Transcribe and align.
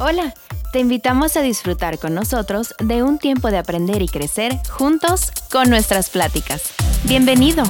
Hola, 0.00 0.34
te 0.72 0.80
invitamos 0.80 1.36
a 1.36 1.42
disfrutar 1.42 2.00
con 2.00 2.14
nosotros 2.14 2.74
de 2.80 3.04
un 3.04 3.18
tiempo 3.18 3.52
de 3.52 3.58
aprender 3.58 4.02
y 4.02 4.08
crecer 4.08 4.52
juntos 4.68 5.30
con 5.52 5.70
nuestras 5.70 6.10
pláticas. 6.10 6.74
Bienvenido. 7.04 7.62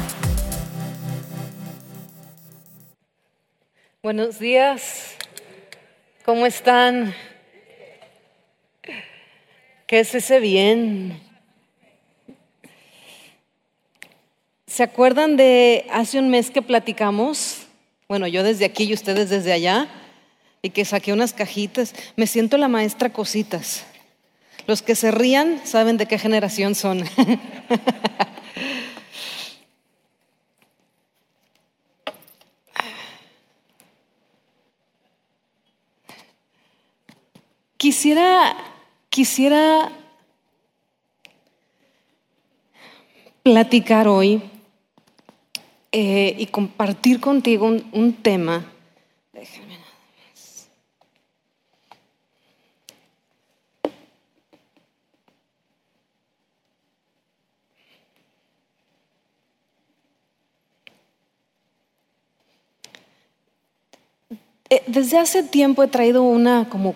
Buenos 4.02 4.38
días, 4.38 5.16
¿cómo 6.24 6.46
están? 6.46 7.14
¿Qué 9.86 10.00
es 10.00 10.14
ese 10.14 10.40
bien? 10.40 11.20
¿Se 14.66 14.82
acuerdan 14.82 15.36
de 15.36 15.86
hace 15.92 16.18
un 16.18 16.30
mes 16.30 16.50
que 16.50 16.62
platicamos? 16.62 17.66
Bueno, 18.08 18.26
yo 18.26 18.42
desde 18.42 18.64
aquí 18.64 18.84
y 18.84 18.94
ustedes 18.94 19.28
desde 19.28 19.52
allá 19.52 19.88
y 20.64 20.70
que 20.70 20.84
saqué 20.86 21.12
unas 21.12 21.34
cajitas. 21.34 21.94
Me 22.16 22.26
siento 22.26 22.56
la 22.56 22.68
maestra 22.68 23.10
cositas. 23.12 23.84
Los 24.66 24.80
que 24.80 24.94
se 24.94 25.10
rían 25.10 25.60
saben 25.64 25.98
de 25.98 26.06
qué 26.06 26.18
generación 26.18 26.74
son. 26.74 27.04
quisiera, 37.76 38.56
quisiera 39.10 39.92
platicar 43.42 44.08
hoy 44.08 44.40
eh, 45.92 46.34
y 46.38 46.46
compartir 46.46 47.20
contigo 47.20 47.66
un, 47.66 47.86
un 47.92 48.14
tema 48.14 48.64
desde 64.86 65.18
hace 65.18 65.42
tiempo 65.42 65.82
he 65.82 65.88
traído 65.88 66.22
una 66.22 66.68
como 66.68 66.94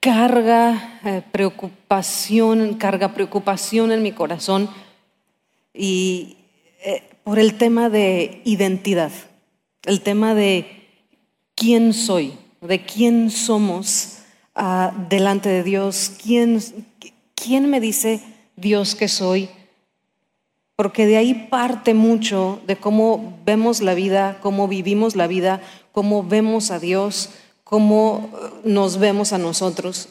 carga, 0.00 1.00
eh, 1.04 1.22
preocupación, 1.32 2.74
carga 2.74 3.12
preocupación 3.12 3.92
en 3.92 4.02
mi 4.02 4.12
corazón 4.12 4.70
y 5.74 6.36
eh, 6.84 7.02
por 7.24 7.38
el 7.38 7.58
tema 7.58 7.90
de 7.90 8.40
identidad, 8.44 9.10
el 9.84 10.00
tema 10.00 10.34
de 10.34 10.86
quién 11.54 11.92
soy, 11.92 12.34
de 12.60 12.84
quién 12.84 13.30
somos 13.30 14.18
ah, 14.54 14.92
delante 15.08 15.48
de 15.48 15.64
Dios, 15.64 16.12
quién, 16.22 16.62
quién 17.34 17.68
me 17.68 17.80
dice 17.80 18.22
Dios 18.54 18.94
que 18.94 19.08
soy, 19.08 19.48
porque 20.76 21.06
de 21.06 21.16
ahí 21.16 21.48
parte 21.50 21.94
mucho 21.94 22.60
de 22.66 22.76
cómo 22.76 23.38
vemos 23.46 23.80
la 23.80 23.94
vida, 23.94 24.38
cómo 24.42 24.68
vivimos 24.68 25.16
la 25.16 25.26
vida, 25.26 25.62
cómo 25.92 26.22
vemos 26.22 26.70
a 26.70 26.78
Dios, 26.78 27.30
cómo 27.64 28.30
eh, 28.32 28.60
nos 28.64 28.98
vemos 28.98 29.32
a 29.32 29.38
nosotros. 29.38 30.10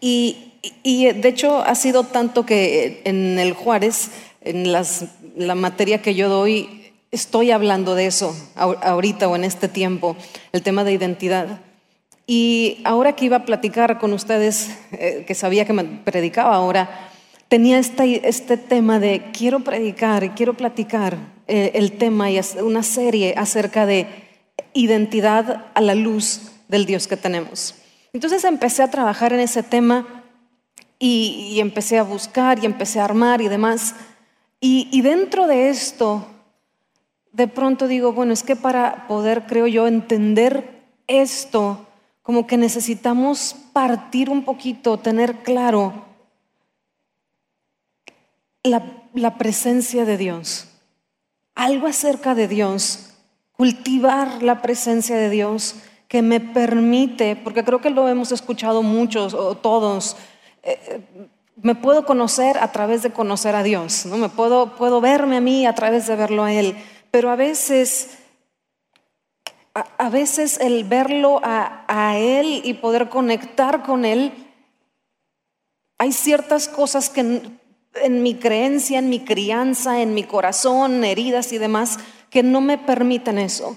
Y, 0.00 0.42
de 0.82 1.28
hecho 1.28 1.62
ha 1.62 1.76
sido 1.76 2.02
tanto 2.02 2.44
que 2.44 3.00
en 3.04 3.38
el 3.38 3.52
Juárez, 3.52 4.10
en 4.40 4.72
la 4.72 5.54
materia 5.54 6.02
que 6.02 6.16
yo 6.16 6.28
doy, 6.28 6.92
estoy 7.12 7.52
hablando 7.52 7.94
de 7.94 8.06
eso 8.06 8.34
ahorita 8.56 9.28
o 9.28 9.36
en 9.36 9.44
este 9.44 9.68
tiempo, 9.68 10.16
el 10.52 10.62
tema 10.62 10.82
de 10.82 10.92
identidad. 10.92 11.60
Y 12.26 12.78
ahora 12.84 13.14
que 13.14 13.26
iba 13.26 13.38
a 13.38 13.44
platicar 13.44 13.98
con 13.98 14.12
ustedes, 14.12 14.70
eh, 14.92 15.24
que 15.26 15.34
sabía 15.34 15.64
que 15.64 15.72
me 15.72 15.84
predicaba 15.84 16.56
ahora, 16.56 17.10
tenía 17.48 17.78
este, 17.78 18.28
este 18.28 18.56
tema 18.56 18.98
de 18.98 19.30
quiero 19.32 19.60
predicar 19.60 20.24
y 20.24 20.30
quiero 20.30 20.54
platicar 20.54 21.16
eh, 21.46 21.72
el 21.74 21.92
tema 21.92 22.30
y 22.30 22.40
una 22.62 22.82
serie 22.82 23.34
acerca 23.36 23.86
de 23.86 24.06
identidad 24.72 25.66
a 25.74 25.80
la 25.80 25.94
luz 25.94 26.52
del 26.68 26.86
Dios 26.86 27.06
que 27.06 27.16
tenemos. 27.16 27.74
Entonces 28.12 28.44
empecé 28.44 28.82
a 28.82 28.90
trabajar 28.90 29.32
en 29.32 29.40
ese 29.40 29.62
tema 29.62 30.24
y, 30.98 31.58
empecé 31.60 31.98
a 31.98 32.02
buscar 32.02 32.58
y 32.58 32.66
empecé 32.66 33.00
a 33.00 33.04
armar 33.04 33.40
y 33.42 33.48
demás. 33.48 33.94
Y 34.60 35.00
dentro 35.02 35.46
de 35.46 35.68
esto, 35.68 36.26
de 37.32 37.46
pronto 37.46 37.86
digo, 37.86 38.12
bueno, 38.12 38.32
es 38.32 38.42
que 38.42 38.56
para 38.56 39.06
poder, 39.06 39.44
creo 39.46 39.66
yo, 39.66 39.86
entender 39.86 40.82
esto, 41.06 41.86
como 42.22 42.46
que 42.46 42.56
necesitamos 42.56 43.54
partir 43.74 44.30
un 44.30 44.42
poquito, 44.42 44.98
tener 44.98 45.36
claro 45.42 46.05
la, 48.66 49.38
presencia 49.38 50.04
de 50.04 50.16
Dios, 50.16 50.68
algo 51.54 51.86
acerca 51.86 52.34
de 52.34 52.48
Dios 52.48 53.06
cultivar 53.56 54.42
la 54.42 54.60
presencia 54.60 55.16
de 55.16 55.30
Dios 55.30 55.76
que 56.08 56.22
me 56.22 56.40
permite, 56.40 57.36
porque 57.36 57.64
creo 57.64 57.80
que 57.80 57.90
lo 57.90 58.08
hemos 58.08 58.30
escuchado 58.30 58.82
muchos 58.82 59.34
o 59.34 59.56
todos, 59.56 60.16
eh, 60.62 60.78
eh, 60.88 61.28
me 61.56 61.74
puedo 61.74 62.04
conocer 62.04 62.58
a 62.58 62.70
través 62.70 63.02
de 63.02 63.12
conocer 63.12 63.54
a 63.54 63.62
Dios, 63.62 64.04
¿no? 64.04 64.18
Me 64.18 64.28
puedo, 64.28 64.76
puedo 64.76 65.00
verme 65.00 65.38
a 65.38 65.40
mí 65.40 65.66
a 65.66 65.74
través 65.74 66.06
de 66.06 66.14
verlo 66.14 66.44
a 66.44 66.52
Él, 66.52 66.76
pero 67.10 67.30
a 67.30 67.36
veces, 67.36 68.18
a, 69.74 70.10
veces 70.10 70.60
el 70.60 70.84
verlo 70.84 71.40
a, 71.42 71.84
a 71.88 72.18
Él 72.18 72.60
y 72.62 72.74
poder 72.74 73.08
conectar 73.08 73.82
con 73.82 74.04
Él, 74.04 74.32
hay 75.98 76.12
ciertas 76.12 76.68
cosas 76.68 77.08
que 77.08 77.42
en 78.02 78.22
mi 78.22 78.34
creencia, 78.34 78.98
en 78.98 79.08
mi 79.08 79.20
crianza, 79.20 80.00
en 80.00 80.14
mi 80.14 80.24
corazón, 80.24 81.04
heridas 81.04 81.52
y 81.52 81.58
demás, 81.58 81.98
que 82.30 82.42
no 82.42 82.60
me 82.60 82.78
permiten 82.78 83.38
eso. 83.38 83.76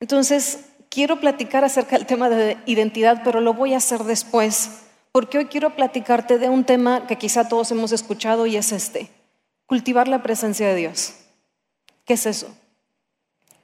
Entonces, 0.00 0.66
quiero 0.88 1.20
platicar 1.20 1.64
acerca 1.64 1.96
del 1.96 2.06
tema 2.06 2.28
de 2.28 2.58
identidad, 2.66 3.22
pero 3.24 3.40
lo 3.40 3.54
voy 3.54 3.74
a 3.74 3.78
hacer 3.78 4.04
después, 4.04 4.82
porque 5.12 5.38
hoy 5.38 5.46
quiero 5.46 5.74
platicarte 5.74 6.38
de 6.38 6.48
un 6.48 6.64
tema 6.64 7.06
que 7.06 7.16
quizá 7.16 7.48
todos 7.48 7.70
hemos 7.70 7.92
escuchado 7.92 8.46
y 8.46 8.56
es 8.56 8.72
este, 8.72 9.10
cultivar 9.66 10.08
la 10.08 10.22
presencia 10.22 10.68
de 10.68 10.74
Dios. 10.74 11.14
¿Qué 12.04 12.14
es 12.14 12.26
eso? 12.26 12.48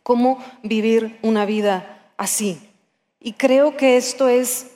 ¿Cómo 0.02 0.42
vivir 0.62 1.18
una 1.22 1.44
vida 1.44 2.12
así? 2.16 2.60
Y 3.20 3.34
creo 3.34 3.76
que 3.76 3.96
esto 3.96 4.28
es, 4.28 4.68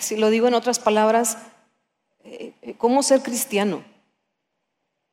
si 0.00 0.16
lo 0.16 0.30
digo 0.30 0.46
en 0.46 0.54
otras 0.54 0.78
palabras, 0.78 1.38
eh, 2.24 2.52
cómo 2.78 3.02
ser 3.02 3.22
cristiano. 3.22 3.82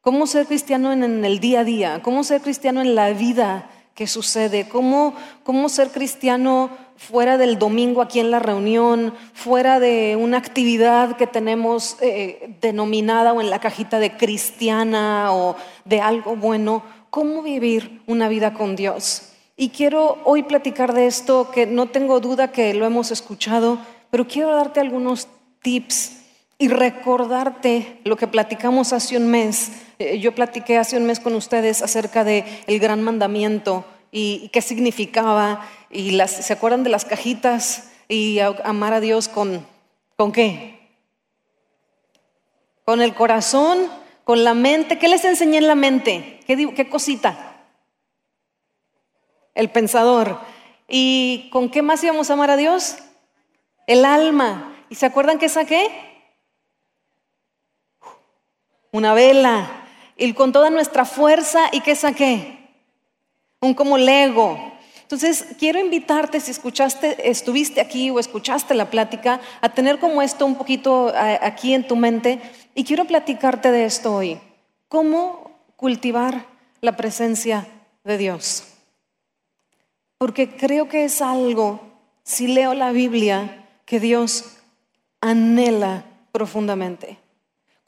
¿Cómo 0.02 0.26
ser 0.26 0.48
cristiano 0.48 0.92
en 0.92 1.24
el 1.24 1.40
día 1.40 1.60
a 1.60 1.64
día? 1.64 2.02
¿Cómo 2.02 2.24
ser 2.24 2.42
cristiano 2.42 2.82
en 2.82 2.96
la 2.96 3.12
vida 3.12 3.70
que 3.94 4.08
sucede? 4.08 4.68
¿Cómo, 4.68 5.14
cómo 5.44 5.70
ser 5.70 5.92
cristiano 5.92 6.72
fuera 6.98 7.38
del 7.38 7.60
domingo 7.60 8.02
aquí 8.02 8.20
en 8.20 8.32
la 8.32 8.40
reunión, 8.40 9.14
fuera 9.36 9.80
de 9.80 10.18
una 10.20 10.40
actividad 10.40 11.18
que 11.18 11.28
tenemos 11.28 11.98
eh, 12.02 12.56
denominada 12.62 13.32
o 13.34 13.42
en 13.42 13.52
la 13.52 13.60
cajita 13.60 14.00
de 14.00 14.18
cristiana 14.18 15.36
o 15.36 15.56
de 15.86 16.02
algo 16.02 16.36
bueno? 16.36 16.82
¿Cómo 17.12 17.44
vivir 17.44 18.02
una 18.08 18.28
vida 18.28 18.56
con 18.56 18.76
Dios? 18.76 19.34
Y 19.56 19.70
quiero 19.70 20.18
hoy 20.24 20.42
platicar 20.42 20.94
de 20.94 21.06
esto 21.06 21.52
que 21.52 21.68
no 21.68 21.90
tengo 21.90 22.20
duda 22.20 22.52
que 22.52 22.74
lo 22.74 22.88
hemos 22.88 23.12
escuchado, 23.12 23.78
pero 24.10 24.28
quiero 24.28 24.56
darte 24.56 24.80
algunos 24.80 25.28
tips 25.62 26.22
y 26.62 26.68
recordarte 26.68 28.00
lo 28.04 28.16
que 28.16 28.28
platicamos 28.28 28.94
hace 28.94 29.18
un 29.18 29.32
mes. 29.32 29.72
Eh, 30.02 30.20
yo 30.20 30.34
platiqué 30.34 30.80
hace 30.80 30.98
un 30.98 31.06
mes 31.06 31.20
con 31.20 31.36
ustedes 31.36 31.84
acerca 31.84 32.24
de 32.24 32.44
el 32.66 32.80
gran 32.80 33.04
mandamiento 33.04 33.86
y, 34.12 34.50
qué 34.50 34.62
significaba 34.62 35.70
y 35.92 36.18
¿se 36.28 36.54
acuerdan 36.54 36.84
de 36.84 36.90
las 36.90 37.06
cajitas 37.06 37.92
y 38.08 38.40
amar 38.40 38.94
a 38.94 39.00
Dios 39.00 39.28
con 39.28 39.66
con 40.18 40.32
qué? 40.32 40.80
Con 42.84 43.02
el 43.02 43.14
corazón, 43.14 43.78
con 44.24 44.44
la 44.44 44.56
mente. 44.56 44.98
¿Qué 44.98 45.08
les 45.08 45.24
enseñé 45.24 45.60
en 45.60 45.68
la 45.68 45.76
mente? 45.76 46.40
¿Qué, 46.48 46.74
qué 46.76 46.90
cosita? 46.90 47.64
El 49.54 49.70
pensador. 49.70 50.40
¿Y 50.88 51.50
con 51.52 51.70
qué 51.70 51.84
más 51.84 52.04
íbamos 52.04 52.30
a 52.30 52.34
amar 52.34 52.50
a 52.50 52.58
Dios? 52.58 52.98
El 53.86 54.04
alma. 54.04 54.76
¿Y 54.90 54.96
se 54.96 55.06
acuerdan 55.06 55.38
qué 55.38 55.48
saqué? 55.48 56.12
una 58.92 59.14
vela, 59.14 59.81
y 60.18 60.34
con 60.34 60.52
toda 60.52 60.70
nuestra 60.70 61.06
fuerza, 61.06 61.70
¿y 61.72 61.82
qué 61.82 61.96
saqué? 61.96 62.70
Un 63.60 63.74
como 63.74 63.98
lego. 63.98 64.72
Entonces, 65.02 65.46
quiero 65.60 65.80
invitarte, 65.80 66.40
si 66.40 66.52
escuchaste, 66.52 67.30
estuviste 67.30 67.82
aquí 67.82 68.10
o 68.10 68.20
escuchaste 68.20 68.74
la 68.74 68.90
plática, 68.90 69.42
a 69.60 69.70
tener 69.70 70.00
como 70.00 70.22
esto 70.22 70.46
un 70.46 70.56
poquito 70.56 71.12
aquí 71.16 71.74
en 71.74 71.86
tu 71.86 71.96
mente, 71.96 72.40
y 72.76 72.86
quiero 72.86 73.06
platicarte 73.06 73.72
de 73.72 73.86
esto 73.86 74.16
hoy. 74.16 74.40
¿Cómo 74.88 75.52
cultivar 75.76 76.46
la 76.80 76.96
presencia 76.96 77.68
de 78.04 78.18
Dios? 78.18 78.68
Porque 80.18 80.56
creo 80.56 80.88
que 80.88 81.04
es 81.04 81.22
algo, 81.22 81.82
si 82.24 82.48
leo 82.48 82.74
la 82.74 82.92
Biblia, 82.92 83.68
que 83.86 84.00
Dios 84.00 84.58
anhela 85.20 86.06
profundamente. 86.32 87.18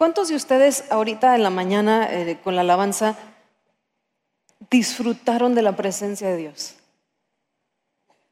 ¿Cuántos 0.04 0.28
de 0.28 0.36
ustedes 0.36 0.84
ahorita 0.92 1.34
en 1.34 1.44
la 1.44 1.50
mañana 1.50 2.10
eh, 2.12 2.38
con 2.44 2.58
la 2.58 2.62
alabanza 2.62 3.16
disfrutaron 4.70 5.56
de 5.56 5.62
la 5.62 5.78
presencia 5.78 6.28
de 6.28 6.36
Dios? 6.36 6.76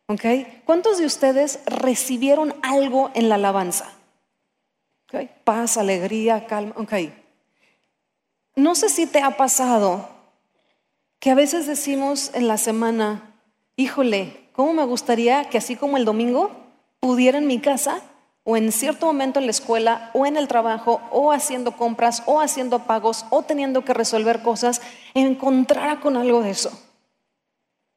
¿Ok? 0.07 0.25
¿Cuántos 0.65 0.97
de 0.97 1.06
ustedes 1.06 1.62
recibieron 1.65 2.53
algo 2.62 3.09
en 3.13 3.29
la 3.29 3.35
alabanza? 3.35 3.89
Paz, 5.45 5.77
alegría, 5.77 6.45
calma. 6.45 6.73
Ok. 6.75 6.94
No 8.57 8.75
sé 8.75 8.89
si 8.89 9.07
te 9.07 9.21
ha 9.21 9.38
pasado 9.38 10.09
que 11.19 11.31
a 11.31 11.35
veces 11.35 11.67
decimos 11.67 12.31
en 12.33 12.50
la 12.50 12.57
semana, 12.57 13.33
híjole, 13.77 14.50
¿cómo 14.51 14.74
me 14.74 14.83
gustaría 14.83 15.45
que 15.45 15.57
así 15.57 15.77
como 15.77 15.95
el 15.95 16.03
domingo 16.03 16.51
pudiera 17.00 17.38
en 17.38 17.47
mi 17.47 17.62
casa 17.62 18.01
o 18.43 18.57
en 18.57 18.71
cierto 18.71 19.05
momento 19.05 19.39
en 19.39 19.45
la 19.45 19.51
escuela 19.51 20.09
o 20.13 20.25
en 20.25 20.38
el 20.38 20.47
trabajo 20.47 21.01
o 21.11 21.31
haciendo 21.31 21.73
compras 21.73 22.23
o 22.25 22.41
haciendo 22.41 22.79
pagos 22.79 23.25
o 23.29 23.43
teniendo 23.43 23.85
que 23.85 23.93
resolver 23.93 24.41
cosas, 24.41 24.81
encontrara 25.13 25.99
con 25.99 26.17
algo 26.17 26.41
de 26.41 26.51
eso? 26.51 26.71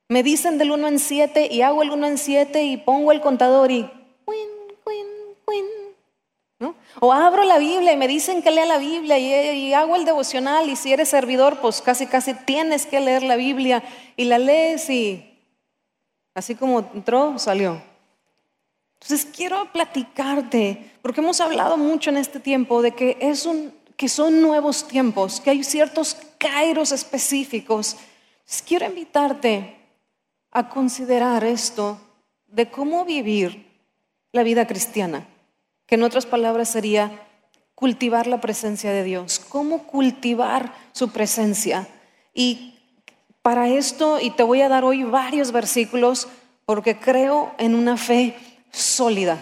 Me 0.09 0.23
dicen 0.23 0.59
del 0.59 0.71
1 0.71 0.89
en 0.89 0.99
7 0.99 1.49
y 1.51 1.63
hago 1.63 1.83
el 1.83 1.91
1 1.91 2.07
en 2.07 2.19
7 2.19 2.65
y 2.65 2.77
pongo 2.77 3.13
el 3.13 3.21
contador 3.21 3.71
y 3.71 3.91
o 7.01 7.13
abro 7.13 7.45
la 7.45 7.59
Biblia 7.59 7.93
y 7.93 7.97
me 7.97 8.09
dicen 8.09 8.43
que 8.43 8.51
lea 8.51 8.67
la 8.67 8.79
Biblia 8.79 9.19
y, 9.19 9.75
hago 9.75 9.97
el 9.97 10.05
devocional 10.05 10.69
y 10.69 10.77
si 10.77 10.93
eres 10.93 11.09
servidor, 11.09 11.61
pues 11.61 11.83
casi 11.83 12.07
casi 12.07 12.35
tienes 12.35 12.87
que 12.87 13.01
leer 13.01 13.23
la 13.23 13.37
Biblia 13.37 13.83
y 14.17 14.25
la 14.25 14.39
lees 14.39 14.89
y 14.89 15.39
así 16.35 16.55
como 16.55 16.81
entró, 16.95 17.39
salió. 17.39 17.83
Entonces 19.05 19.29
quiero 19.37 19.71
platicarte, 19.71 20.93
porque 21.03 21.21
hemos 21.21 21.39
hablado 21.43 21.77
mucho 21.77 22.09
en 22.09 22.17
este 22.17 22.41
tiempo 22.41 22.81
de 22.81 22.93
que, 22.93 23.19
es 23.21 23.45
un, 23.45 23.75
que 23.99 24.09
son 24.09 24.41
nuevos 24.41 24.89
tiempos, 24.89 25.41
que 25.41 25.51
hay 25.51 25.63
ciertos 25.63 26.17
kairos 26.39 26.91
específicos. 26.91 27.99
quiero 28.67 28.87
invitarte 28.87 29.77
a 30.51 30.71
considerar 30.71 31.45
esto 31.45 32.01
de 32.47 32.71
cómo 32.71 33.05
vivir 33.05 33.71
la 34.33 34.43
vida 34.43 34.67
cristiana 34.67 35.27
que 35.85 35.97
en 35.97 36.03
otras 36.03 36.25
palabras 36.25 36.71
sería 36.71 37.13
cultivar 37.75 38.27
la 38.27 38.41
presencia 38.41 38.91
de 38.91 39.05
Dios, 39.05 39.39
cómo 39.39 39.83
cultivar 39.83 40.73
su 40.93 41.11
presencia. 41.11 41.87
Y 42.33 42.79
para 43.43 43.69
esto, 43.69 44.19
y 44.19 44.31
te 44.31 44.45
voy 44.45 44.63
a 44.63 44.71
dar 44.71 44.83
hoy 44.83 45.05
varios 45.05 45.53
versículos, 45.53 46.27
porque 46.65 46.99
creo 46.99 47.53
en 47.59 47.75
una 47.75 47.99
fe 47.99 48.35
sólida, 48.75 49.39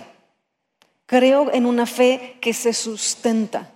creo 1.07 1.53
en 1.53 1.67
una 1.67 1.87
fe 1.87 2.39
que 2.41 2.53
se 2.53 2.73
sustenta. 2.73 3.71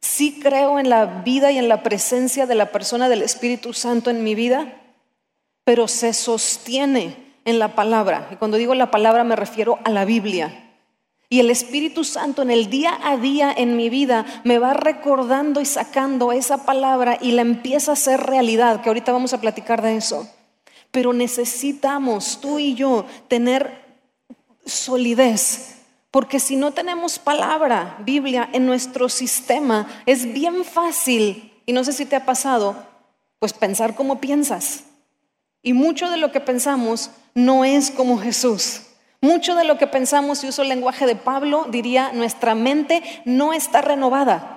Sí 0.00 0.38
creo 0.40 0.78
en 0.78 0.88
la 0.88 1.04
vida 1.22 1.50
y 1.50 1.58
en 1.58 1.68
la 1.68 1.82
presencia 1.82 2.46
de 2.46 2.54
la 2.54 2.70
persona 2.70 3.08
del 3.08 3.22
Espíritu 3.22 3.72
Santo 3.72 4.10
en 4.10 4.22
mi 4.22 4.34
vida, 4.34 4.80
pero 5.64 5.88
se 5.88 6.12
sostiene 6.12 7.16
en 7.44 7.58
la 7.58 7.74
palabra. 7.74 8.28
Y 8.30 8.36
cuando 8.36 8.56
digo 8.56 8.74
la 8.74 8.90
palabra 8.90 9.24
me 9.24 9.36
refiero 9.36 9.78
a 9.84 9.90
la 9.90 10.04
Biblia. 10.04 10.62
Y 11.28 11.40
el 11.40 11.50
Espíritu 11.50 12.04
Santo 12.04 12.42
en 12.42 12.52
el 12.52 12.70
día 12.70 12.96
a 13.02 13.16
día 13.16 13.52
en 13.56 13.76
mi 13.76 13.90
vida 13.90 14.24
me 14.44 14.60
va 14.60 14.74
recordando 14.74 15.60
y 15.60 15.64
sacando 15.64 16.30
esa 16.30 16.64
palabra 16.64 17.18
y 17.20 17.32
la 17.32 17.42
empieza 17.42 17.90
a 17.90 17.94
hacer 17.94 18.20
realidad, 18.20 18.80
que 18.80 18.88
ahorita 18.88 19.12
vamos 19.12 19.32
a 19.32 19.40
platicar 19.40 19.82
de 19.82 19.96
eso. 19.96 20.28
Pero 20.92 21.12
necesitamos, 21.12 22.40
tú 22.40 22.60
y 22.60 22.74
yo, 22.74 23.06
tener 23.26 23.85
solidez, 24.66 25.76
porque 26.10 26.40
si 26.40 26.56
no 26.56 26.72
tenemos 26.72 27.18
palabra, 27.18 27.96
Biblia, 28.00 28.48
en 28.52 28.66
nuestro 28.66 29.08
sistema, 29.08 29.86
es 30.06 30.32
bien 30.32 30.64
fácil, 30.64 31.52
y 31.64 31.72
no 31.72 31.84
sé 31.84 31.92
si 31.92 32.04
te 32.04 32.16
ha 32.16 32.24
pasado, 32.26 32.76
pues 33.38 33.52
pensar 33.52 33.94
como 33.94 34.20
piensas. 34.20 34.84
Y 35.62 35.72
mucho 35.72 36.10
de 36.10 36.16
lo 36.16 36.32
que 36.32 36.40
pensamos 36.40 37.10
no 37.34 37.64
es 37.64 37.90
como 37.90 38.18
Jesús. 38.18 38.82
Mucho 39.20 39.54
de 39.54 39.64
lo 39.64 39.78
que 39.78 39.86
pensamos, 39.86 40.38
si 40.38 40.48
uso 40.48 40.62
el 40.62 40.68
lenguaje 40.68 41.06
de 41.06 41.16
Pablo, 41.16 41.66
diría, 41.68 42.12
nuestra 42.12 42.54
mente 42.54 43.02
no 43.24 43.52
está 43.52 43.80
renovada. 43.80 44.55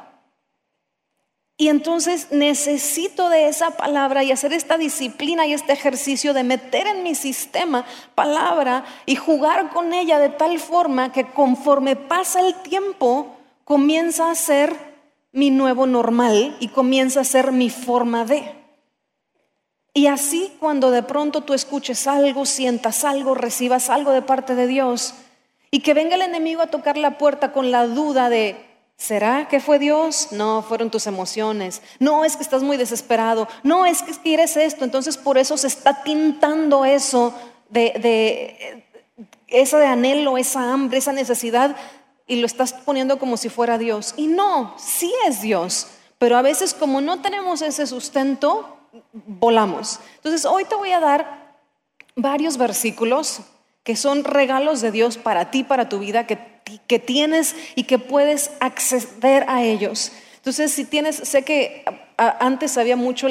Y 1.62 1.68
entonces 1.68 2.32
necesito 2.32 3.28
de 3.28 3.50
esa 3.50 3.72
palabra 3.72 4.24
y 4.24 4.32
hacer 4.32 4.54
esta 4.54 4.78
disciplina 4.78 5.46
y 5.46 5.52
este 5.52 5.74
ejercicio 5.74 6.34
de 6.34 6.46
meter 6.46 6.88
en 6.88 7.04
mi 7.04 7.16
sistema 7.16 7.86
palabra 8.16 8.86
y 9.06 9.18
jugar 9.18 9.70
con 9.70 9.92
ella 9.92 10.20
de 10.20 10.30
tal 10.30 10.58
forma 10.58 11.12
que 11.12 11.26
conforme 11.26 11.98
pasa 11.98 12.40
el 12.40 12.56
tiempo 12.56 13.36
comienza 13.66 14.32
a 14.32 14.36
ser 14.36 14.74
mi 15.34 15.50
nuevo 15.50 15.86
normal 15.86 16.56
y 16.62 16.70
comienza 16.70 17.20
a 17.20 17.26
ser 17.26 17.52
mi 17.52 17.70
forma 17.70 18.24
de. 18.24 18.56
Y 19.94 20.08
así 20.08 20.54
cuando 20.62 20.92
de 20.92 21.04
pronto 21.04 21.42
tú 21.42 21.54
escuches 21.54 22.08
algo, 22.08 22.46
sientas 22.46 23.04
algo, 23.04 23.36
recibas 23.36 23.90
algo 23.90 24.14
de 24.14 24.22
parte 24.22 24.56
de 24.56 24.66
Dios 24.66 25.14
y 25.72 25.82
que 25.82 25.94
venga 25.94 26.16
el 26.16 26.22
enemigo 26.22 26.62
a 26.62 26.68
tocar 26.68 26.98
la 26.98 27.18
puerta 27.18 27.52
con 27.52 27.70
la 27.70 27.86
duda 27.86 28.30
de, 28.30 28.69
¿será 29.00 29.48
que 29.48 29.60
fue 29.60 29.80
Dios? 29.80 30.28
No, 30.32 30.62
fueron 30.62 30.92
tus 30.92 31.08
emociones. 31.08 31.82
No, 32.00 32.26
es 32.26 32.36
que 32.36 32.44
estás 32.44 32.62
muy 32.62 32.78
desesperado. 32.78 33.48
No, 33.64 33.86
es 33.86 34.04
que 34.04 34.12
quieres 34.12 34.56
esto. 34.58 34.84
Entonces 34.84 35.18
por 35.18 35.40
eso 35.40 35.58
se 35.58 35.68
está 35.68 36.04
tintando 36.04 36.86
eso 36.86 37.34
de, 37.70 38.84
esa 39.48 39.80
de 39.80 39.88
anhelo, 39.88 40.38
esa 40.38 40.72
hambre, 40.72 41.00
esa 41.00 41.14
necesidad 41.14 41.76
y 42.28 42.36
lo 42.36 42.46
estás 42.46 42.74
poniendo 42.74 43.18
como 43.18 43.38
si 43.38 43.50
fuera 43.50 43.80
Dios. 43.80 44.14
Y 44.18 44.28
no, 44.28 44.76
sí 44.78 45.12
es 45.26 45.42
Dios. 45.42 45.88
Pero 46.20 46.38
a 46.38 46.42
veces 46.42 46.74
como 46.74 47.00
no 47.00 47.22
tenemos 47.22 47.62
ese 47.62 47.88
sustento, 47.88 48.78
volamos. 49.14 50.00
Entonces, 50.18 50.46
hoy 50.46 50.66
te 50.66 50.76
voy 50.76 50.92
a 50.92 51.00
dar 51.00 51.56
varios 52.16 52.58
versículos 52.58 53.40
que 53.84 53.96
son 53.96 54.26
regalos 54.26 54.82
de 54.82 54.92
Dios 54.92 55.18
para 55.18 55.52
ti, 55.52 55.64
para 55.64 55.88
tu 55.88 56.00
vida, 56.00 56.28
que, 56.28 56.59
que 56.88 57.00
tienes 57.00 57.56
y 57.76 57.84
que 57.84 58.00
puedes 58.00 58.52
acceder 58.60 59.46
a 59.48 59.64
ellos. 59.64 60.12
Entonces, 60.38 60.72
si 60.72 60.86
tienes, 60.86 61.16
sé 61.16 61.44
que 61.44 61.84
antes 62.18 62.78
había 62.78 62.96
mucho 62.96 63.28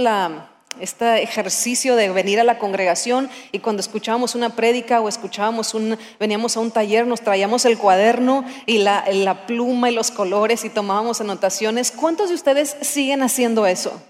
este 0.81 1.23
ejercicio 1.23 1.97
de 1.97 2.11
venir 2.11 2.39
a 2.41 2.45
la 2.45 2.59
congregación 2.59 3.29
y 3.53 3.59
cuando 3.59 3.81
escuchábamos 3.81 4.35
una 4.35 4.51
prédica 4.51 5.01
o 5.01 5.09
escuchábamos 5.09 5.75
un, 5.75 5.99
veníamos 6.21 6.57
a 6.57 6.61
un 6.61 6.71
taller, 6.71 7.07
nos 7.07 7.23
traíamos 7.23 7.65
el 7.65 7.79
cuaderno 7.79 8.45
y 8.67 8.79
la, 8.79 9.05
la 9.11 9.47
pluma 9.47 9.91
y 9.91 9.95
los 9.95 10.11
colores 10.11 10.65
y 10.65 10.71
tomábamos 10.71 11.21
anotaciones. 11.21 11.91
¿Cuántos 11.91 12.29
de 12.29 12.35
ustedes 12.35 12.77
siguen 12.81 13.23
haciendo 13.23 13.67
eso? 13.67 14.01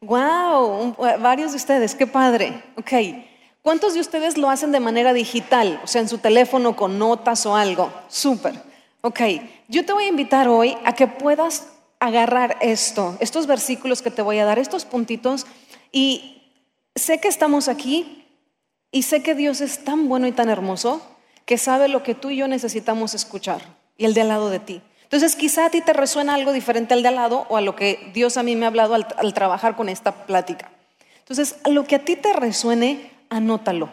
Wow, 0.00 0.94
varios 1.20 1.52
de 1.52 1.56
ustedes, 1.56 1.94
qué 1.94 2.06
padre. 2.06 2.62
Ok, 2.76 2.92
¿cuántos 3.66 3.94
de 3.94 4.00
ustedes 4.00 4.38
lo 4.38 4.48
hacen 4.48 4.70
de 4.70 4.78
manera 4.78 5.12
digital? 5.12 5.80
O 5.82 5.88
sea, 5.88 6.00
en 6.00 6.08
su 6.08 6.18
teléfono 6.18 6.76
con 6.76 7.00
notas 7.00 7.46
o 7.46 7.56
algo. 7.56 7.92
Súper. 8.06 8.54
Ok, 9.00 9.20
yo 9.66 9.84
te 9.84 9.92
voy 9.92 10.04
a 10.04 10.08
invitar 10.08 10.46
hoy 10.46 10.78
a 10.84 10.94
que 10.94 11.08
puedas 11.08 11.66
agarrar 11.98 12.58
esto, 12.60 13.16
estos 13.18 13.48
versículos 13.48 14.02
que 14.02 14.12
te 14.12 14.22
voy 14.22 14.38
a 14.38 14.44
dar, 14.44 14.60
estos 14.60 14.84
puntitos, 14.84 15.46
y 15.90 16.44
sé 16.94 17.18
que 17.18 17.26
estamos 17.26 17.66
aquí 17.66 18.24
y 18.92 19.02
sé 19.02 19.24
que 19.24 19.34
Dios 19.34 19.60
es 19.60 19.82
tan 19.82 20.08
bueno 20.08 20.28
y 20.28 20.32
tan 20.32 20.48
hermoso 20.48 21.02
que 21.44 21.58
sabe 21.58 21.88
lo 21.88 22.04
que 22.04 22.14
tú 22.14 22.30
y 22.30 22.36
yo 22.36 22.46
necesitamos 22.46 23.14
escuchar 23.14 23.62
y 23.98 24.04
el 24.04 24.14
de 24.14 24.20
al 24.20 24.28
lado 24.28 24.48
de 24.48 24.60
ti. 24.60 24.80
Entonces 25.02 25.34
quizá 25.34 25.66
a 25.66 25.70
ti 25.70 25.80
te 25.80 25.92
resuena 25.92 26.36
algo 26.36 26.52
diferente 26.52 26.94
al 26.94 27.02
de 27.02 27.08
al 27.08 27.16
lado 27.16 27.46
o 27.48 27.56
a 27.56 27.62
lo 27.62 27.74
que 27.74 28.12
Dios 28.14 28.36
a 28.36 28.44
mí 28.44 28.54
me 28.54 28.66
ha 28.66 28.68
hablado 28.68 28.94
al, 28.94 29.34
trabajar 29.34 29.74
con 29.74 29.88
esta 29.88 30.24
plática. 30.24 30.70
Entonces, 31.18 31.56
a 31.64 31.70
lo 31.70 31.82
que 31.82 31.96
a 31.96 32.04
ti 32.04 32.14
te 32.14 32.32
resuene, 32.32 33.15
anótalo. 33.28 33.92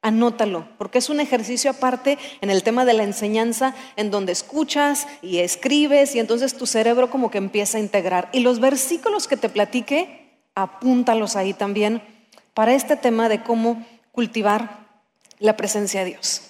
Anótalo, 0.00 0.68
porque 0.78 0.98
es 0.98 1.10
un 1.10 1.18
ejercicio 1.18 1.70
aparte 1.70 2.18
en 2.40 2.50
el 2.50 2.62
tema 2.62 2.84
de 2.84 2.92
la 2.92 3.02
enseñanza, 3.02 3.74
en 3.96 4.12
donde 4.12 4.30
escuchas 4.30 5.08
y 5.22 5.38
escribes 5.38 6.14
y 6.14 6.20
entonces 6.20 6.56
tu 6.56 6.66
cerebro 6.66 7.10
como 7.10 7.30
que 7.30 7.38
empieza 7.38 7.78
a 7.78 7.80
integrar. 7.80 8.28
Y 8.32 8.40
los 8.40 8.60
versículos 8.60 9.26
que 9.26 9.36
te 9.36 9.48
platique, 9.48 10.38
apúntalos 10.54 11.34
ahí 11.34 11.52
también 11.52 12.00
para 12.54 12.74
este 12.74 12.96
tema 12.96 13.28
de 13.28 13.42
cómo 13.42 13.84
cultivar 14.12 14.86
la 15.40 15.56
presencia 15.56 16.00
de 16.00 16.10
Dios. 16.10 16.42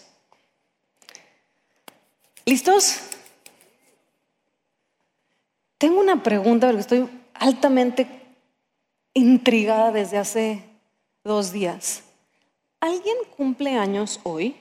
¿Listos? 2.45 3.01
Tengo 5.79 6.01
una 6.01 6.23
pregunta 6.23 6.67
porque 6.67 6.81
estoy 6.81 7.09
altamente 7.35 8.07
intrigada 9.15 9.93
desde 9.93 10.19
hace 10.19 10.68
dos 11.29 11.53
días. 11.53 12.03
¿Alguien 12.81 13.17
cumple 13.37 13.77
años 13.77 14.19
hoy? 14.25 14.57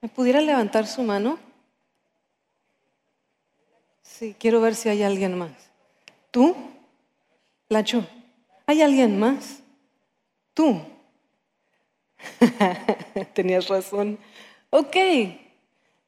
¿Me 0.00 0.08
pudiera 0.08 0.40
levantar 0.40 0.86
su 0.86 1.02
mano? 1.02 1.38
Sí, 4.02 4.34
quiero 4.38 4.60
ver 4.60 4.74
si 4.74 4.88
hay 4.88 5.02
alguien 5.02 5.38
más. 5.38 5.52
¿Tú? 6.30 6.56
Lacho, 7.68 8.06
¿hay 8.66 8.82
alguien 8.82 9.18
más? 9.20 9.62
¿Tú? 10.54 10.80
Tenías 13.34 13.68
razón. 13.68 14.18
Ok, 14.70 14.96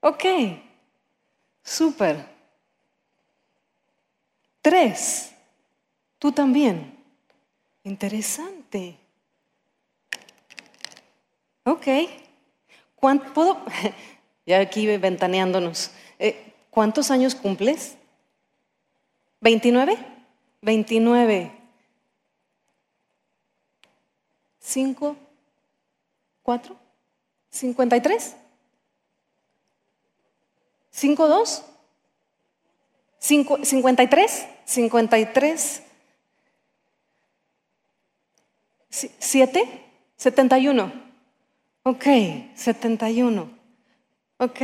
Ok, 0.07 0.23
súper. 1.63 2.29
Tres, 4.61 5.33
tú 6.19 6.31
también. 6.31 7.04
Interesante. 7.85 8.99
Ok. 11.65 11.87
¿Puedo? 13.35 13.59
Ya 14.47 14.61
aquí 14.61 14.87
ventaneándonos. 14.99 15.91
Eh, 16.19 16.53
¿Cuántos 16.69 17.11
años 17.11 17.35
cumples? 17.35 17.97
¿29? 19.41 19.97
29. 20.61 21.51
¿Cinco? 24.61 25.17
¿Cuatro? 26.43 26.77
¿53? 27.51 28.35
¿Cinco 30.91 31.27
dos? 31.27 31.63
¿53? 33.19 34.47
¿53? 34.67 35.84
¿Siete? 39.19 39.83
¿71? 40.19 40.93
Ok, 41.83 42.05
71. 42.55 43.51
Ok. 44.39 44.61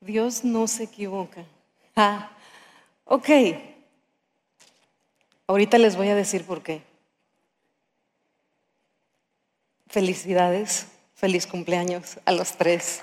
Dios 0.00 0.44
no 0.44 0.68
se 0.68 0.84
equivoca. 0.84 1.44
Ah, 1.96 2.30
ok. 3.04 3.28
Ahorita 5.48 5.78
les 5.78 5.96
voy 5.96 6.08
a 6.08 6.14
decir 6.14 6.44
por 6.44 6.62
qué. 6.62 6.82
Felicidades, 9.88 10.86
feliz 11.14 11.44
cumpleaños 11.46 12.20
a 12.24 12.30
los 12.32 12.52
tres. 12.52 13.02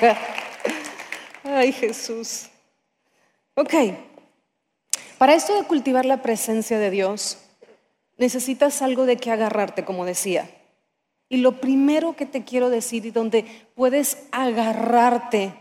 Ay 1.44 1.72
Jesús. 1.72 2.50
Ok, 3.60 3.74
para 5.18 5.34
esto 5.34 5.54
de 5.54 5.66
cultivar 5.66 6.06
la 6.06 6.22
presencia 6.22 6.78
de 6.78 6.88
Dios, 6.88 7.36
necesitas 8.16 8.80
algo 8.80 9.04
de 9.04 9.18
que 9.18 9.30
agarrarte, 9.30 9.84
como 9.84 10.06
decía. 10.06 10.48
Y 11.28 11.36
lo 11.36 11.60
primero 11.60 12.16
que 12.16 12.24
te 12.24 12.42
quiero 12.42 12.70
decir 12.70 13.04
y 13.04 13.10
donde 13.10 13.44
puedes 13.74 14.16
agarrarte 14.32 15.52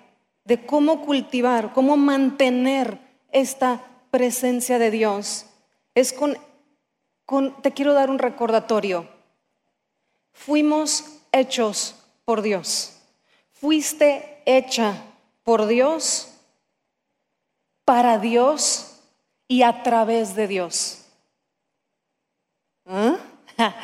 de 0.46 0.66
cómo 0.66 1.06
cultivar, 1.06 1.74
cómo 1.74 1.98
mantener 1.98 3.00
esta 3.34 3.82
presencia 4.12 4.80
de 4.80 4.92
Dios, 4.92 5.48
es 5.94 6.14
con, 6.14 6.38
con 7.26 7.62
te 7.62 7.74
quiero 7.74 7.94
dar 7.94 8.10
un 8.10 8.20
recordatorio. 8.20 9.10
Fuimos 10.32 11.04
hechos 11.34 11.96
por 12.24 12.44
Dios. 12.44 12.98
Fuiste 13.52 14.42
hecha 14.46 15.04
por 15.44 15.68
Dios, 15.68 16.29
para 17.90 18.20
Dios 18.20 19.00
y 19.48 19.64
a 19.64 19.82
través 19.82 20.36
de 20.36 20.48
Dios. 20.48 21.06
¿Ah? 22.86 23.18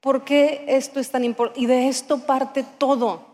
¿Por 0.00 0.26
qué 0.26 0.62
esto 0.68 1.00
es 1.00 1.10
tan 1.10 1.24
importante? 1.24 1.62
Y 1.62 1.64
de 1.64 1.88
esto 1.88 2.18
parte 2.26 2.62
todo. 2.76 3.24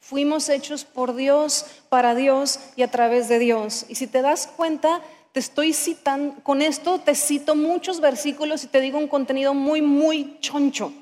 Fuimos 0.00 0.48
hechos 0.48 0.84
por 0.84 1.14
Dios, 1.14 1.66
para 1.88 2.16
Dios 2.16 2.58
y 2.74 2.82
a 2.82 2.90
través 2.90 3.28
de 3.28 3.38
Dios. 3.38 3.86
Y 3.88 3.94
si 3.94 4.08
te 4.08 4.22
das 4.22 4.48
cuenta, 4.48 5.02
te 5.30 5.38
estoy 5.38 5.72
citando, 5.72 6.42
con 6.42 6.60
esto 6.60 6.98
te 6.98 7.14
cito 7.14 7.54
muchos 7.54 8.00
versículos 8.00 8.64
y 8.64 8.66
te 8.66 8.80
digo 8.80 8.98
un 8.98 9.06
contenido 9.06 9.54
muy, 9.54 9.82
muy 9.82 10.36
choncho 10.40 10.92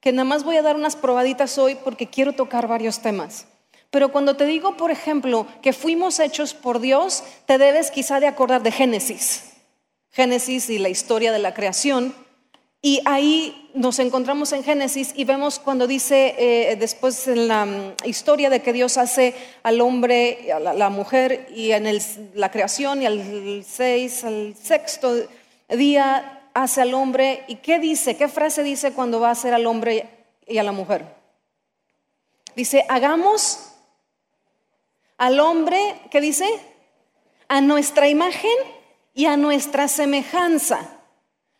que 0.00 0.10
nada 0.10 0.24
más 0.24 0.42
voy 0.42 0.56
a 0.56 0.62
dar 0.62 0.74
unas 0.74 0.96
probaditas 0.96 1.56
hoy 1.56 1.76
porque 1.76 2.08
quiero 2.08 2.32
tocar 2.32 2.66
varios 2.66 2.98
temas. 2.98 3.46
Pero 3.90 4.12
cuando 4.12 4.36
te 4.36 4.46
digo, 4.46 4.76
por 4.76 4.90
ejemplo, 4.90 5.46
que 5.62 5.72
fuimos 5.72 6.20
hechos 6.20 6.54
por 6.54 6.80
Dios, 6.80 7.24
te 7.46 7.58
debes 7.58 7.90
quizá 7.90 8.20
de 8.20 8.28
acordar 8.28 8.62
de 8.62 8.70
Génesis. 8.70 9.50
Génesis 10.10 10.70
y 10.70 10.78
la 10.78 10.88
historia 10.88 11.32
de 11.32 11.40
la 11.40 11.54
creación. 11.54 12.14
Y 12.82 13.02
ahí 13.04 13.70
nos 13.74 13.98
encontramos 13.98 14.52
en 14.52 14.64
Génesis 14.64 15.12
y 15.14 15.24
vemos 15.24 15.58
cuando 15.58 15.86
dice 15.86 16.34
eh, 16.38 16.76
después 16.76 17.28
en 17.28 17.46
la 17.46 17.66
mm, 17.66 17.94
historia 18.06 18.48
de 18.48 18.62
que 18.62 18.72
Dios 18.72 18.96
hace 18.96 19.34
al 19.62 19.80
hombre, 19.82 20.50
a 20.52 20.58
la, 20.58 20.88
mujer 20.88 21.48
y 21.54 21.72
en 21.72 21.86
la 22.34 22.50
creación 22.50 23.02
y 23.02 23.06
al 23.06 23.64
seis, 23.66 24.24
al 24.24 24.54
sexto 24.56 25.14
día 25.68 26.48
hace 26.54 26.80
al 26.80 26.94
hombre 26.94 27.44
y 27.48 27.56
qué 27.56 27.78
dice, 27.78 28.16
qué 28.16 28.28
frase 28.28 28.62
dice 28.62 28.92
cuando 28.92 29.20
va 29.20 29.28
a 29.28 29.32
hacer 29.32 29.52
al 29.52 29.66
hombre 29.66 30.08
y 30.46 30.56
a 30.56 30.62
la 30.62 30.72
mujer. 30.72 31.04
Dice, 32.56 32.84
hagamos 32.88 33.69
al 35.20 35.38
hombre, 35.38 36.00
¿qué 36.10 36.18
dice? 36.22 36.48
A 37.46 37.60
nuestra 37.60 38.08
imagen 38.08 38.56
y 39.12 39.26
a 39.26 39.36
nuestra 39.36 39.86
semejanza. 39.86 40.96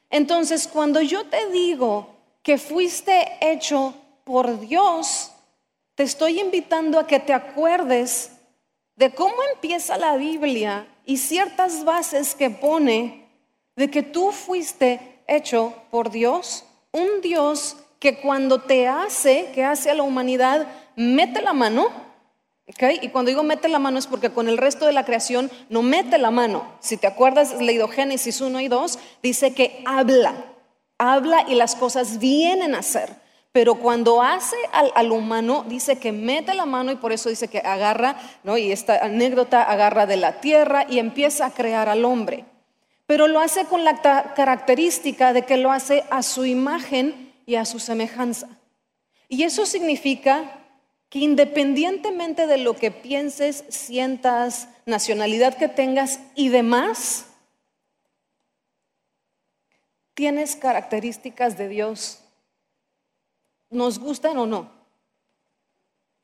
Entonces, 0.09 0.67
cuando 0.67 1.03
yo 1.03 1.27
te 1.27 1.51
digo 1.51 2.09
que 2.43 2.57
fuiste 2.57 3.37
hecho 3.43 3.93
por 4.25 4.61
Dios, 4.61 5.33
te 5.95 6.05
estoy 6.05 6.41
invitando 6.41 6.99
a 6.99 7.07
que 7.07 7.21
te 7.21 7.35
acuerdes 7.35 8.33
de 8.97 9.11
cómo 9.15 9.35
empieza 9.53 9.99
la 9.99 10.17
Biblia 10.17 10.87
y 11.05 11.19
ciertas 11.19 11.85
bases 11.85 12.35
que 12.35 12.49
pone 12.49 13.29
de 13.77 13.91
que 13.91 14.03
tú 14.03 14.33
fuiste 14.33 15.21
hecho 15.27 15.75
por 15.91 16.11
Dios, 16.11 16.65
un 16.93 17.21
Dios 17.21 17.77
que 17.99 18.21
cuando 18.23 18.63
te 18.63 18.89
hace, 18.89 19.51
que 19.55 19.65
hace 19.65 19.91
a 19.91 19.95
la 19.95 20.03
humanidad, 20.03 20.67
mete 20.97 21.43
la 21.43 21.53
mano, 21.53 22.10
y 23.03 23.09
cuando 23.09 23.31
digo 23.31 23.43
mete 23.43 23.69
la 23.69 23.79
mano 23.79 23.99
es 23.99 24.07
porque 24.07 24.31
con 24.31 24.49
el 24.49 24.59
resto 24.59 24.87
de 24.87 24.93
la 24.93 25.05
creación 25.05 25.51
no 25.69 25.83
mete 25.83 26.19
la 26.19 26.31
mano. 26.31 26.67
Si 26.81 26.97
te 26.97 27.07
acuerdas, 27.07 27.61
leído 27.61 27.89
Génesis 27.89 28.41
1 28.41 28.61
y 28.61 28.69
2, 28.69 28.99
dice 29.23 29.53
que 29.55 29.83
habla, 29.87 30.45
habla 30.99 31.45
y 31.49 31.55
las 31.55 31.77
cosas 31.77 32.19
vienen 32.19 32.75
a 32.75 32.83
ser. 32.83 33.21
Pero 33.53 33.77
cuando 33.77 34.23
hace 34.23 34.57
al, 34.73 34.93
al, 34.95 35.11
humano, 35.11 35.65
dice 35.67 35.99
que 35.99 36.13
mete 36.13 36.55
la 36.55 36.67
mano 36.67 36.93
y 36.93 36.97
por 36.97 37.13
eso 37.13 37.29
dice 37.29 37.49
que 37.49 37.59
agarra, 37.59 38.17
¿no? 38.45 38.57
Y 38.57 38.71
esta 38.71 39.05
anécdota 39.05 39.63
agarra 39.63 40.07
de 40.07 40.17
la 40.17 40.41
tierra 40.41 40.87
y 40.89 41.01
empieza 41.01 41.47
a 41.47 41.51
crear 41.51 41.89
al 41.89 42.05
hombre 42.05 42.45
pero 43.11 43.27
lo 43.27 43.41
hace 43.41 43.65
con 43.65 43.83
la 43.83 44.01
característica 44.37 45.33
de 45.33 45.45
que 45.45 45.57
lo 45.57 45.73
hace 45.73 46.05
a 46.11 46.23
su 46.23 46.45
imagen 46.45 47.33
y 47.45 47.57
a 47.57 47.65
su 47.65 47.81
semejanza. 47.81 48.49
Y 49.29 49.43
eso 49.43 49.67
significa 49.67 50.60
que 51.11 51.19
independientemente 51.19 52.47
de 52.47 52.57
lo 52.57 52.77
que 52.77 52.93
pienses, 52.93 53.65
sientas, 53.69 54.69
nacionalidad 54.87 55.59
que 55.59 55.69
tengas 55.69 56.21
y 56.37 56.49
demás, 56.49 57.27
tienes 60.15 60.55
características 60.55 61.59
de 61.59 61.69
Dios, 61.69 62.21
nos 63.71 63.99
gustan 63.99 64.39
o 64.39 64.47
no. 64.47 64.71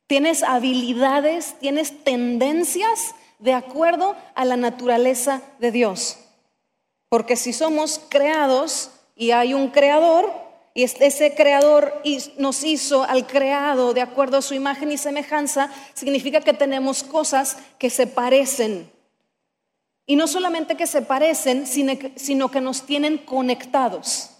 Tienes 0.06 0.44
habilidades, 0.44 1.56
tienes 1.58 2.04
tendencias 2.04 3.16
de 3.40 3.54
acuerdo 3.54 4.14
a 4.36 4.44
la 4.44 4.56
naturaleza 4.56 5.42
de 5.58 5.72
Dios. 5.72 6.18
Porque 7.08 7.34
si 7.34 7.52
somos 7.52 8.00
creados 8.08 8.92
y 9.16 9.32
hay 9.32 9.52
un 9.52 9.70
creador, 9.70 10.45
y 10.76 10.83
ese 10.83 11.35
creador 11.35 12.02
nos 12.37 12.62
hizo 12.62 13.02
al 13.02 13.26
creado 13.26 13.95
de 13.95 14.02
acuerdo 14.02 14.37
a 14.37 14.42
su 14.42 14.52
imagen 14.52 14.92
y 14.92 14.99
semejanza, 14.99 15.71
significa 15.95 16.42
que 16.42 16.52
tenemos 16.52 17.02
cosas 17.02 17.56
que 17.78 17.88
se 17.88 18.06
parecen. 18.06 18.92
Y 20.04 20.16
no 20.16 20.26
solamente 20.26 20.76
que 20.76 20.87
se 20.87 21.00
parecen, 21.00 21.66
sino 21.66 22.50
que 22.50 22.61
nos 22.61 22.83
tienen 22.83 23.16
conectados. 23.16 24.33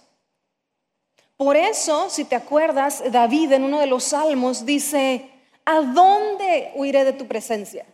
Por 1.37 1.57
eso, 1.57 2.07
si 2.11 2.23
te 2.23 2.35
acuerdas, 2.35 3.01
David 3.11 3.53
en 3.53 3.63
uno 3.63 3.79
de 3.79 3.87
los 3.87 4.03
salmos 4.03 4.63
dice, 4.63 5.31
¿a 5.65 5.81
dónde 5.81 6.71
huiré 6.75 7.03
de 7.03 7.13
tu 7.13 7.25
presencia? 7.25 7.87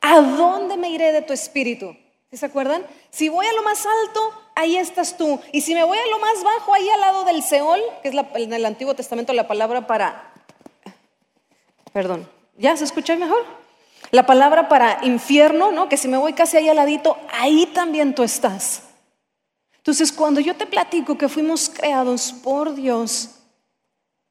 ¿A 0.00 0.22
dónde 0.22 0.78
me 0.78 0.88
iré 0.88 1.12
de 1.12 1.20
tu 1.20 1.34
espíritu? 1.34 1.94
se 2.32 2.46
acuerdan? 2.46 2.82
Si 3.10 3.28
voy 3.28 3.46
a 3.46 3.52
lo 3.52 3.62
más 3.62 3.84
alto, 3.86 4.20
ahí 4.58 4.76
estás 4.76 5.16
tú. 5.16 5.40
Y 5.52 5.60
si 5.60 5.72
me 5.72 5.84
voy 5.84 5.96
a 5.96 6.06
lo 6.10 6.18
más 6.18 6.42
bajo, 6.42 6.74
ahí 6.74 6.88
al 6.90 7.00
lado 7.00 7.24
del 7.24 7.42
Seol, 7.42 7.80
que 8.02 8.08
es 8.08 8.14
en 8.34 8.52
el 8.52 8.66
Antiguo 8.66 8.94
Testamento 8.94 9.32
la 9.32 9.46
palabra 9.46 9.86
para... 9.86 10.32
Perdón, 11.92 12.28
¿ya 12.56 12.76
se 12.76 12.84
escucha 12.84 13.16
mejor? 13.16 13.44
La 14.10 14.26
palabra 14.26 14.68
para 14.68 14.98
infierno, 15.04 15.70
¿no? 15.70 15.88
Que 15.88 15.96
si 15.96 16.08
me 16.08 16.16
voy 16.16 16.32
casi 16.32 16.56
ahí 16.56 16.68
al 16.68 16.76
ladito, 16.76 17.16
ahí 17.30 17.66
también 17.66 18.14
tú 18.14 18.24
estás. 18.24 18.82
Entonces, 19.76 20.12
cuando 20.12 20.40
yo 20.40 20.56
te 20.56 20.66
platico 20.66 21.16
que 21.16 21.28
fuimos 21.28 21.68
creados 21.68 22.32
por 22.32 22.74
Dios, 22.74 23.30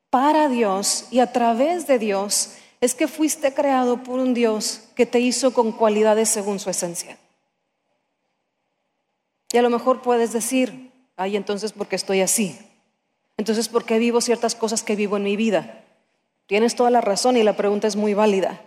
para 0.10 0.50
Dios 0.50 1.06
y 1.10 1.20
a 1.20 1.32
través 1.32 1.88
de 1.88 2.00
Dios, 2.00 2.56
es 2.82 2.96
que 2.96 3.08
fuiste 3.08 3.54
creado 3.54 4.04
por 4.04 4.20
un 4.20 4.34
Dios 4.34 4.82
que 4.94 5.06
te 5.06 5.20
hizo 5.20 5.54
con 5.54 5.72
cualidades 5.72 6.30
según 6.30 6.60
su 6.60 6.70
esencia. 6.70 7.18
Y 9.52 9.58
a 9.58 9.62
lo 9.62 9.70
mejor 9.70 10.02
puedes 10.02 10.34
decir, 10.34 10.88
Ay, 11.18 11.36
entonces, 11.36 11.74
¿por 11.74 11.88
qué 11.88 11.96
estoy 11.96 12.22
así? 12.22 12.58
Entonces, 13.38 13.68
¿por 13.68 13.86
qué 13.86 13.98
vivo 13.98 14.22
ciertas 14.22 14.54
cosas 14.54 14.84
que 14.84 14.96
vivo 14.96 15.18
en 15.18 15.24
mi 15.24 15.36
vida? 15.36 15.84
Tienes 16.46 16.76
toda 16.76 16.92
la 16.92 17.02
razón 17.02 17.36
y 17.36 17.44
la 17.44 17.58
pregunta 17.58 17.88
es 17.88 17.96
muy 17.96 18.14
válida. 18.14 18.62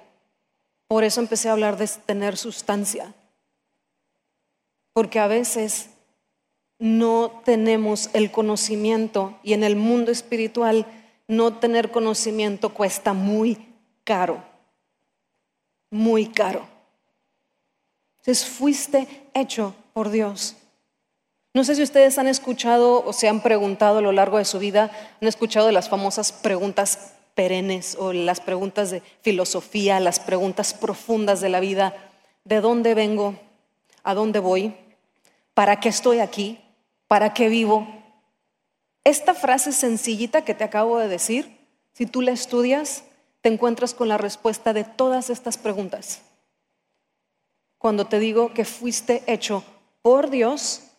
Por 0.89 1.05
eso 1.05 1.21
empecé 1.21 1.49
a 1.49 1.53
hablar 1.53 1.77
de 1.77 1.87
tener 1.87 2.37
sustancia. 2.37 3.15
Porque 4.93 5.21
a 5.21 5.29
veces 5.29 5.91
no 6.81 7.41
tenemos 7.45 8.11
el 8.15 8.33
conocimiento 8.33 9.39
y 9.45 9.53
en 9.53 9.63
el 9.63 9.77
mundo 9.77 10.11
espiritual 10.11 10.87
no 11.29 11.55
tener 11.55 11.93
conocimiento 11.93 12.75
cuesta 12.75 13.13
muy 13.13 13.65
caro. 14.03 14.43
Muy 15.91 16.27
caro. 16.27 16.67
Entonces 18.19 18.45
fuiste 18.45 19.31
hecho 19.35 19.73
por 19.93 20.11
Dios. 20.11 20.57
No 21.53 21.65
sé 21.65 21.75
si 21.75 21.83
ustedes 21.83 22.17
han 22.19 22.29
escuchado 22.29 23.05
o 23.05 23.13
se 23.13 23.29
han 23.29 23.43
preguntado 23.43 23.99
a 23.99 24.03
lo 24.03 24.13
largo 24.13 24.39
de 24.39 24.45
su 24.45 24.59
vida, 24.59 24.91
han 25.21 25.27
escuchado 25.27 25.73
las 25.73 25.89
famosas 25.89 26.31
preguntas 26.31 27.15
perennes 27.35 27.97
o 27.99 28.13
las 28.13 28.41
preguntas 28.41 28.91
de 28.91 29.03
filosofía, 29.23 29.99
las 29.99 30.21
preguntas 30.21 30.75
profundas 30.75 31.41
de 31.41 31.49
la 31.49 31.59
vida. 31.59 31.95
¿De 32.45 32.61
dónde 32.61 32.95
vengo? 32.95 33.35
¿A 34.05 34.15
dónde 34.15 34.39
voy? 34.39 34.75
¿Para 35.55 35.81
qué 35.81 35.89
estoy 35.89 36.21
aquí? 36.21 36.61
¿Para 37.09 37.35
qué 37.35 37.49
vivo? 37.49 37.87
Esta 39.03 39.35
frase 39.35 39.73
sencillita 39.73 40.45
que 40.45 40.55
te 40.55 40.65
acabo 40.65 40.99
de 40.99 41.09
decir, 41.09 41.59
si 41.95 42.07
tú 42.07 42.23
la 42.23 42.31
estudias, 42.31 43.05
te 43.41 43.49
encuentras 43.49 43.95
con 43.95 44.09
la 44.09 44.19
respuesta 44.19 44.73
de 44.73 44.85
todas 44.85 45.31
estas 45.31 45.59
preguntas. 45.59 46.23
Cuando 47.79 48.07
te 48.07 48.19
digo 48.19 48.53
que 48.53 48.65
fuiste 48.65 49.25
hecho 49.27 49.65
por 50.03 50.31
Dios, 50.31 50.90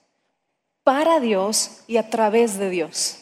para 0.83 1.19
Dios 1.19 1.83
y 1.87 1.97
a 1.97 2.09
través 2.09 2.57
de 2.57 2.69
Dios. 2.69 3.19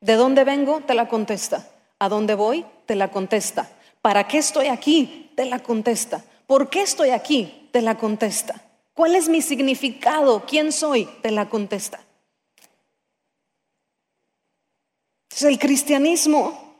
¿De 0.00 0.14
dónde 0.14 0.44
vengo? 0.44 0.80
Te 0.80 0.94
la 0.94 1.08
contesta. 1.08 1.68
¿A 1.98 2.08
dónde 2.08 2.34
voy? 2.34 2.64
Te 2.86 2.94
la 2.94 3.10
contesta. 3.10 3.70
¿Para 4.00 4.26
qué 4.26 4.38
estoy 4.38 4.66
aquí? 4.68 5.30
Te 5.36 5.44
la 5.44 5.58
contesta. 5.58 6.24
¿Por 6.46 6.70
qué 6.70 6.82
estoy 6.82 7.10
aquí? 7.10 7.68
Te 7.72 7.82
la 7.82 7.96
contesta. 7.96 8.62
¿Cuál 8.94 9.14
es 9.14 9.28
mi 9.28 9.42
significado? 9.42 10.44
¿Quién 10.46 10.72
soy? 10.72 11.06
Te 11.22 11.30
la 11.30 11.48
contesta. 11.48 12.00
el 15.48 15.58
cristianismo 15.58 16.76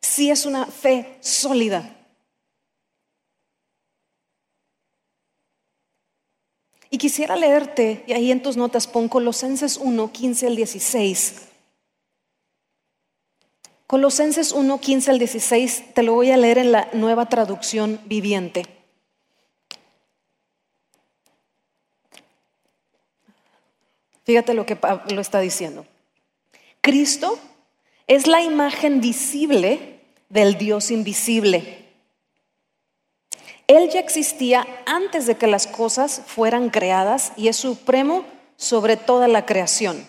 sí 0.00 0.30
es 0.30 0.46
una 0.46 0.66
fe 0.66 1.18
sólida. 1.20 1.95
Y 6.96 6.98
quisiera 6.98 7.36
leerte, 7.36 8.02
y 8.06 8.14
ahí 8.14 8.30
en 8.32 8.42
tus 8.42 8.56
notas 8.56 8.86
pon 8.86 9.06
Colosenses 9.06 9.76
1, 9.76 10.12
15 10.12 10.46
al 10.46 10.56
16. 10.56 11.42
Colosenses 13.86 14.50
1, 14.52 14.80
15 14.80 15.10
al 15.10 15.18
16, 15.18 15.92
te 15.92 16.02
lo 16.02 16.14
voy 16.14 16.30
a 16.30 16.38
leer 16.38 16.56
en 16.56 16.72
la 16.72 16.88
nueva 16.94 17.28
traducción 17.28 18.00
viviente. 18.06 18.64
Fíjate 24.24 24.54
lo 24.54 24.64
que 24.64 24.76
Pablo 24.76 25.20
está 25.20 25.40
diciendo. 25.40 25.84
Cristo 26.80 27.38
es 28.06 28.26
la 28.26 28.40
imagen 28.40 29.02
visible 29.02 30.00
del 30.30 30.56
Dios 30.56 30.90
invisible. 30.90 31.85
Él 33.66 33.90
ya 33.90 34.00
existía 34.00 34.66
antes 34.86 35.26
de 35.26 35.36
que 35.36 35.46
las 35.46 35.66
cosas 35.66 36.22
fueran 36.26 36.70
creadas 36.70 37.32
y 37.36 37.48
es 37.48 37.56
supremo 37.56 38.24
sobre 38.56 38.96
toda 38.96 39.28
la 39.28 39.44
creación. 39.44 40.06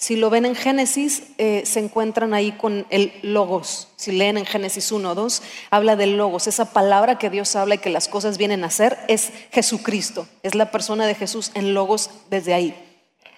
Si 0.00 0.14
lo 0.14 0.30
ven 0.30 0.46
en 0.46 0.54
Génesis, 0.54 1.24
eh, 1.38 1.62
se 1.66 1.80
encuentran 1.80 2.32
ahí 2.32 2.52
con 2.52 2.86
el 2.88 3.12
logos. 3.22 3.88
Si 3.96 4.12
leen 4.12 4.38
en 4.38 4.46
Génesis 4.46 4.92
1 4.92 5.10
o 5.10 5.14
2, 5.16 5.42
habla 5.70 5.96
del 5.96 6.16
logos. 6.16 6.46
Esa 6.46 6.72
palabra 6.72 7.18
que 7.18 7.30
Dios 7.30 7.56
habla 7.56 7.74
y 7.74 7.78
que 7.78 7.90
las 7.90 8.06
cosas 8.06 8.38
vienen 8.38 8.62
a 8.62 8.70
ser 8.70 8.96
es 9.08 9.32
Jesucristo. 9.50 10.28
Es 10.44 10.54
la 10.54 10.70
persona 10.70 11.04
de 11.04 11.16
Jesús 11.16 11.50
en 11.54 11.74
logos 11.74 12.10
desde 12.30 12.54
ahí. 12.54 12.76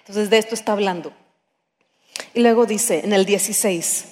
Entonces 0.01 0.29
de 0.29 0.37
esto 0.37 0.53
está 0.53 0.73
hablando. 0.73 1.11
Y 2.35 2.41
luego 2.41 2.67
dice 2.67 3.01
en 3.03 3.13
el 3.13 3.25
16, 3.25 4.05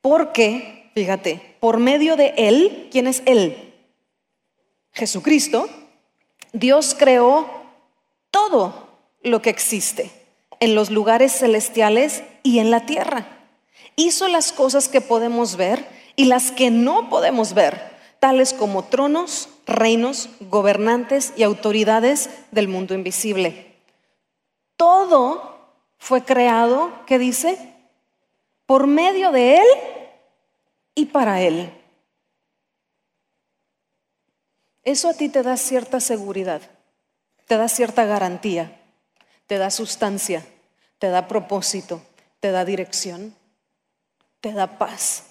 porque, 0.00 0.90
fíjate, 0.94 1.56
por 1.60 1.78
medio 1.78 2.16
de 2.16 2.34
Él, 2.36 2.88
¿quién 2.90 3.06
es 3.06 3.22
Él? 3.26 3.61
Jesucristo, 4.92 5.68
Dios 6.52 6.94
creó 6.98 7.48
todo 8.30 8.88
lo 9.22 9.40
que 9.40 9.50
existe 9.50 10.10
en 10.60 10.74
los 10.74 10.90
lugares 10.90 11.32
celestiales 11.32 12.22
y 12.42 12.58
en 12.58 12.70
la 12.70 12.86
tierra. 12.86 13.26
Hizo 13.96 14.28
las 14.28 14.52
cosas 14.52 14.88
que 14.88 15.00
podemos 15.00 15.56
ver 15.56 15.88
y 16.14 16.26
las 16.26 16.50
que 16.52 16.70
no 16.70 17.08
podemos 17.08 17.54
ver, 17.54 17.80
tales 18.20 18.52
como 18.52 18.84
tronos, 18.84 19.48
reinos, 19.66 20.28
gobernantes 20.40 21.32
y 21.36 21.42
autoridades 21.42 22.30
del 22.50 22.68
mundo 22.68 22.94
invisible. 22.94 23.74
Todo 24.76 25.58
fue 25.98 26.24
creado, 26.24 26.92
¿qué 27.06 27.18
dice? 27.18 27.58
Por 28.66 28.86
medio 28.86 29.32
de 29.32 29.56
Él 29.56 29.66
y 30.94 31.06
para 31.06 31.40
Él. 31.40 31.72
Eso 34.84 35.08
a 35.08 35.14
ti 35.14 35.28
te 35.28 35.42
da 35.42 35.56
cierta 35.56 36.00
seguridad, 36.00 36.60
te 37.46 37.56
da 37.56 37.68
cierta 37.68 38.04
garantía, 38.04 38.80
te 39.46 39.58
da 39.58 39.70
sustancia, 39.70 40.44
te 40.98 41.08
da 41.08 41.28
propósito, 41.28 42.02
te 42.40 42.50
da 42.50 42.64
dirección, 42.64 43.34
te 44.40 44.52
da 44.52 44.78
paz 44.78 45.24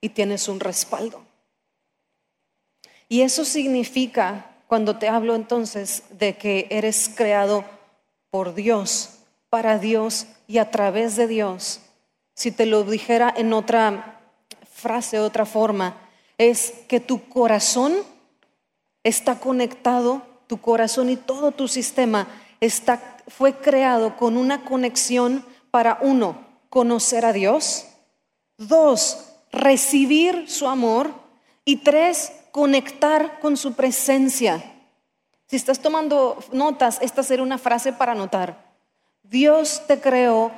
y 0.00 0.10
tienes 0.10 0.48
un 0.48 0.60
respaldo. 0.60 1.24
Y 3.08 3.22
eso 3.22 3.44
significa, 3.44 4.46
cuando 4.68 4.98
te 4.98 5.08
hablo 5.08 5.34
entonces 5.34 6.04
de 6.10 6.36
que 6.36 6.68
eres 6.70 7.10
creado 7.14 7.64
por 8.30 8.54
Dios, 8.54 9.18
para 9.50 9.78
Dios 9.78 10.26
y 10.46 10.58
a 10.58 10.70
través 10.70 11.16
de 11.16 11.26
Dios, 11.26 11.80
si 12.34 12.52
te 12.52 12.66
lo 12.66 12.84
dijera 12.84 13.34
en 13.36 13.52
otra 13.52 14.20
frase, 14.72 15.18
otra 15.18 15.44
forma, 15.44 15.96
es 16.38 16.72
que 16.88 17.00
tu 17.00 17.28
corazón 17.28 17.94
está 19.04 19.40
conectado, 19.40 20.22
tu 20.46 20.60
corazón 20.60 21.10
y 21.10 21.16
todo 21.16 21.52
tu 21.52 21.68
sistema 21.68 22.28
está 22.60 23.12
fue 23.28 23.56
creado 23.56 24.16
con 24.16 24.36
una 24.36 24.64
conexión 24.64 25.44
para 25.70 25.98
uno, 26.00 26.44
conocer 26.68 27.24
a 27.24 27.32
Dios, 27.32 27.86
dos, 28.58 29.28
recibir 29.50 30.48
su 30.50 30.68
amor 30.68 31.10
y 31.64 31.76
tres, 31.76 32.32
conectar 32.50 33.40
con 33.40 33.56
su 33.56 33.74
presencia. 33.74 34.62
Si 35.46 35.56
estás 35.56 35.80
tomando 35.80 36.38
notas, 36.52 36.98
esta 37.02 37.22
será 37.22 37.42
una 37.42 37.58
frase 37.58 37.92
para 37.92 38.12
anotar. 38.12 38.72
Dios 39.22 39.82
te 39.86 40.00
creó 40.00 40.50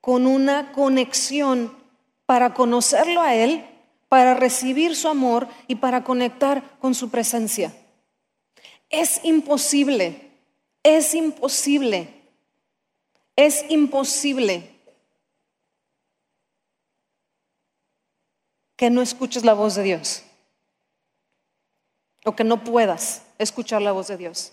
con 0.00 0.26
una 0.26 0.72
conexión 0.72 1.76
para 2.26 2.54
conocerlo 2.54 3.20
a 3.20 3.34
Él, 3.34 3.64
para 4.08 4.34
recibir 4.34 4.96
su 4.96 5.08
amor 5.08 5.48
y 5.66 5.76
para 5.76 6.04
conectar 6.04 6.78
con 6.80 6.94
su 6.94 7.10
presencia. 7.10 7.74
Es 8.90 9.20
imposible 9.24 10.28
es 10.82 11.14
imposible, 11.14 12.08
es 13.36 13.64
imposible 13.68 14.74
que 18.76 18.90
no 18.90 19.02
escuches 19.02 19.44
la 19.44 19.54
voz 19.54 19.74
de 19.74 19.82
Dios 19.82 20.22
o 22.24 22.34
que 22.34 22.44
no 22.44 22.64
puedas 22.64 23.22
escuchar 23.38 23.82
la 23.82 23.92
voz 23.92 24.08
de 24.08 24.16
Dios. 24.16 24.52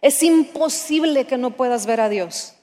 Es 0.00 0.22
imposible 0.22 1.26
que 1.26 1.36
no 1.36 1.52
puedas 1.56 1.86
ver 1.86 2.00
a 2.00 2.08
Dios. 2.08 2.54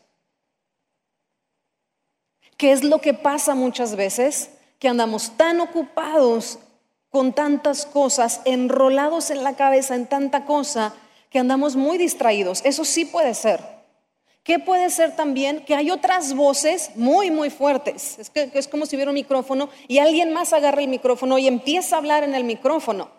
¿Qué 2.57 2.71
es 2.71 2.83
lo 2.83 2.99
que 2.99 3.13
pasa 3.13 3.55
muchas 3.55 3.95
veces? 3.95 4.49
Que 4.83 4.89
andamos 4.89 5.37
tan 5.37 5.61
ocupados 5.61 6.59
con 7.07 7.31
tantas 7.31 7.85
cosas, 7.85 8.41
enrolados 8.43 9.29
en 9.29 9.41
la 9.41 9.55
cabeza 9.55 9.95
en 9.95 10.07
tanta 10.07 10.43
cosa, 10.43 10.93
que 11.29 11.39
andamos 11.39 11.77
muy 11.77 11.97
distraídos. 11.97 12.59
Eso 12.65 12.83
sí 12.83 13.05
puede 13.05 13.33
ser. 13.33 13.61
¿Qué 14.43 14.59
puede 14.59 14.89
ser 14.89 15.15
también? 15.15 15.63
Que 15.63 15.73
hay 15.75 15.89
otras 15.89 16.33
voces 16.33 16.91
muy, 16.95 17.31
muy 17.31 17.49
fuertes. 17.49 18.19
Es, 18.19 18.29
que, 18.29 18.51
es 18.53 18.67
como 18.67 18.85
si 18.85 18.97
hubiera 18.97 19.11
un 19.11 19.15
micrófono 19.15 19.69
y 19.87 19.99
alguien 19.99 20.33
más 20.33 20.51
agarra 20.51 20.81
el 20.81 20.89
micrófono 20.89 21.37
y 21.37 21.47
empieza 21.47 21.95
a 21.95 21.99
hablar 21.99 22.25
en 22.25 22.35
el 22.35 22.43
micrófono. 22.43 23.09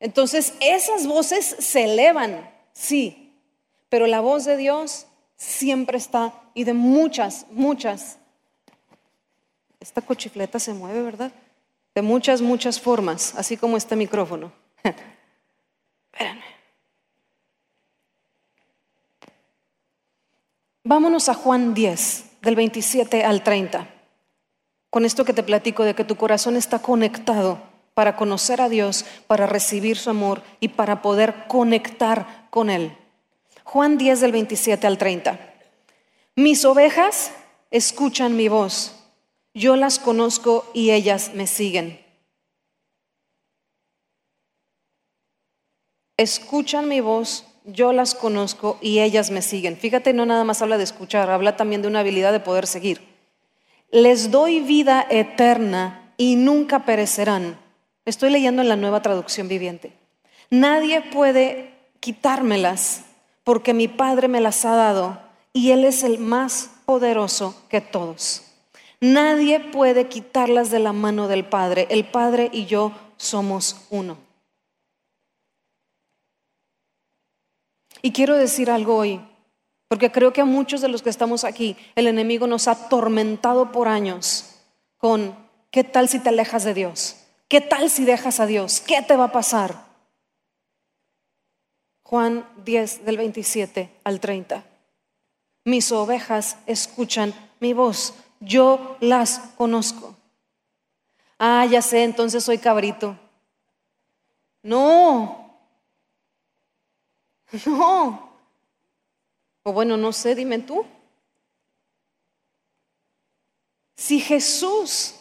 Entonces, 0.00 0.54
esas 0.60 1.06
voces 1.06 1.44
se 1.58 1.84
elevan, 1.84 2.50
sí, 2.72 3.36
pero 3.90 4.06
la 4.06 4.20
voz 4.20 4.46
de 4.46 4.56
Dios 4.56 5.08
siempre 5.36 5.98
está 5.98 6.32
y 6.54 6.64
de 6.64 6.72
muchas, 6.72 7.44
muchas. 7.50 8.16
Esta 9.82 10.00
cochifleta 10.00 10.60
se 10.60 10.72
mueve, 10.72 11.02
¿verdad? 11.02 11.32
De 11.92 12.02
muchas, 12.02 12.40
muchas 12.40 12.80
formas, 12.80 13.34
así 13.36 13.56
como 13.56 13.76
este 13.76 13.96
micrófono. 13.96 14.52
Espérenme. 16.12 16.44
Vámonos 20.84 21.28
a 21.28 21.34
Juan 21.34 21.74
10, 21.74 22.24
del 22.42 22.54
27 22.54 23.24
al 23.24 23.42
30. 23.42 23.88
Con 24.88 25.04
esto 25.04 25.24
que 25.24 25.32
te 25.32 25.42
platico 25.42 25.82
de 25.82 25.96
que 25.96 26.04
tu 26.04 26.14
corazón 26.14 26.54
está 26.54 26.78
conectado 26.78 27.58
para 27.94 28.14
conocer 28.14 28.60
a 28.60 28.68
Dios, 28.68 29.04
para 29.26 29.48
recibir 29.48 29.98
su 29.98 30.10
amor 30.10 30.44
y 30.60 30.68
para 30.68 31.02
poder 31.02 31.48
conectar 31.48 32.46
con 32.50 32.70
Él. 32.70 32.96
Juan 33.64 33.98
10 33.98 34.20
del 34.20 34.30
27 34.30 34.86
al 34.86 34.96
30. 34.96 35.40
Mis 36.36 36.64
ovejas 36.64 37.32
escuchan 37.72 38.36
mi 38.36 38.46
voz, 38.46 39.01
yo 39.54 39.76
las 39.76 39.98
conozco 39.98 40.70
y 40.74 40.90
ellas 40.90 41.32
me 41.34 41.46
siguen. 41.46 42.00
Escuchan 46.16 46.88
mi 46.88 47.00
voz, 47.00 47.46
yo 47.64 47.92
las 47.92 48.14
conozco 48.14 48.78
y 48.80 49.00
ellas 49.00 49.30
me 49.30 49.42
siguen. 49.42 49.76
Fíjate, 49.76 50.12
no 50.12 50.26
nada 50.26 50.44
más 50.44 50.62
habla 50.62 50.78
de 50.78 50.84
escuchar, 50.84 51.30
habla 51.30 51.56
también 51.56 51.82
de 51.82 51.88
una 51.88 52.00
habilidad 52.00 52.32
de 52.32 52.40
poder 52.40 52.66
seguir. 52.66 53.00
Les 53.90 54.30
doy 54.30 54.60
vida 54.60 55.06
eterna 55.10 56.14
y 56.16 56.36
nunca 56.36 56.84
perecerán. 56.84 57.58
Estoy 58.04 58.30
leyendo 58.30 58.62
en 58.62 58.68
la 58.68 58.76
nueva 58.76 59.02
traducción 59.02 59.48
viviente. 59.48 59.92
Nadie 60.50 61.00
puede 61.00 61.74
quitármelas 62.00 63.04
porque 63.44 63.74
mi 63.74 63.88
Padre 63.88 64.28
me 64.28 64.40
las 64.40 64.64
ha 64.64 64.74
dado 64.74 65.20
y 65.52 65.70
Él 65.70 65.84
es 65.84 66.02
el 66.02 66.18
más 66.18 66.70
poderoso 66.84 67.54
que 67.68 67.80
todos. 67.80 68.51
Nadie 69.02 69.58
puede 69.58 70.06
quitarlas 70.06 70.70
de 70.70 70.78
la 70.78 70.92
mano 70.92 71.26
del 71.26 71.44
Padre. 71.44 71.88
El 71.90 72.04
Padre 72.08 72.48
y 72.52 72.66
yo 72.66 72.92
somos 73.16 73.84
uno. 73.90 74.16
Y 78.00 78.12
quiero 78.12 78.36
decir 78.36 78.70
algo 78.70 78.94
hoy, 78.94 79.20
porque 79.88 80.12
creo 80.12 80.32
que 80.32 80.40
a 80.40 80.44
muchos 80.44 80.80
de 80.82 80.86
los 80.86 81.02
que 81.02 81.10
estamos 81.10 81.42
aquí, 81.42 81.76
el 81.96 82.06
enemigo 82.06 82.46
nos 82.46 82.68
ha 82.68 82.72
atormentado 82.72 83.72
por 83.72 83.88
años 83.88 84.60
con, 84.98 85.34
¿qué 85.72 85.82
tal 85.82 86.08
si 86.08 86.20
te 86.20 86.28
alejas 86.28 86.62
de 86.62 86.72
Dios? 86.72 87.16
¿Qué 87.48 87.60
tal 87.60 87.90
si 87.90 88.04
dejas 88.04 88.38
a 88.38 88.46
Dios? 88.46 88.80
¿Qué 88.80 89.02
te 89.02 89.16
va 89.16 89.24
a 89.24 89.32
pasar? 89.32 89.84
Juan 92.04 92.48
10 92.64 93.04
del 93.04 93.16
27 93.16 93.90
al 94.04 94.20
30. 94.20 94.62
Mis 95.64 95.90
ovejas 95.90 96.56
escuchan 96.66 97.34
mi 97.58 97.72
voz, 97.72 98.14
yo 98.44 98.96
las 99.00 99.38
conozco. 99.56 100.14
Ah, 101.38 101.66
ya 101.66 101.82
sé, 101.82 102.04
entonces 102.04 102.44
soy 102.44 102.58
cabrito. 102.58 103.18
No, 104.62 105.42
No. 107.66 108.32
O 109.64 109.72
bueno, 109.72 109.96
no 109.96 110.12
sé, 110.12 110.34
dime 110.34 110.58
tú. 110.58 110.84
Si 113.96 114.20
Jesús 114.20 115.14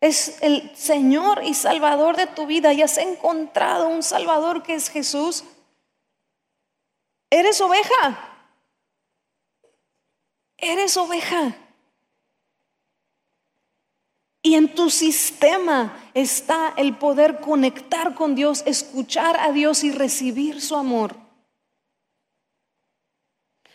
es 0.00 0.40
el 0.42 0.74
Señor 0.74 1.42
y 1.44 1.52
Salvador 1.52 2.16
de 2.16 2.26
tu 2.26 2.46
vida 2.46 2.72
y 2.72 2.80
has 2.80 2.96
encontrado 2.96 3.88
un 3.88 4.02
Salvador 4.02 4.62
que 4.62 4.74
es 4.74 4.88
Jesús, 4.88 5.44
eres 7.28 7.60
oveja. 7.60 8.30
Eres 10.56 10.96
oveja. 10.96 11.54
Y 14.42 14.56
en 14.56 14.74
tu 14.74 14.90
sistema 14.90 15.96
está 16.14 16.74
el 16.76 16.96
poder 16.96 17.38
conectar 17.38 18.14
con 18.14 18.34
Dios, 18.34 18.64
escuchar 18.66 19.38
a 19.38 19.52
Dios 19.52 19.84
y 19.84 19.92
recibir 19.92 20.60
su 20.60 20.74
amor. 20.74 21.14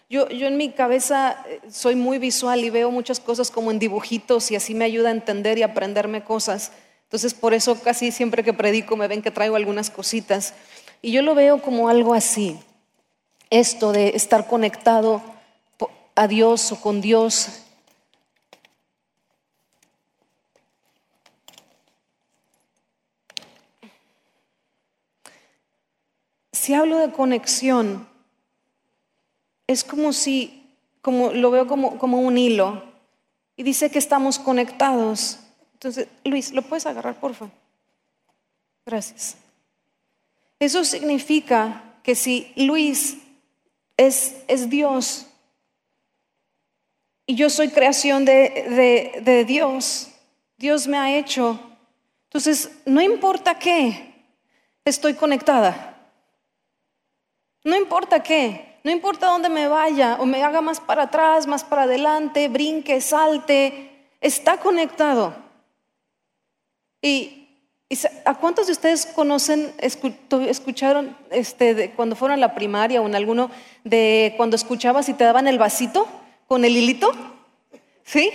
Yo, 0.10 0.30
yo, 0.30 0.47
en 0.47 0.56
mi 0.56 0.71
cabeza 0.71 1.43
eh, 1.47 1.60
soy 1.69 1.95
muy 1.95 2.17
visual 2.17 2.63
y 2.63 2.69
veo 2.69 2.91
muchas 2.91 3.19
cosas 3.19 3.51
como 3.51 3.71
en 3.71 3.80
dibujitos 3.80 4.51
y 4.51 4.56
así 4.56 4.73
me 4.73 4.86
ayuda 4.86 5.10
a 5.10 5.12
entender 5.12 5.58
y 5.58 5.63
aprenderme 5.63 6.23
cosas. 6.23 6.71
Entonces 7.03 7.34
por 7.34 7.53
eso 7.53 7.80
casi 7.82 8.12
siempre 8.12 8.43
que 8.43 8.53
predico 8.53 8.95
me 8.95 9.08
ven 9.08 9.21
que 9.21 9.32
traigo 9.32 9.56
algunas 9.56 9.89
cositas. 9.89 10.53
Y 11.01 11.12
yo 11.12 11.21
lo 11.21 11.36
veo 11.36 11.62
como 11.62 11.89
algo 11.89 12.13
así. 12.13 12.58
Esto 13.49 13.91
de 13.91 14.10
estar 14.10 14.47
conectado 14.47 15.21
a 16.15 16.27
Dios 16.27 16.71
o 16.71 16.82
con 16.82 16.99
Dios. 16.99 17.63
Si 26.67 26.73
hablo 26.73 26.97
de 26.97 27.13
conexión, 27.13 28.06
es 29.67 29.86
como 29.86 30.12
si, 30.12 30.69
como 31.01 31.32
lo 31.32 31.49
veo 31.49 31.65
como, 31.65 31.97
como 31.97 32.19
un 32.19 32.38
hilo, 32.38 32.84
y 33.56 33.63
dice 33.63 33.89
que 33.89 33.99
estamos 33.99 34.38
conectados. 34.38 35.39
Entonces, 35.71 36.10
Luis, 36.25 36.51
¿lo 36.51 36.62
puedes 36.63 36.86
agarrar, 36.86 37.21
por 37.21 37.36
favor? 37.36 37.53
Gracias. 38.86 39.38
Eso 40.60 40.84
significa 40.84 41.84
que 42.03 42.15
si 42.15 42.51
Luis 42.58 43.15
es, 43.95 44.36
es 44.49 44.69
Dios 44.69 45.25
y 47.27 47.36
yo 47.36 47.49
soy 47.49 47.69
creación 47.69 48.25
de, 48.25 49.13
de, 49.13 49.21
de 49.21 49.45
Dios, 49.45 50.10
Dios 50.58 50.86
me 50.86 50.97
ha 50.97 51.17
hecho, 51.17 51.62
entonces 52.25 52.71
no 52.86 53.01
importa 53.01 53.58
qué, 53.58 54.13
estoy 54.84 55.13
conectada. 55.13 55.93
No 57.67 57.75
importa 57.75 58.23
qué, 58.23 58.80
no 58.86 58.91
importa 58.91 59.27
dónde 59.27 59.49
me 59.49 59.67
vaya 59.67 60.15
o 60.21 60.25
me 60.25 60.41
haga 60.41 60.62
más 60.62 60.80
para 60.80 61.03
atrás, 61.03 61.47
más 61.47 61.65
para 61.65 61.82
adelante, 61.82 62.47
brinque, 62.47 63.01
salte, 63.01 64.08
está 64.21 64.56
conectado. 64.56 65.36
Y, 67.01 67.49
¿a 68.23 68.36
cuántos 68.36 68.67
de 68.67 68.71
ustedes 68.71 69.06
conocen, 69.08 69.73
escucharon 69.82 71.17
este, 71.30 71.91
cuando 71.91 72.15
fueron 72.15 72.38
a 72.38 72.39
la 72.39 72.56
primaria 72.56 73.01
o 73.01 73.06
en 73.06 73.15
alguno 73.15 73.51
de 73.84 74.34
cuando 74.38 74.56
escuchabas 74.56 75.10
y 75.10 75.13
te 75.13 75.25
daban 75.25 75.49
el 75.49 75.60
vasito 75.60 76.08
con 76.47 76.63
el 76.63 76.77
hilito? 76.77 77.12
¿Sí? 78.06 78.32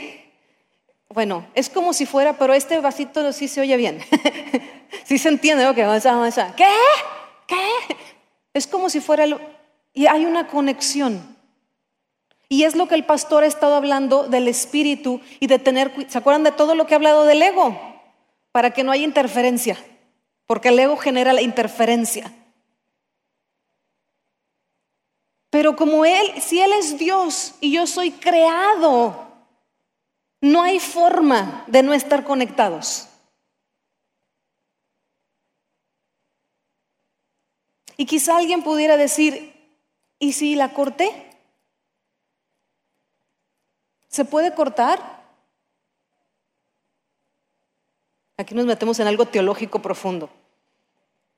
Bueno, 1.09 1.47
es 1.55 1.71
como 1.71 1.95
si 1.95 2.05
fuera, 2.05 2.35
pero 2.35 2.53
este 2.53 2.79
vasito 2.81 3.33
sí 3.33 3.49
se 3.49 3.62
oye 3.62 3.79
bien. 3.79 3.99
sí 5.05 5.16
se 5.16 5.31
entiende, 5.31 5.66
ok. 5.68 5.79
¿Qué? 6.55 6.68
¿Qué? 7.47 7.57
Es 8.55 8.67
como 8.67 8.91
si 8.91 9.01
fuera 9.01 9.25
el, 9.25 9.37
y 9.95 10.07
hay 10.07 10.25
una 10.25 10.49
conexión. 10.49 11.37
Y 12.49 12.65
es 12.65 12.77
lo 12.77 12.87
que 12.87 12.95
el 12.95 13.07
pastor 13.07 13.45
ha 13.45 13.47
estado 13.47 13.77
hablando 13.77 14.25
del 14.25 14.47
espíritu 14.47 15.21
y 15.41 15.47
de 15.47 15.59
tener, 15.59 15.91
¿se 16.11 16.19
acuerdan 16.19 16.45
de 16.45 16.53
todo 16.53 16.75
lo 16.75 16.87
que 16.87 16.95
ha 16.95 16.97
hablado 16.97 17.25
del 17.25 17.41
ego? 17.41 17.79
Para 18.53 18.73
que 18.73 18.85
no 18.85 18.93
haya 18.93 19.05
interferencia, 19.05 19.79
porque 20.47 20.69
el 20.69 20.79
ego 20.79 20.97
genera 20.99 21.33
la 21.33 21.41
interferencia. 21.41 22.31
Pero 25.49 25.77
como 25.77 26.05
Él, 26.05 26.27
si 26.43 26.61
Él 26.61 26.73
es 26.73 26.99
Dios 26.99 27.55
y 27.61 27.73
yo 27.73 27.87
soy 27.87 28.11
creado, 28.11 29.29
no 30.43 30.62
hay 30.62 30.81
forma 30.81 31.65
de 31.69 31.83
no 31.83 31.95
estar 31.95 32.25
conectados. 32.25 33.09
Y 37.96 38.07
quizá 38.07 38.37
alguien 38.37 38.62
pudiera 38.62 38.96
decir, 38.96 39.52
¿Y 40.22 40.35
si 40.35 40.55
la 40.55 40.72
corté? 40.72 41.11
¿Se 44.07 44.24
puede 44.24 44.55
cortar? 44.55 45.00
Aquí 48.37 48.55
nos 48.55 48.66
metemos 48.66 49.00
en 49.00 49.09
algo 49.09 49.26
teológico 49.26 49.83
profundo. 49.83 50.31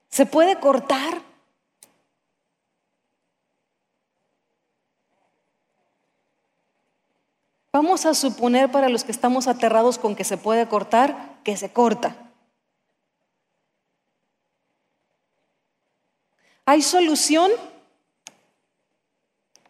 ¿Se 0.07 0.27
puede 0.27 0.59
cortar? 0.59 1.19
Vamos 7.73 8.05
a 8.05 8.13
suponer 8.13 8.71
para 8.71 8.87
los 8.89 9.03
que 9.03 9.11
estamos 9.11 9.47
aterrados 9.47 9.97
con 9.97 10.15
que 10.15 10.23
se 10.23 10.37
puede 10.37 10.67
cortar, 10.67 11.39
que 11.43 11.57
se 11.57 11.73
corta. 11.73 12.24
¿Hay 16.65 16.81
solución? 16.81 17.51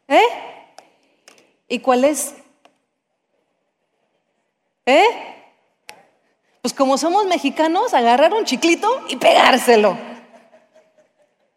¿Eh? 0.08 0.24
¿Y 1.68 1.80
cuál 1.80 2.06
es? 2.06 2.36
¿Eh? 4.86 5.06
Pues 6.62 6.74
como 6.74 6.98
somos 6.98 7.26
mexicanos, 7.26 7.94
agarrar 7.94 8.34
un 8.34 8.46
chiclito 8.46 9.04
y 9.10 9.18
pegárselo. 9.18 9.98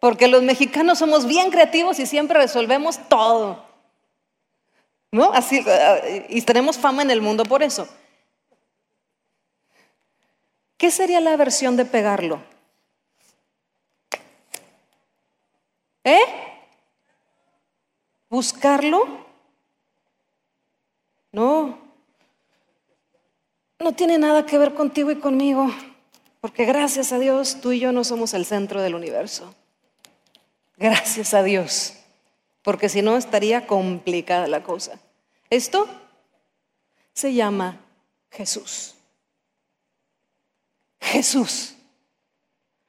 Porque 0.01 0.29
los 0.29 0.42
mexicanos 0.42 0.98
somos 0.98 1.27
bien 1.27 1.51
creativos 1.51 1.98
y 1.98 2.07
siempre 2.07 2.38
resolvemos 2.38 2.98
todo. 3.09 3.64
¿No? 5.11 5.33
Así, 5.33 5.62
eh, 5.66 6.27
y 6.29 6.42
tenemos 6.42 6.77
fama 6.77 7.03
en 7.03 7.11
el 7.11 7.22
mundo 7.22 7.44
por 7.44 7.62
eso. 7.62 7.88
¿Qué 10.77 10.90
sería 10.90 11.20
la 11.20 11.37
versión 11.37 11.77
de 11.77 11.85
pegarlo? 11.85 12.42
¿Eh? 16.04 16.20
buscarlo 18.30 19.26
No, 21.32 21.78
no 23.78 23.92
tiene 23.92 24.18
nada 24.18 24.46
que 24.46 24.58
ver 24.58 24.74
contigo 24.74 25.11
y 25.11 25.16
conmigo, 25.16 25.70
porque 26.40 26.64
gracias 26.64 27.12
a 27.12 27.18
Dios 27.18 27.61
tú 27.61 27.72
y 27.72 27.80
yo 27.80 27.92
no 27.92 28.02
somos 28.02 28.34
el 28.34 28.44
centro 28.44 28.80
del 28.82 28.94
universo. 28.94 29.54
Gracias 30.76 31.34
a 31.34 31.42
Dios, 31.42 31.94
porque 32.62 32.88
si 32.88 33.02
no 33.02 33.16
estaría 33.16 33.66
complicada 33.66 34.46
la 34.46 34.62
cosa. 34.62 34.98
Esto 35.50 35.87
se 37.12 37.34
llama 37.34 37.80
Jesús. 38.30 38.94
Jesús. 41.00 41.74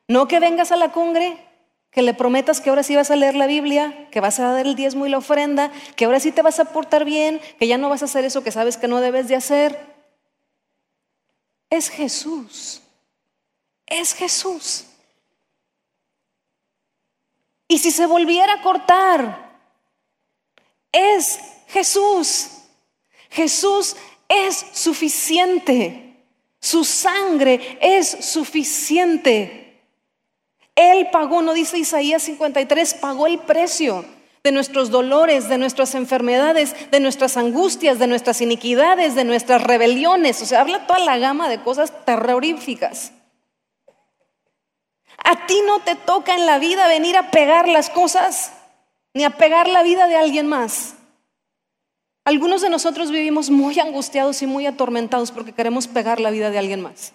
No 0.08 0.28
que 0.28 0.40
vengas 0.40 0.72
a 0.72 0.76
la 0.76 0.92
cumbre, 0.92 1.38
que 1.92 2.02
le 2.02 2.14
prometas 2.14 2.62
que 2.62 2.70
ahora 2.70 2.84
sí 2.84 2.96
vas 2.96 3.12
a 3.12 3.16
leer 3.16 3.36
la 3.36 3.48
Biblia, 3.48 4.08
que 4.12 4.20
vas 4.20 4.40
a 4.40 4.52
dar 4.52 4.66
el 4.66 4.76
diezmo 4.76 5.06
y 5.06 5.10
la 5.10 5.18
ofrenda, 5.18 5.72
que 5.96 6.06
ahora 6.06 6.20
sí 6.20 6.32
te 6.32 6.42
vas 6.42 6.60
a 6.60 6.66
portar 6.66 7.04
bien, 7.04 7.42
que 7.58 7.68
ya 7.68 7.78
no 7.78 7.90
vas 7.90 8.02
a 8.02 8.06
hacer 8.06 8.26
eso 8.26 8.44
que 8.44 8.52
sabes 8.52 8.78
que 8.78 8.88
no 8.88 9.02
debes 9.02 9.28
de 9.28 9.36
hacer. 9.36 9.78
Es 11.70 11.90
Jesús. 11.90 12.82
Es 13.86 14.14
Jesús. 14.14 14.86
Y 17.68 17.80
si 17.80 17.92
se 17.92 18.06
volviera 18.06 18.54
a 18.54 18.62
cortar, 18.62 19.50
es 20.92 21.40
Jesús. 21.68 22.50
Jesús 23.30 23.96
es 24.28 24.66
suficiente. 24.74 26.26
Su 26.60 26.84
sangre 26.84 27.78
es 27.82 28.08
suficiente. 28.10 29.69
Él 30.80 31.10
pagó, 31.12 31.42
no 31.42 31.54
dice 31.54 31.78
Isaías 31.78 32.24
53, 32.24 32.94
pagó 32.96 33.28
el 33.28 33.40
precio 33.40 34.06
de 34.44 34.54
nuestros 34.54 34.90
dolores, 34.90 35.50
de 35.50 35.58
nuestras 35.58 35.94
enfermedades, 35.94 36.74
de 36.90 37.02
nuestras 37.02 37.36
angustias, 37.36 38.00
de 38.00 38.08
nuestras 38.08 38.40
iniquidades, 38.40 39.14
de 39.14 39.26
nuestras 39.26 39.62
rebeliones. 39.62 40.42
O 40.42 40.46
sea, 40.46 40.62
habla 40.62 40.88
toda 40.88 41.00
la 41.00 41.18
gama 41.18 41.50
de 41.50 41.62
cosas 41.62 41.92
terroríficas. 42.06 43.12
A 45.18 45.46
ti 45.48 45.62
no 45.68 45.80
te 45.80 45.96
toca 45.96 46.34
en 46.34 46.46
la 46.46 46.60
vida 46.60 46.88
venir 46.88 47.18
a 47.18 47.30
pegar 47.30 47.68
las 47.68 47.90
cosas, 47.90 48.54
ni 49.14 49.26
a 49.26 49.32
pegar 49.32 49.68
la 49.68 49.84
vida 49.84 50.08
de 50.08 50.16
alguien 50.16 50.48
más. 50.48 50.94
Algunos 52.24 52.62
de 52.62 52.70
nosotros 52.70 53.12
vivimos 53.12 53.50
muy 53.50 53.78
angustiados 53.80 54.42
y 54.44 54.48
muy 54.48 54.66
atormentados 54.66 55.32
porque 55.32 55.52
queremos 55.52 55.88
pegar 55.88 56.22
la 56.22 56.32
vida 56.32 56.50
de 56.52 56.60
alguien 56.60 56.80
más. 56.80 57.12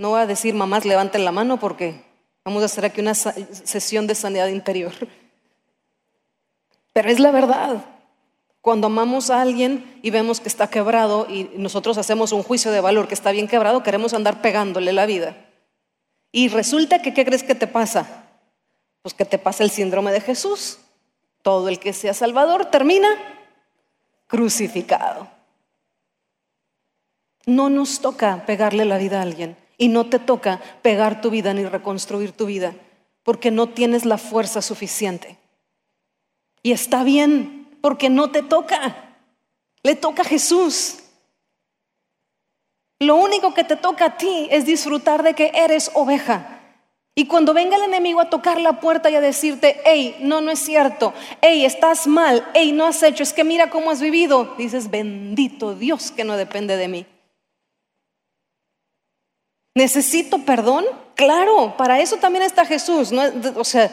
No 0.00 0.08
voy 0.08 0.20
a 0.22 0.26
decir 0.26 0.54
mamás 0.54 0.86
levanten 0.86 1.26
la 1.26 1.30
mano 1.30 1.60
porque 1.60 2.02
vamos 2.42 2.62
a 2.62 2.64
hacer 2.64 2.86
aquí 2.86 3.02
una 3.02 3.14
sesión 3.14 4.06
de 4.06 4.14
sanidad 4.14 4.46
interior. 4.46 4.94
Pero 6.94 7.10
es 7.10 7.20
la 7.20 7.30
verdad. 7.30 7.84
Cuando 8.62 8.86
amamos 8.86 9.28
a 9.28 9.42
alguien 9.42 10.00
y 10.00 10.08
vemos 10.08 10.40
que 10.40 10.48
está 10.48 10.70
quebrado 10.70 11.26
y 11.28 11.50
nosotros 11.58 11.98
hacemos 11.98 12.32
un 12.32 12.42
juicio 12.42 12.70
de 12.72 12.80
valor 12.80 13.08
que 13.08 13.14
está 13.14 13.30
bien 13.30 13.46
quebrado, 13.46 13.82
queremos 13.82 14.14
andar 14.14 14.40
pegándole 14.40 14.94
la 14.94 15.04
vida. 15.04 15.36
Y 16.32 16.48
resulta 16.48 17.02
que, 17.02 17.12
¿qué 17.12 17.26
crees 17.26 17.42
que 17.42 17.54
te 17.54 17.66
pasa? 17.66 18.24
Pues 19.02 19.12
que 19.12 19.26
te 19.26 19.36
pasa 19.36 19.64
el 19.64 19.70
síndrome 19.70 20.12
de 20.12 20.22
Jesús. 20.22 20.78
Todo 21.42 21.68
el 21.68 21.78
que 21.78 21.92
sea 21.92 22.14
salvador 22.14 22.70
termina 22.70 23.10
crucificado. 24.28 25.28
No 27.44 27.68
nos 27.68 28.00
toca 28.00 28.46
pegarle 28.46 28.86
la 28.86 28.96
vida 28.96 29.18
a 29.18 29.22
alguien 29.24 29.60
y 29.80 29.88
no 29.88 30.06
te 30.06 30.18
toca 30.18 30.60
pegar 30.82 31.22
tu 31.22 31.30
vida 31.30 31.54
ni 31.54 31.64
reconstruir 31.64 32.32
tu 32.32 32.44
vida 32.44 32.74
porque 33.22 33.50
no 33.50 33.70
tienes 33.70 34.04
la 34.04 34.18
fuerza 34.18 34.60
suficiente. 34.60 35.38
Y 36.62 36.72
está 36.72 37.02
bien 37.02 37.66
porque 37.80 38.10
no 38.10 38.30
te 38.30 38.42
toca. 38.42 39.16
Le 39.82 39.96
toca 39.96 40.20
a 40.20 40.26
Jesús. 40.26 40.98
Lo 42.98 43.16
único 43.16 43.54
que 43.54 43.64
te 43.64 43.76
toca 43.76 44.04
a 44.04 44.16
ti 44.18 44.48
es 44.50 44.66
disfrutar 44.66 45.22
de 45.22 45.32
que 45.32 45.50
eres 45.54 45.90
oveja. 45.94 46.60
Y 47.14 47.26
cuando 47.26 47.54
venga 47.54 47.76
el 47.76 47.84
enemigo 47.84 48.20
a 48.20 48.28
tocar 48.28 48.60
la 48.60 48.80
puerta 48.80 49.08
y 49.08 49.14
a 49.14 49.22
decirte, 49.22 49.80
hey, 49.86 50.16
no, 50.20 50.42
no 50.42 50.50
es 50.50 50.58
cierto, 50.58 51.14
hey, 51.40 51.64
estás 51.64 52.06
mal, 52.06 52.46
hey, 52.52 52.72
no 52.72 52.86
has 52.86 53.02
hecho, 53.02 53.22
es 53.22 53.32
que 53.32 53.44
mira 53.44 53.70
cómo 53.70 53.90
has 53.90 54.00
vivido, 54.00 54.54
dices, 54.58 54.90
bendito 54.90 55.74
Dios 55.74 56.10
que 56.10 56.24
no 56.24 56.36
depende 56.36 56.76
de 56.76 56.88
mí. 56.88 57.06
¿Necesito 59.74 60.38
perdón? 60.44 60.84
Claro, 61.14 61.76
para 61.76 62.00
eso 62.00 62.16
también 62.16 62.44
está 62.44 62.64
Jesús. 62.64 63.12
O 63.56 63.64
sea, 63.64 63.90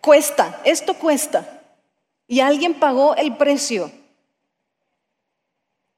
cuesta, 0.00 0.60
esto 0.64 0.94
cuesta. 0.94 1.60
Y 2.26 2.40
alguien 2.40 2.74
pagó 2.74 3.14
el 3.16 3.36
precio. 3.36 3.92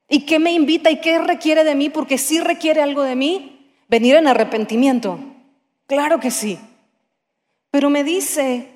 ¿Y 0.07 0.25
qué 0.25 0.37
me 0.37 0.51
invita 0.51 0.91
y 0.91 0.99
qué 0.99 1.19
requiere 1.19 1.63
de 1.63 1.75
mí? 1.75 1.89
Porque 1.89 2.17
sí 2.17 2.39
requiere 2.39 2.81
algo 2.81 3.03
de 3.03 3.15
mí. 3.15 3.71
Venir 3.87 4.15
en 4.15 4.27
arrepentimiento. 4.27 5.19
Claro 5.87 6.19
que 6.19 6.31
sí. 6.31 6.59
Pero 7.71 7.89
me 7.89 8.03
dice, 8.03 8.69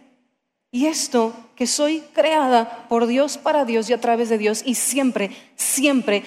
y 0.72 0.88
esto, 0.88 1.34
que 1.56 1.68
soy 1.68 2.02
creada 2.14 2.88
por 2.88 3.08
Dios 3.08 3.38
para 3.38 3.66
Dios 3.66 3.90
y 3.90 3.94
a 3.94 4.02
través 4.02 4.30
de 4.30 4.38
Dios. 4.38 4.62
Y 4.66 4.76
siempre, 4.76 5.32
siempre, 5.56 6.24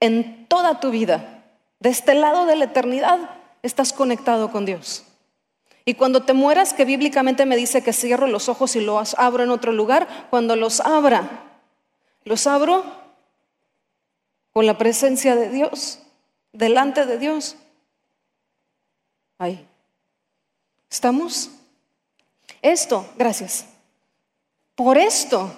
en 0.00 0.46
toda 0.46 0.80
tu 0.80 0.90
vida, 0.90 1.33
de 1.84 1.90
este 1.90 2.14
lado 2.14 2.46
de 2.46 2.56
la 2.56 2.64
eternidad, 2.64 3.18
estás 3.62 3.92
conectado 3.92 4.50
con 4.50 4.64
Dios. 4.64 5.04
Y 5.84 5.92
cuando 5.92 6.22
te 6.22 6.32
mueras, 6.32 6.72
que 6.72 6.86
bíblicamente 6.86 7.44
me 7.44 7.56
dice 7.56 7.82
que 7.82 7.92
cierro 7.92 8.26
los 8.26 8.48
ojos 8.48 8.74
y 8.74 8.80
los 8.80 9.12
abro 9.18 9.42
en 9.42 9.50
otro 9.50 9.70
lugar, 9.70 10.08
cuando 10.30 10.56
los 10.56 10.80
abra, 10.80 11.44
los 12.24 12.46
abro 12.46 12.86
con 14.54 14.64
la 14.64 14.78
presencia 14.78 15.36
de 15.36 15.50
Dios, 15.50 15.98
delante 16.54 17.04
de 17.04 17.18
Dios. 17.18 17.56
Ahí. 19.36 19.68
¿Estamos? 20.90 21.50
Esto, 22.62 23.06
gracias. 23.18 23.66
Por 24.74 24.96
esto 24.96 25.54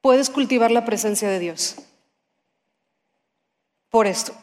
puedes 0.00 0.30
cultivar 0.30 0.72
la 0.72 0.84
presencia 0.84 1.28
de 1.28 1.38
Dios. 1.38 1.76
Por 3.88 4.08
esto. 4.08 4.34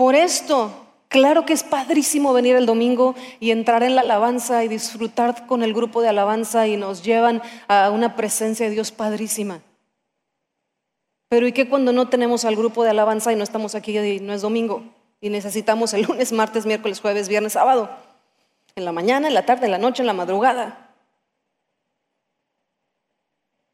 Por 0.00 0.14
esto 0.14 0.72
Claro 1.10 1.44
que 1.44 1.52
es 1.52 1.64
padrísimo 1.64 2.32
venir 2.32 2.54
el 2.54 2.66
domingo 2.66 3.16
y 3.40 3.50
entrar 3.50 3.82
en 3.82 3.96
la 3.96 4.02
alabanza 4.02 4.62
y 4.62 4.68
disfrutar 4.68 5.44
con 5.48 5.64
el 5.64 5.74
grupo 5.74 6.02
de 6.02 6.08
alabanza 6.08 6.68
y 6.68 6.76
nos 6.76 7.02
llevan 7.02 7.42
a 7.66 7.90
una 7.90 8.14
presencia 8.14 8.66
de 8.66 8.72
Dios 8.72 8.92
padrísima. 8.92 9.60
Pero 11.28 11.48
¿y 11.48 11.52
qué 11.52 11.68
cuando 11.68 11.92
no 11.92 12.08
tenemos 12.08 12.44
al 12.44 12.54
grupo 12.54 12.84
de 12.84 12.90
alabanza 12.90 13.32
y 13.32 13.36
no 13.36 13.42
estamos 13.42 13.74
aquí 13.74 13.98
y 13.98 14.20
no 14.20 14.32
es 14.32 14.42
domingo? 14.42 14.84
Y 15.20 15.30
necesitamos 15.30 15.92
el 15.94 16.02
lunes, 16.02 16.30
martes, 16.30 16.64
miércoles, 16.64 17.00
jueves, 17.00 17.28
viernes, 17.28 17.54
sábado. 17.54 17.90
En 18.76 18.84
la 18.84 18.92
mañana, 18.92 19.26
en 19.26 19.34
la 19.34 19.44
tarde, 19.44 19.64
en 19.66 19.72
la 19.72 19.78
noche, 19.78 20.04
en 20.04 20.06
la 20.06 20.12
madrugada. 20.12 20.92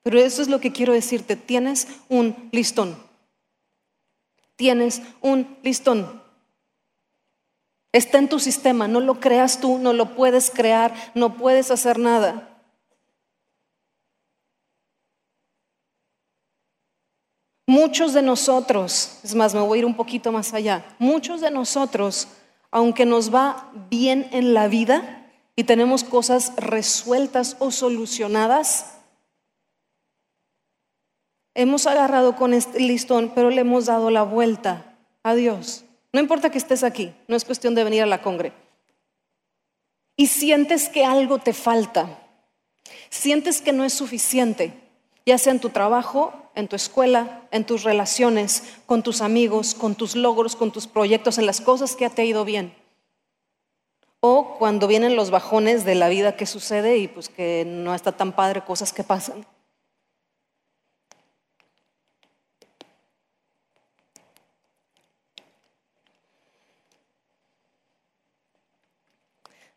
Pero 0.03 0.19
eso 0.19 0.41
es 0.41 0.49
lo 0.49 0.59
que 0.59 0.73
quiero 0.73 0.95
decirte. 0.95 1.37
Tienes 1.37 1.87
un 2.09 2.49
listón. 2.51 2.97
Tienes 4.57 5.03
un 5.21 5.59
listón. 5.63 6.23
Está 7.93 8.19
en 8.19 8.29
tu 8.29 8.39
sistema, 8.39 8.89
no 8.89 9.01
lo 9.01 9.21
creas 9.21 9.61
tú, 9.61 9.79
no 9.79 9.93
lo 9.93 10.15
puedes 10.15 10.51
crear, 10.51 10.95
no 11.15 11.35
puedes 11.35 11.71
hacer 11.71 11.99
nada. 11.99 12.57
Muchos 17.67 18.13
de 18.13 18.23
nosotros, 18.23 19.19
es 19.25 19.35
más, 19.35 19.55
me 19.55 19.61
voy 19.61 19.79
a 19.79 19.81
ir 19.81 19.87
un 19.87 19.97
poquito 19.97 20.31
más 20.31 20.55
allá, 20.55 20.85
muchos 20.99 21.41
de 21.41 21.51
nosotros, 21.51 22.29
aunque 22.71 23.07
nos 23.07 23.35
va 23.35 23.71
bien 23.91 24.29
en 24.31 24.55
la 24.55 24.69
vida 24.69 25.27
y 25.57 25.65
tenemos 25.65 26.05
cosas 26.05 26.53
resueltas 26.57 27.57
o 27.59 27.71
solucionadas, 27.71 28.96
hemos 31.57 31.87
agarrado 31.87 32.37
con 32.37 32.53
este 32.53 32.79
listón, 32.79 33.33
pero 33.35 33.51
le 33.51 33.63
hemos 33.63 33.87
dado 33.87 34.11
la 34.11 34.23
vuelta 34.23 34.95
a 35.23 35.35
Dios. 35.35 35.85
No 36.13 36.21
importa 36.21 36.51
que 36.51 36.59
estés 36.59 36.85
aquí, 36.85 37.13
no 37.27 37.35
es 37.35 37.45
cuestión 37.45 37.75
de 37.75 37.83
venir 37.83 38.03
a 38.03 38.07
la 38.07 38.23
congre. 38.23 38.53
Y 40.17 40.29
sientes 40.29 40.89
que 40.89 41.05
algo 41.05 41.39
te 41.39 41.53
falta, 41.53 42.19
sientes 43.11 43.61
que 43.61 43.73
no 43.73 43.85
es 43.85 43.95
suficiente, 43.95 44.75
ya 45.25 45.39
sea 45.39 45.53
en 45.53 45.61
tu 45.61 45.71
trabajo, 45.71 46.33
en 46.55 46.69
tu 46.69 46.77
escuela, 46.77 47.43
en 47.51 47.65
tus 47.65 47.83
relaciones, 47.83 48.63
con 48.87 49.03
tus 49.03 49.21
amigos, 49.21 49.75
con 49.75 49.95
tus 49.95 50.15
logros, 50.15 50.57
con 50.57 50.71
tus 50.71 50.87
proyectos, 50.87 51.39
en 51.39 51.47
las 51.47 51.61
cosas 51.61 51.97
que 51.97 52.09
te 52.09 52.23
ha 52.23 52.27
ido 52.27 52.45
bien. 52.45 52.75
O 54.21 54.57
cuando 54.59 54.87
vienen 54.87 55.17
los 55.17 55.31
bajones 55.31 55.85
de 55.85 55.95
la 55.95 56.09
vida 56.09 56.37
que 56.37 56.47
sucede 56.47 56.99
y 56.99 57.09
pues 57.09 57.29
que 57.29 57.65
no 57.67 57.95
está 57.95 58.13
tan 58.13 58.33
padre 58.33 58.63
cosas 58.63 58.93
que 58.93 59.05
pasan. 59.05 59.47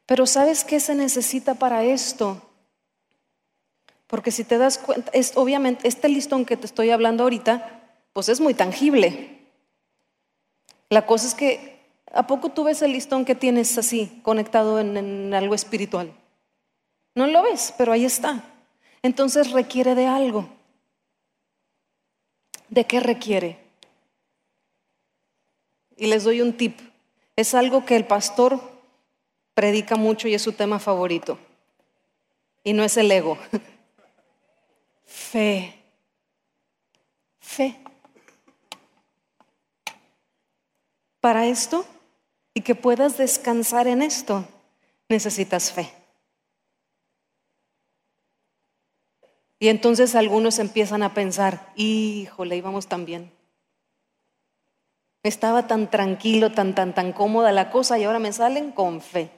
Pero 0.09 0.25
¿sabes 0.25 0.63
qué 0.63 0.79
se 0.79 0.95
necesita 0.95 1.53
para 1.53 1.83
esto? 1.83 2.41
Porque 4.07 4.31
si 4.31 4.43
te 4.43 4.57
das 4.57 4.79
cuenta, 4.79 5.11
es, 5.13 5.37
obviamente 5.37 5.87
este 5.87 6.09
listón 6.09 6.45
que 6.45 6.57
te 6.57 6.65
estoy 6.65 6.89
hablando 6.89 7.21
ahorita, 7.21 7.99
pues 8.11 8.27
es 8.27 8.41
muy 8.41 8.55
tangible. 8.55 9.37
La 10.89 11.05
cosa 11.05 11.27
es 11.27 11.35
que, 11.35 11.77
¿a 12.11 12.25
poco 12.25 12.49
tú 12.49 12.63
ves 12.63 12.81
el 12.81 12.93
listón 12.93 13.23
que 13.23 13.35
tienes 13.35 13.77
así, 13.77 14.19
conectado 14.23 14.79
en 14.79 15.31
algo 15.31 15.53
espiritual? 15.53 16.11
No 17.13 17.27
lo 17.27 17.43
ves, 17.43 17.75
pero 17.77 17.91
ahí 17.91 18.03
está. 18.03 18.43
Entonces 19.03 19.51
requiere 19.51 19.93
de 19.93 20.07
algo. 20.07 20.49
¿De 22.67 22.87
qué 22.87 22.99
requiere? 22.99 23.59
Y 25.97 26.07
les 26.07 26.23
doy 26.23 26.41
un 26.41 26.57
tip. 26.57 26.79
Es 27.35 27.53
algo 27.53 27.85
que 27.85 27.95
el 27.95 28.07
pastor 28.07 28.78
predica 29.59 29.97
mucho 29.97 30.29
y 30.29 30.33
es 30.33 30.41
su 30.41 30.53
tema 30.53 30.79
favorito. 30.79 31.37
Y 32.63 32.71
no 32.71 32.81
es 32.85 32.95
el 32.95 33.11
ego. 33.11 33.37
Fe. 35.05 35.75
Fe. 37.41 37.77
Para 41.19 41.45
esto 41.45 41.85
y 42.53 42.61
que 42.61 42.73
puedas 42.73 43.17
descansar 43.17 43.87
en 43.87 44.01
esto, 44.01 44.47
necesitas 45.09 45.73
fe. 45.73 45.91
Y 49.59 49.67
entonces 49.67 50.15
algunos 50.15 50.57
empiezan 50.59 51.03
a 51.03 51.13
pensar, 51.13 51.73
híjole, 51.75 52.55
íbamos 52.55 52.87
tan 52.87 53.03
bien. 53.03 53.29
Estaba 55.21 55.67
tan 55.67 55.91
tranquilo, 55.91 56.53
tan, 56.53 56.73
tan, 56.73 56.95
tan 56.95 57.11
cómoda 57.11 57.51
la 57.51 57.71
cosa 57.71 57.99
y 57.99 58.05
ahora 58.05 58.19
me 58.19 58.31
salen 58.31 58.71
con 58.71 59.01
fe. 59.01 59.37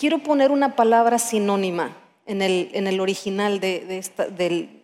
Quiero 0.00 0.20
poner 0.20 0.50
una 0.50 0.76
palabra 0.76 1.18
sinónima 1.18 1.94
en 2.24 2.40
el, 2.40 2.70
en 2.72 2.86
el 2.86 3.00
original 3.00 3.60
de, 3.60 3.98
esta, 3.98 4.28
de 4.28 4.82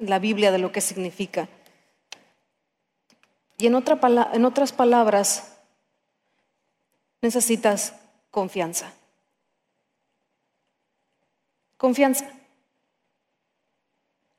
la 0.00 0.18
Biblia 0.18 0.50
de 0.50 0.58
lo 0.58 0.72
que 0.72 0.80
significa. 0.80 1.48
Y 3.56 3.68
en, 3.68 3.76
otra, 3.76 4.00
en 4.32 4.44
otras 4.44 4.72
palabras, 4.72 5.58
necesitas 7.22 7.94
confianza. 8.32 8.92
Confianza. 11.76 12.28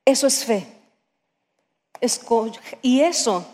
Eso 0.04 0.28
es 0.28 0.44
fe. 0.44 0.68
y 2.82 3.00
eso 3.00 3.48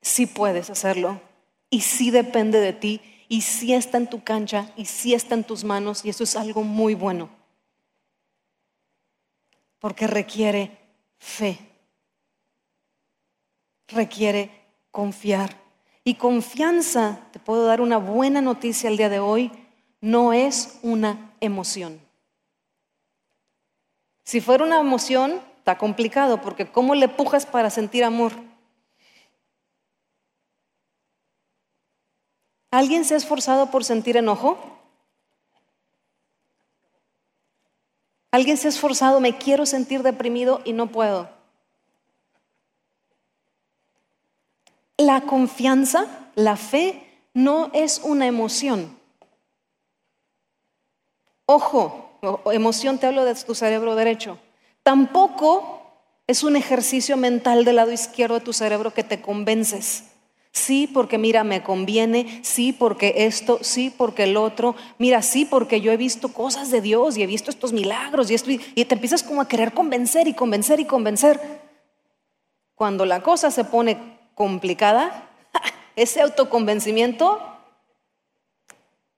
sí 0.00 0.24
puedes 0.24 0.70
hacerlo. 0.70 1.20
Y 1.68 1.82
sí 1.82 2.10
depende 2.10 2.60
de 2.60 2.72
ti. 2.72 3.12
Y 3.28 3.42
sí 3.42 3.74
está 3.74 3.98
en 3.98 4.08
tu 4.08 4.22
cancha. 4.22 4.70
Y 4.76 4.84
sí 4.86 5.14
está 5.14 5.34
en 5.34 5.44
tus 5.44 5.64
manos. 5.64 6.04
Y 6.04 6.10
eso 6.10 6.24
es 6.24 6.36
algo 6.36 6.62
muy 6.62 6.94
bueno. 6.94 7.28
Porque 9.78 10.06
requiere 10.06 10.78
fe. 11.18 11.58
Requiere 13.88 14.50
confiar. 14.90 15.66
Y 16.04 16.14
confianza, 16.14 17.20
te 17.32 17.40
puedo 17.40 17.66
dar 17.66 17.80
una 17.80 17.98
buena 17.98 18.40
noticia 18.40 18.88
el 18.88 18.96
día 18.96 19.08
de 19.08 19.18
hoy, 19.18 19.50
no 20.00 20.32
es 20.32 20.78
una 20.82 21.34
emoción. 21.40 22.00
Si 24.22 24.40
fuera 24.40 24.64
una 24.64 24.78
emoción, 24.78 25.40
está 25.58 25.78
complicado, 25.78 26.40
porque 26.40 26.70
¿cómo 26.70 26.94
le 26.94 27.08
pujas 27.08 27.44
para 27.44 27.70
sentir 27.70 28.04
amor? 28.04 28.32
¿Alguien 32.70 33.04
se 33.04 33.14
ha 33.14 33.16
esforzado 33.16 33.70
por 33.70 33.84
sentir 33.84 34.16
enojo? 34.16 34.58
¿Alguien 38.30 38.56
se 38.56 38.68
ha 38.68 38.70
esforzado, 38.70 39.20
me 39.20 39.38
quiero 39.38 39.64
sentir 39.64 40.02
deprimido 40.02 40.60
y 40.64 40.72
no 40.72 40.88
puedo? 40.88 41.30
La 44.98 45.22
confianza, 45.22 46.06
la 46.34 46.56
fe, 46.56 47.02
no 47.32 47.70
es 47.72 48.00
una 48.02 48.26
emoción. 48.26 48.98
Ojo, 51.46 52.18
emoción 52.52 52.98
te 52.98 53.06
hablo 53.06 53.24
de 53.24 53.34
tu 53.34 53.54
cerebro 53.54 53.94
derecho. 53.94 54.38
Tampoco 54.82 55.82
es 56.26 56.42
un 56.42 56.56
ejercicio 56.56 57.16
mental 57.16 57.64
del 57.64 57.76
lado 57.76 57.92
izquierdo 57.92 58.34
de 58.34 58.44
tu 58.44 58.52
cerebro 58.52 58.92
que 58.92 59.04
te 59.04 59.20
convences. 59.20 60.04
Sí, 60.56 60.86
porque 60.86 61.18
mira, 61.18 61.44
me 61.44 61.62
conviene, 61.62 62.40
sí, 62.42 62.72
porque 62.72 63.12
esto, 63.26 63.58
sí, 63.60 63.90
porque 63.94 64.22
el 64.22 64.38
otro, 64.38 64.74
mira, 64.96 65.20
sí, 65.20 65.44
porque 65.44 65.82
yo 65.82 65.92
he 65.92 65.98
visto 65.98 66.32
cosas 66.32 66.70
de 66.70 66.80
Dios 66.80 67.18
y 67.18 67.22
he 67.22 67.26
visto 67.26 67.50
estos 67.50 67.74
milagros 67.74 68.30
y 68.30 68.34
esto, 68.34 68.50
y 68.50 68.84
te 68.86 68.94
empiezas 68.94 69.22
como 69.22 69.42
a 69.42 69.48
querer 69.48 69.74
convencer 69.74 70.28
y 70.28 70.32
convencer 70.32 70.80
y 70.80 70.86
convencer. 70.86 71.38
Cuando 72.74 73.04
la 73.04 73.22
cosa 73.22 73.50
se 73.50 73.64
pone 73.64 73.98
complicada, 74.34 75.28
ese 75.94 76.22
autoconvencimiento 76.22 77.38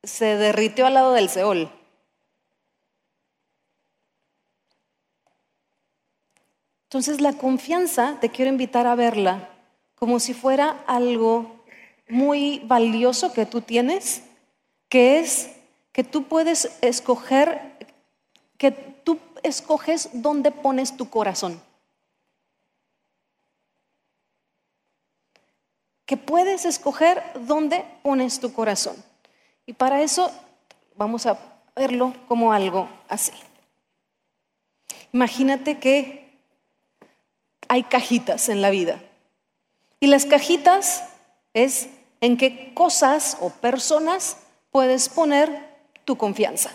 se 0.03 0.37
derritió 0.37 0.87
al 0.87 0.95
lado 0.95 1.13
del 1.13 1.29
Seol. 1.29 1.71
Entonces 6.87 7.21
la 7.21 7.35
confianza, 7.35 8.19
te 8.21 8.29
quiero 8.29 8.51
invitar 8.51 8.89
a 8.89 8.97
verla 8.97 9.51
como 9.99 10.21
si 10.21 10.35
fuera 10.35 10.83
algo 10.87 11.65
muy 12.09 12.61
valioso 12.61 13.33
que 13.33 13.47
tú 13.47 13.61
tienes, 13.61 14.23
que 14.89 15.19
es 15.19 15.51
que 15.93 16.05
tú 16.05 16.25
puedes 16.25 16.79
escoger, 16.81 17.77
que 18.57 18.71
tú 18.71 19.19
escoges 19.43 20.11
dónde 20.13 20.51
pones 20.51 20.97
tu 20.97 21.11
corazón. 21.11 21.61
Que 26.07 26.17
puedes 26.17 26.65
escoger 26.65 27.23
dónde 27.41 27.85
pones 28.03 28.41
tu 28.41 28.53
corazón. 28.53 28.97
Y 29.67 29.73
para 29.73 30.01
eso 30.01 30.31
vamos 30.97 31.27
a 31.27 31.39
verlo 31.77 32.15
como 32.29 32.53
algo 32.53 32.89
así. 33.09 33.33
Imagínate 35.13 35.79
que 35.79 36.39
hay 37.69 37.83
cajitas 37.83 38.49
en 38.49 38.63
la 38.63 38.71
vida. 38.71 39.03
Y 40.01 40.07
las 40.07 40.27
cajitas 40.27 41.05
es 41.55 41.89
en 42.21 42.37
qué 42.37 42.73
cosas 42.75 43.37
o 43.41 43.51
personas 43.51 44.37
puedes 44.71 45.09
poner 45.09 45.69
tu 46.05 46.17
confianza. 46.17 46.71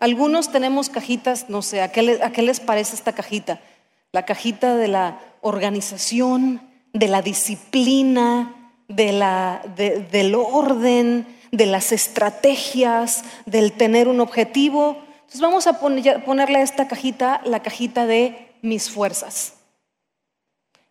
Algunos 0.00 0.50
tenemos 0.50 0.88
cajitas, 0.88 1.48
no 1.48 1.62
sé, 1.62 1.80
¿a 1.80 1.92
qué, 1.92 2.02
les, 2.02 2.60
parece 2.60 2.94
esta 2.94 3.12
cajita? 3.12 3.60
La 4.12 4.24
cajita 4.24 4.76
de 4.76 4.88
la 4.88 5.20
organización, 5.40 6.60
de 6.92 7.08
la 7.08 7.22
disciplina, 7.22 8.72
de 8.88 9.12
la, 9.12 9.62
del 9.76 10.34
orden, 10.34 11.26
de 11.52 11.66
las 11.66 11.92
estrategias, 11.92 13.24
del 13.46 13.72
tener 13.72 14.08
un 14.08 14.20
objetivo. 14.20 14.98
Entonces 15.20 15.40
vamos 15.40 15.66
a 15.66 15.78
ponerle 15.78 16.58
a 16.58 16.62
esta 16.62 16.88
cajita 16.88 17.40
la 17.44 17.62
cajita 17.62 18.06
de 18.06 18.52
mis 18.62 18.90
fuerzas. 18.90 19.54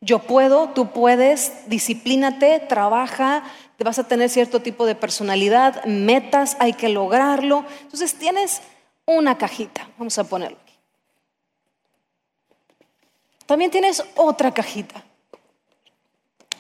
Yo 0.03 0.19
puedo, 0.19 0.69
tú 0.69 0.91
puedes, 0.91 1.69
disciplínate, 1.69 2.59
trabaja, 2.59 3.43
vas 3.83 3.99
a 3.99 4.07
tener 4.07 4.29
cierto 4.29 4.61
tipo 4.61 4.85
de 4.85 4.95
personalidad, 4.95 5.83
metas, 5.85 6.57
hay 6.59 6.73
que 6.73 6.89
lograrlo. 6.89 7.65
Entonces 7.81 8.15
tienes 8.15 8.61
una 9.05 9.37
cajita, 9.37 9.89
vamos 9.97 10.17
a 10.17 10.23
ponerlo 10.23 10.57
aquí. 10.61 10.73
También 13.45 13.71
tienes 13.71 14.03
otra 14.15 14.53
cajita. 14.53 15.03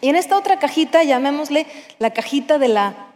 Y 0.01 0.09
en 0.09 0.17
esta 0.17 0.37
otra 0.37 0.59
cajita, 0.59 1.03
llamémosle 1.03 1.65
la 1.97 2.11
cajita 2.11 2.57
de 2.57 2.67
la 2.67 3.13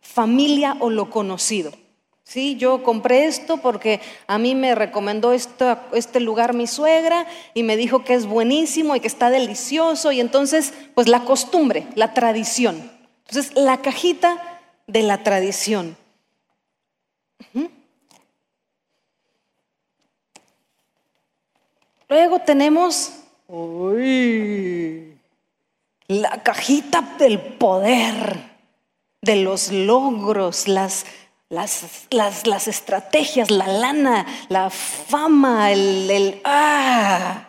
familia 0.00 0.76
o 0.80 0.90
lo 0.90 1.08
conocido. 1.08 1.72
Sí, 2.28 2.56
yo 2.56 2.82
compré 2.82 3.24
esto 3.24 3.56
porque 3.56 4.02
a 4.26 4.36
mí 4.36 4.54
me 4.54 4.74
recomendó 4.74 5.32
este 5.32 6.20
lugar 6.20 6.52
mi 6.52 6.66
suegra 6.66 7.26
y 7.54 7.62
me 7.62 7.78
dijo 7.78 8.04
que 8.04 8.12
es 8.12 8.26
buenísimo 8.26 8.94
y 8.94 9.00
que 9.00 9.06
está 9.06 9.30
delicioso 9.30 10.12
y 10.12 10.20
entonces, 10.20 10.74
pues 10.94 11.08
la 11.08 11.24
costumbre, 11.24 11.86
la 11.94 12.12
tradición. 12.12 12.92
Entonces, 13.26 13.56
la 13.56 13.80
cajita 13.80 14.60
de 14.86 15.04
la 15.04 15.22
tradición. 15.22 15.96
Luego 22.10 22.40
tenemos 22.40 23.14
la 26.08 26.42
cajita 26.42 27.16
del 27.18 27.40
poder, 27.40 28.50
de 29.22 29.36
los 29.36 29.72
logros, 29.72 30.68
las 30.68 31.06
las, 31.50 32.06
las, 32.10 32.68
estrategias, 32.68 33.50
la 33.50 33.66
lana, 33.66 34.26
la 34.48 34.70
fama, 34.70 35.72
el, 35.72 36.10
el 36.10 36.40
¡ah! 36.44 37.48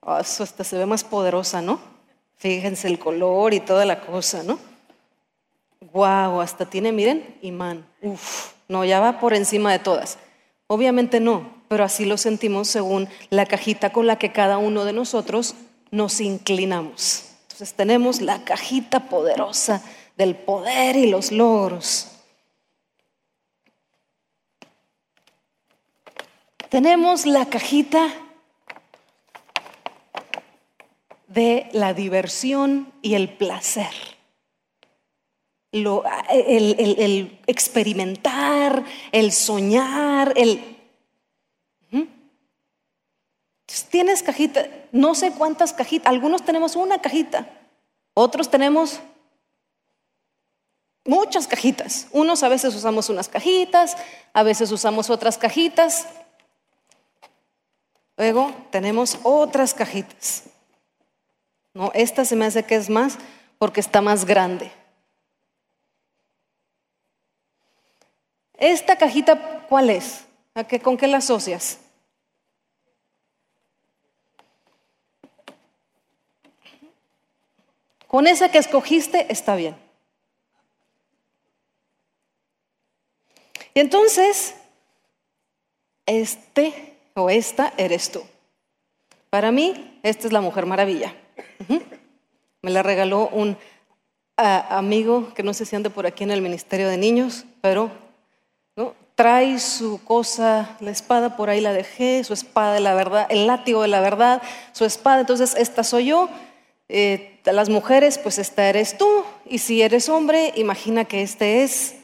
Oh, 0.00 0.18
eso 0.18 0.42
hasta 0.42 0.64
se 0.64 0.76
ve 0.76 0.86
más 0.86 1.04
poderosa, 1.04 1.60
¿no? 1.60 1.80
Fíjense 2.36 2.86
el 2.88 2.98
color 2.98 3.52
y 3.52 3.60
toda 3.60 3.84
la 3.84 4.00
cosa, 4.00 4.42
¿no? 4.42 4.58
Wow, 5.92 6.40
hasta 6.40 6.66
tiene, 6.66 6.92
miren, 6.92 7.36
imán. 7.42 7.86
Uf, 8.02 8.52
no, 8.68 8.84
ya 8.84 9.00
va 9.00 9.18
por 9.18 9.34
encima 9.34 9.72
de 9.72 9.78
todas. 9.78 10.18
Obviamente 10.66 11.20
no, 11.20 11.50
pero 11.68 11.84
así 11.84 12.04
lo 12.04 12.16
sentimos 12.16 12.68
según 12.68 13.08
la 13.30 13.46
cajita 13.46 13.90
con 13.90 14.06
la 14.06 14.18
que 14.18 14.32
cada 14.32 14.58
uno 14.58 14.84
de 14.84 14.92
nosotros 14.92 15.54
nos 15.90 16.20
inclinamos. 16.20 17.24
Entonces 17.42 17.74
tenemos 17.74 18.20
la 18.20 18.44
cajita 18.44 19.08
poderosa 19.08 19.82
del 20.16 20.36
poder 20.36 20.96
y 20.96 21.10
los 21.10 21.32
logros. 21.32 22.17
Tenemos 26.68 27.24
la 27.24 27.46
cajita 27.46 28.12
de 31.28 31.68
la 31.72 31.94
diversión 31.94 32.92
y 33.00 33.14
el 33.14 33.30
placer. 33.30 33.92
el, 35.72 37.38
experimentar, 37.46 38.84
el 39.12 39.32
soñar, 39.32 40.34
el... 40.36 40.76
Tienes 43.90 44.22
cajita, 44.22 44.66
no 44.92 45.14
sé 45.14 45.32
cuántas 45.32 45.72
cajitas, 45.72 46.06
algunos 46.10 46.44
tenemos 46.44 46.76
una 46.76 47.00
cajita, 47.00 47.48
otros 48.14 48.50
tenemos 48.50 49.00
muchas 51.06 51.46
cajitas. 51.46 52.06
Unos 52.12 52.42
a 52.42 52.48
veces 52.48 52.74
usamos 52.74 53.08
unas 53.08 53.28
cajitas, 53.28 53.96
a 54.34 54.42
veces 54.42 54.70
usamos 54.72 55.08
otras 55.10 55.38
cajitas. 55.38 56.06
Luego 58.18 58.52
tenemos 58.72 59.16
otras 59.22 59.72
cajitas. 59.72 60.42
No, 61.72 61.92
esta 61.94 62.24
se 62.24 62.34
me 62.34 62.46
hace 62.46 62.64
que 62.64 62.74
es 62.74 62.90
más 62.90 63.16
porque 63.58 63.78
está 63.78 64.02
más 64.02 64.24
grande. 64.24 64.72
Esta 68.54 68.96
cajita, 68.96 69.66
¿cuál 69.68 69.90
es? 69.90 70.24
¿A 70.54 70.64
qué, 70.64 70.80
¿Con 70.80 70.96
qué 70.96 71.06
la 71.06 71.18
asocias? 71.18 71.78
Con 78.08 78.26
esa 78.26 78.50
que 78.50 78.58
escogiste 78.58 79.30
está 79.30 79.54
bien. 79.54 79.76
Y 83.74 83.78
entonces, 83.80 84.56
este 86.04 86.97
o 87.18 87.30
esta 87.30 87.72
eres 87.76 88.10
tú. 88.10 88.22
Para 89.30 89.52
mí, 89.52 89.98
esta 90.02 90.26
es 90.26 90.32
la 90.32 90.40
Mujer 90.40 90.66
Maravilla. 90.66 91.14
Me 92.62 92.70
la 92.70 92.82
regaló 92.82 93.28
un 93.28 93.56
amigo 94.36 95.32
que 95.34 95.42
no 95.42 95.52
sé 95.52 95.66
si 95.66 95.76
ande 95.76 95.90
por 95.90 96.06
aquí 96.06 96.24
en 96.24 96.30
el 96.30 96.42
Ministerio 96.42 96.88
de 96.88 96.96
Niños, 96.96 97.44
pero 97.60 97.90
¿no? 98.76 98.94
trae 99.14 99.58
su 99.58 100.00
cosa, 100.04 100.76
la 100.80 100.90
espada 100.90 101.36
por 101.36 101.50
ahí 101.50 101.60
la 101.60 101.72
dejé, 101.72 102.22
su 102.24 102.32
espada 102.32 102.74
de 102.74 102.80
la 102.80 102.94
verdad, 102.94 103.26
el 103.30 103.46
látigo 103.46 103.82
de 103.82 103.88
la 103.88 104.00
verdad, 104.00 104.40
su 104.72 104.84
espada, 104.84 105.20
entonces 105.20 105.54
esta 105.56 105.82
soy 105.82 106.06
yo. 106.06 106.28
Eh, 106.88 107.40
las 107.44 107.68
mujeres, 107.68 108.18
pues 108.18 108.38
esta 108.38 108.68
eres 108.68 108.96
tú, 108.96 109.24
y 109.44 109.58
si 109.58 109.82
eres 109.82 110.08
hombre, 110.08 110.52
imagina 110.56 111.04
que 111.04 111.22
este 111.22 111.62
es 111.62 111.96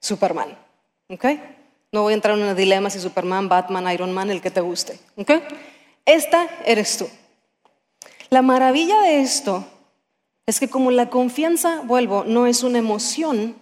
Superman. 0.00 0.58
¿Ok? 1.08 1.24
No 1.92 2.02
voy 2.02 2.12
a 2.12 2.16
entrar 2.16 2.38
en 2.38 2.44
un 2.44 2.56
dilema 2.56 2.88
si 2.88 2.98
Superman, 2.98 3.50
Batman, 3.50 3.92
Iron 3.92 4.12
Man, 4.12 4.30
el 4.30 4.40
que 4.40 4.50
te 4.50 4.62
guste. 4.62 4.98
¿Ok? 5.16 5.30
Esta 6.06 6.48
eres 6.64 6.96
tú. 6.96 7.06
La 8.30 8.40
maravilla 8.40 8.98
de 9.02 9.20
esto 9.20 9.66
es 10.46 10.58
que 10.58 10.70
como 10.70 10.90
la 10.90 11.10
confianza, 11.10 11.82
vuelvo, 11.82 12.24
no 12.24 12.46
es 12.46 12.62
una 12.62 12.78
emoción, 12.78 13.54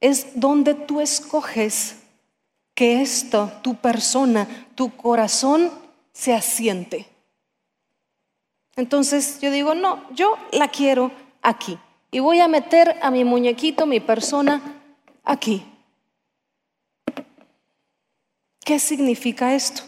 es 0.00 0.38
donde 0.38 0.74
tú 0.74 1.00
escoges 1.00 1.96
que 2.74 3.02
esto, 3.02 3.50
tu 3.62 3.74
persona, 3.74 4.46
tu 4.76 4.96
corazón 4.96 5.70
se 6.12 6.32
asiente. 6.32 7.06
Entonces 8.76 9.40
yo 9.40 9.50
digo, 9.50 9.74
no, 9.74 10.08
yo 10.14 10.38
la 10.52 10.68
quiero 10.68 11.10
aquí. 11.42 11.76
Y 12.12 12.20
voy 12.20 12.38
a 12.40 12.46
meter 12.46 12.98
a 13.02 13.10
mi 13.10 13.24
muñequito, 13.24 13.84
mi 13.84 13.98
persona, 13.98 14.80
aquí. 15.24 15.66
¿Qué 18.72 18.78
significa 18.78 19.54
esto? 19.54 19.82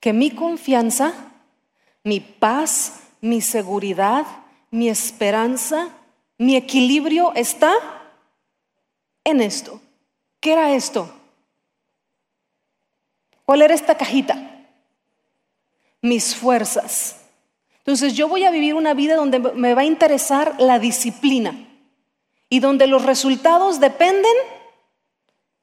Que 0.00 0.12
mi 0.12 0.32
confianza 0.32 1.14
mi 2.02 2.18
paz, 2.18 2.98
mi 3.20 3.40
seguridad, 3.40 4.26
mi 4.72 4.88
esperanza, 4.88 5.88
mi 6.36 6.56
equilibrio 6.56 7.32
está 7.36 7.72
en 9.22 9.40
esto. 9.40 9.80
¿Qué 10.40 10.54
era 10.54 10.74
esto? 10.74 11.14
¿Cuál 13.44 13.62
era 13.62 13.74
esta 13.74 13.96
cajita? 13.96 14.66
Mis 16.02 16.34
fuerzas. 16.34 17.20
Entonces 17.78 18.14
yo 18.14 18.26
voy 18.26 18.42
a 18.42 18.50
vivir 18.50 18.74
una 18.74 18.94
vida 18.94 19.14
donde 19.14 19.38
me 19.38 19.74
va 19.74 19.82
a 19.82 19.84
interesar 19.84 20.56
la 20.58 20.80
disciplina 20.80 21.68
y 22.48 22.58
donde 22.58 22.88
los 22.88 23.04
resultados 23.04 23.78
dependen 23.78 24.34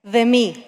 de 0.03 0.23
mí. 0.23 0.66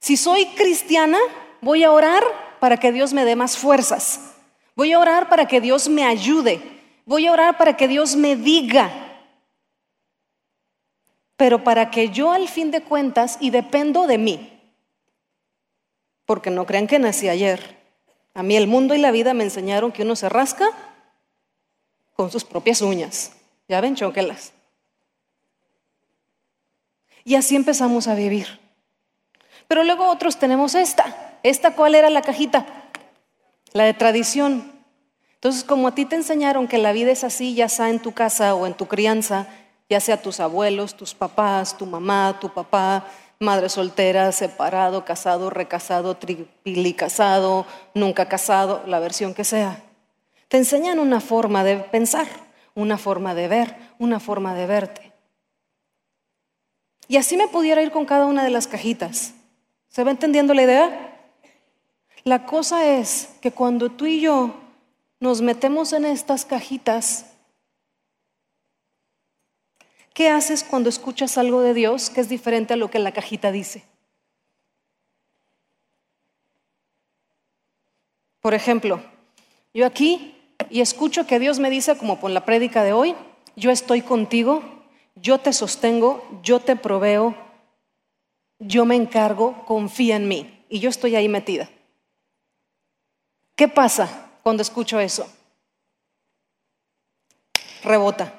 Si 0.00 0.16
soy 0.16 0.46
cristiana, 0.46 1.18
voy 1.60 1.84
a 1.84 1.92
orar 1.92 2.24
para 2.58 2.78
que 2.78 2.90
Dios 2.90 3.12
me 3.12 3.24
dé 3.24 3.36
más 3.36 3.56
fuerzas. 3.56 4.32
Voy 4.74 4.92
a 4.92 4.98
orar 4.98 5.28
para 5.28 5.46
que 5.46 5.60
Dios 5.60 5.88
me 5.88 6.04
ayude. 6.04 6.62
Voy 7.04 7.26
a 7.26 7.32
orar 7.32 7.58
para 7.58 7.76
que 7.76 7.86
Dios 7.86 8.16
me 8.16 8.34
diga. 8.34 8.90
Pero 11.36 11.62
para 11.64 11.90
que 11.90 12.08
yo 12.08 12.32
al 12.32 12.48
fin 12.48 12.70
de 12.70 12.82
cuentas, 12.82 13.36
y 13.40 13.50
dependo 13.50 14.06
de 14.06 14.18
mí, 14.18 14.60
porque 16.24 16.50
no 16.50 16.66
crean 16.66 16.86
que 16.86 16.98
nací 16.98 17.28
ayer. 17.28 17.78
A 18.34 18.42
mí 18.42 18.56
el 18.56 18.68
mundo 18.68 18.94
y 18.94 18.98
la 18.98 19.10
vida 19.10 19.34
me 19.34 19.44
enseñaron 19.44 19.90
que 19.90 20.02
uno 20.02 20.16
se 20.16 20.28
rasca 20.28 20.70
con 22.14 22.30
sus 22.30 22.44
propias 22.44 22.80
uñas. 22.82 23.32
Ya 23.68 23.80
ven, 23.80 23.96
choquelas. 23.96 24.52
Y 27.24 27.34
así 27.34 27.56
empezamos 27.56 28.06
a 28.06 28.14
vivir. 28.14 28.59
Pero 29.70 29.84
luego 29.84 30.08
otros 30.08 30.36
tenemos 30.36 30.74
esta. 30.74 31.38
¿Esta 31.44 31.76
cuál 31.76 31.94
era 31.94 32.10
la 32.10 32.22
cajita? 32.22 32.66
La 33.72 33.84
de 33.84 33.94
tradición. 33.94 34.72
Entonces, 35.34 35.62
como 35.62 35.86
a 35.86 35.94
ti 35.94 36.06
te 36.06 36.16
enseñaron 36.16 36.66
que 36.66 36.76
la 36.76 36.90
vida 36.90 37.12
es 37.12 37.22
así, 37.22 37.54
ya 37.54 37.68
sea 37.68 37.88
en 37.88 38.00
tu 38.00 38.10
casa 38.10 38.56
o 38.56 38.66
en 38.66 38.74
tu 38.74 38.88
crianza, 38.88 39.46
ya 39.88 40.00
sea 40.00 40.20
tus 40.20 40.40
abuelos, 40.40 40.96
tus 40.96 41.14
papás, 41.14 41.78
tu 41.78 41.86
mamá, 41.86 42.36
tu 42.40 42.52
papá, 42.52 43.06
madre 43.38 43.68
soltera, 43.68 44.32
separado, 44.32 45.04
casado, 45.04 45.50
recasado, 45.50 46.16
tripilicasado, 46.16 47.64
nunca 47.94 48.26
casado, 48.26 48.82
la 48.86 48.98
versión 48.98 49.34
que 49.34 49.44
sea. 49.44 49.84
Te 50.48 50.56
enseñan 50.56 50.98
una 50.98 51.20
forma 51.20 51.62
de 51.62 51.76
pensar, 51.76 52.26
una 52.74 52.98
forma 52.98 53.36
de 53.36 53.46
ver, 53.46 53.76
una 54.00 54.18
forma 54.18 54.52
de 54.56 54.66
verte. 54.66 55.12
Y 57.06 57.18
así 57.18 57.36
me 57.36 57.46
pudiera 57.46 57.82
ir 57.82 57.92
con 57.92 58.04
cada 58.04 58.26
una 58.26 58.42
de 58.42 58.50
las 58.50 58.66
cajitas. 58.66 59.34
¿Se 59.90 60.04
va 60.04 60.12
entendiendo 60.12 60.54
la 60.54 60.62
idea? 60.62 61.16
La 62.22 62.46
cosa 62.46 62.86
es 62.86 63.28
que 63.42 63.50
cuando 63.50 63.90
tú 63.90 64.06
y 64.06 64.20
yo 64.20 64.54
nos 65.18 65.42
metemos 65.42 65.92
en 65.92 66.04
estas 66.04 66.44
cajitas, 66.44 67.26
¿qué 70.14 70.28
haces 70.28 70.62
cuando 70.62 70.88
escuchas 70.88 71.36
algo 71.38 71.60
de 71.60 71.74
Dios 71.74 72.08
que 72.08 72.20
es 72.20 72.28
diferente 72.28 72.74
a 72.74 72.76
lo 72.76 72.88
que 72.88 73.00
la 73.00 73.12
cajita 73.12 73.50
dice? 73.50 73.82
Por 78.40 78.54
ejemplo, 78.54 79.02
yo 79.74 79.86
aquí 79.86 80.36
y 80.70 80.82
escucho 80.82 81.26
que 81.26 81.40
Dios 81.40 81.58
me 81.58 81.68
dice, 81.68 81.98
como 81.98 82.20
por 82.20 82.30
la 82.30 82.44
prédica 82.44 82.84
de 82.84 82.92
hoy, 82.92 83.16
yo 83.56 83.72
estoy 83.72 84.02
contigo, 84.02 84.62
yo 85.16 85.38
te 85.38 85.52
sostengo, 85.52 86.22
yo 86.42 86.60
te 86.60 86.76
proveo, 86.76 87.49
yo 88.60 88.84
me 88.84 88.94
encargo, 88.94 89.64
confía 89.64 90.16
en 90.16 90.28
mí. 90.28 90.64
Y 90.68 90.78
yo 90.78 90.88
estoy 90.88 91.16
ahí 91.16 91.28
metida. 91.28 91.68
¿Qué 93.56 93.66
pasa 93.66 94.30
cuando 94.42 94.62
escucho 94.62 95.00
eso? 95.00 95.28
Rebota. 97.82 98.34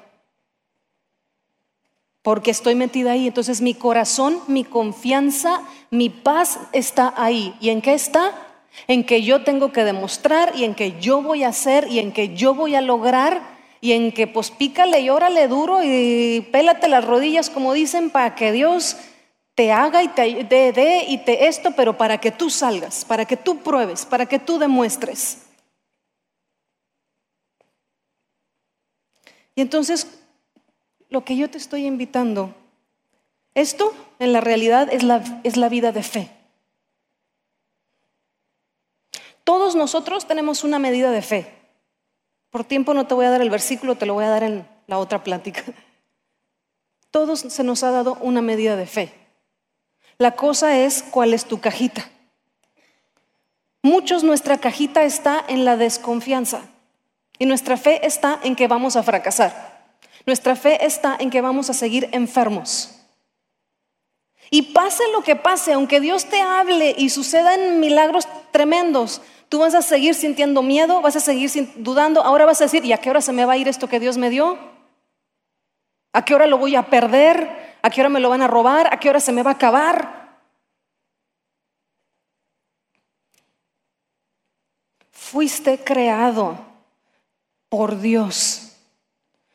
Porque 2.22 2.52
estoy 2.52 2.74
metida 2.74 3.12
ahí. 3.12 3.26
Entonces 3.26 3.60
mi 3.60 3.74
corazón, 3.74 4.40
mi 4.46 4.64
confianza, 4.64 5.62
mi 5.90 6.08
paz 6.08 6.58
está 6.72 7.12
ahí. 7.16 7.54
¿Y 7.60 7.70
en 7.70 7.82
qué 7.82 7.92
está? 7.92 8.32
En 8.86 9.04
que 9.04 9.22
yo 9.22 9.44
tengo 9.44 9.72
que 9.72 9.84
demostrar 9.84 10.54
y 10.56 10.64
en 10.64 10.74
que 10.74 10.98
yo 11.00 11.20
voy 11.20 11.44
a 11.44 11.48
hacer 11.48 11.88
y 11.90 11.98
en 11.98 12.12
que 12.12 12.34
yo 12.34 12.54
voy 12.54 12.74
a 12.74 12.80
lograr 12.80 13.42
y 13.82 13.92
en 13.92 14.12
que 14.12 14.28
pues 14.28 14.50
pícale 14.50 15.00
y 15.00 15.10
órale 15.10 15.48
duro 15.48 15.82
y 15.82 16.48
pélate 16.52 16.88
las 16.88 17.04
rodillas 17.04 17.50
como 17.50 17.74
dicen 17.74 18.10
para 18.10 18.34
que 18.36 18.52
Dios 18.52 18.96
te 19.54 19.70
haga 19.70 20.02
y 20.02 20.08
te 20.08 20.72
dé 20.72 21.04
y 21.08 21.18
te 21.18 21.46
esto, 21.46 21.72
pero 21.72 21.96
para 21.96 22.18
que 22.18 22.30
tú 22.30 22.48
salgas, 22.48 23.04
para 23.04 23.24
que 23.24 23.36
tú 23.36 23.58
pruebes, 23.62 24.06
para 24.06 24.26
que 24.26 24.38
tú 24.38 24.58
demuestres. 24.58 25.38
Y 29.54 29.60
entonces 29.60 30.06
lo 31.10 31.24
que 31.24 31.36
yo 31.36 31.50
te 31.50 31.58
estoy 31.58 31.86
invitando, 31.86 32.54
esto 33.54 33.92
en 34.18 34.32
la 34.32 34.40
realidad 34.40 34.88
es 34.90 35.02
la, 35.02 35.22
es 35.44 35.58
la 35.58 35.68
vida 35.68 35.92
de 35.92 36.02
fe. 36.02 36.30
Todos 39.44 39.74
nosotros 39.74 40.26
tenemos 40.26 40.64
una 40.64 40.78
medida 40.78 41.10
de 41.10 41.20
fe. 41.20 41.52
Por 42.50 42.64
tiempo 42.64 42.94
no 42.94 43.06
te 43.06 43.14
voy 43.14 43.26
a 43.26 43.30
dar 43.30 43.42
el 43.42 43.50
versículo, 43.50 43.96
te 43.96 44.06
lo 44.06 44.14
voy 44.14 44.24
a 44.24 44.30
dar 44.30 44.42
en 44.44 44.66
la 44.86 44.98
otra 44.98 45.22
plática. 45.22 45.62
Todos 47.10 47.40
se 47.40 47.64
nos 47.64 47.82
ha 47.82 47.90
dado 47.90 48.16
una 48.22 48.40
medida 48.40 48.76
de 48.76 48.86
fe. 48.86 49.21
La 50.18 50.32
cosa 50.32 50.78
es 50.78 51.02
cuál 51.02 51.34
es 51.34 51.44
tu 51.44 51.60
cajita. 51.60 52.08
Muchos 53.82 54.22
nuestra 54.22 54.58
cajita 54.58 55.02
está 55.02 55.44
en 55.48 55.64
la 55.64 55.76
desconfianza 55.76 56.62
y 57.38 57.46
nuestra 57.46 57.76
fe 57.76 58.06
está 58.06 58.38
en 58.44 58.54
que 58.54 58.68
vamos 58.68 58.94
a 58.94 59.02
fracasar. 59.02 59.72
Nuestra 60.24 60.54
fe 60.54 60.86
está 60.86 61.16
en 61.18 61.30
que 61.30 61.40
vamos 61.40 61.68
a 61.70 61.74
seguir 61.74 62.08
enfermos. 62.12 63.02
Y 64.50 64.62
pase 64.62 65.02
lo 65.12 65.22
que 65.22 65.34
pase, 65.34 65.72
aunque 65.72 65.98
Dios 65.98 66.26
te 66.26 66.40
hable 66.40 66.94
y 66.96 67.08
sucedan 67.08 67.80
milagros 67.80 68.28
tremendos, 68.52 69.22
tú 69.48 69.58
vas 69.58 69.74
a 69.74 69.82
seguir 69.82 70.14
sintiendo 70.14 70.62
miedo, 70.62 71.00
vas 71.00 71.16
a 71.16 71.20
seguir 71.20 71.50
dudando, 71.76 72.22
ahora 72.22 72.46
vas 72.46 72.60
a 72.60 72.64
decir, 72.64 72.84
¿y 72.84 72.92
a 72.92 72.98
qué 72.98 73.10
hora 73.10 73.20
se 73.20 73.32
me 73.32 73.44
va 73.44 73.54
a 73.54 73.56
ir 73.56 73.66
esto 73.66 73.88
que 73.88 73.98
Dios 73.98 74.18
me 74.18 74.30
dio? 74.30 74.58
¿A 76.12 76.24
qué 76.24 76.34
hora 76.34 76.46
lo 76.46 76.58
voy 76.58 76.76
a 76.76 76.84
perder? 76.84 77.71
¿A 77.82 77.90
qué 77.90 78.00
hora 78.00 78.08
me 78.08 78.20
lo 78.20 78.30
van 78.30 78.42
a 78.42 78.46
robar? 78.46 78.92
¿A 78.92 79.00
qué 79.00 79.10
hora 79.10 79.20
se 79.20 79.32
me 79.32 79.42
va 79.42 79.50
a 79.50 79.54
acabar? 79.54 80.38
Fuiste 85.10 85.82
creado 85.82 86.58
por 87.68 88.00
Dios, 88.00 88.76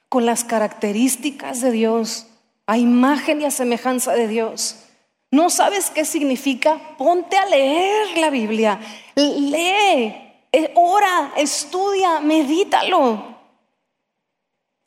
con 0.10 0.26
las 0.26 0.44
características 0.44 1.62
de 1.62 1.72
Dios, 1.72 2.28
a 2.66 2.78
imagen 2.78 3.42
y 3.42 3.46
a 3.46 3.52
semejanza 3.52 4.14
de 4.14 4.28
Dios. 4.28 4.84
¿No 5.32 5.50
sabes 5.50 5.90
qué 5.90 6.04
significa? 6.04 6.96
Ponte 6.98 7.38
a 7.38 7.46
leer 7.46 8.18
la 8.18 8.30
Biblia. 8.30 8.80
Lee, 9.16 10.16
eh, 10.52 10.72
ora, 10.76 11.34
estudia, 11.38 12.20
medítalo. 12.22 13.36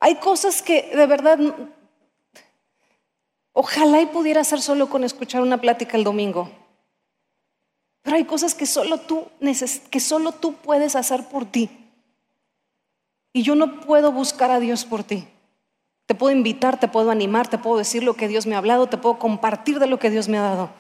Hay 0.01 0.17
cosas 0.17 0.63
que 0.63 0.91
de 0.95 1.07
verdad, 1.07 1.39
ojalá 3.53 4.01
y 4.01 4.07
pudiera 4.07 4.45
ser 4.45 4.61
solo 4.61 4.89
con 4.89 5.05
escuchar 5.05 5.43
una 5.43 5.61
plática 5.61 5.97
el 5.97 6.05
domingo. 6.05 6.51
Pero 8.03 8.17
hay 8.17 8.25
cosas 8.25 8.55
que 8.55 8.67
solo 8.67 8.99
tú, 8.99 9.27
que 9.91 10.01
solo 10.01 10.33
tú 10.33 10.55
puedes 10.55 10.97
hacer 10.97 11.29
por 11.29 11.45
ti. 11.45 11.71
Y 13.33 13.43
yo 13.43 13.55
no 13.55 13.81
puedo 13.81 14.13
buscar 14.13 14.51
a 14.51 14.61
Dios 14.61 14.85
por 14.85 15.05
ti. 15.05 15.27
Te 16.07 16.15
puedo 16.15 16.35
invitar, 16.35 16.81
te 16.81 16.89
puedo 16.89 17.11
animar, 17.11 17.49
te 17.49 17.59
puedo 17.59 17.79
decir 17.79 18.03
lo 18.03 18.15
que 18.15 18.27
Dios 18.27 18.47
me 18.47 18.55
ha 18.55 18.59
hablado, 18.59 18.89
te 18.89 18.99
puedo 18.99 19.19
compartir 19.19 19.79
de 19.79 19.87
lo 19.87 19.99
que 19.99 20.11
Dios 20.11 20.29
me 20.29 20.39
ha 20.39 20.43
dado. 20.43 20.71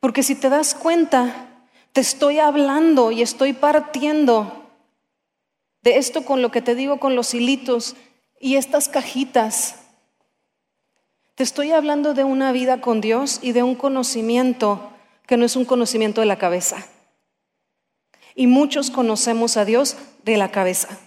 Porque 0.00 0.22
si 0.22 0.34
te 0.34 0.48
das 0.48 0.74
cuenta, 0.74 1.64
te 1.92 2.00
estoy 2.00 2.38
hablando 2.40 3.12
y 3.12 3.22
estoy 3.22 3.52
partiendo 3.52 4.64
de 5.82 5.98
esto 5.98 6.24
con 6.24 6.42
lo 6.42 6.50
que 6.50 6.60
te 6.60 6.74
digo 6.74 6.98
con 6.98 7.14
los 7.14 7.32
hilitos 7.32 7.94
y 8.40 8.56
estas 8.56 8.88
cajitas. 8.88 9.85
Te 11.36 11.42
estoy 11.42 11.72
hablando 11.72 12.14
de 12.14 12.24
una 12.24 12.50
vida 12.50 12.80
con 12.80 13.02
Dios 13.02 13.40
y 13.42 13.52
de 13.52 13.62
un 13.62 13.74
conocimiento 13.74 14.90
que 15.26 15.36
no 15.36 15.44
es 15.44 15.54
un 15.54 15.66
conocimiento 15.66 16.22
de 16.22 16.26
la 16.26 16.38
cabeza. 16.38 16.86
Y 18.34 18.46
muchos 18.46 18.90
conocemos 18.90 19.58
a 19.58 19.66
Dios 19.66 19.98
de 20.24 20.38
la 20.38 20.50
cabeza. 20.50 20.98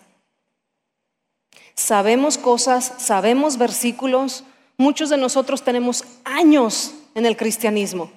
Sabemos 1.73 2.37
cosas, 2.37 2.93
sabemos 2.99 3.57
versículos. 3.57 4.43
Muchos 4.77 5.09
de 5.09 5.17
nosotros 5.17 5.63
tenemos 5.63 6.03
años 6.25 6.93
en 7.15 7.25
el 7.25 7.35
cristianismo. 7.35 8.11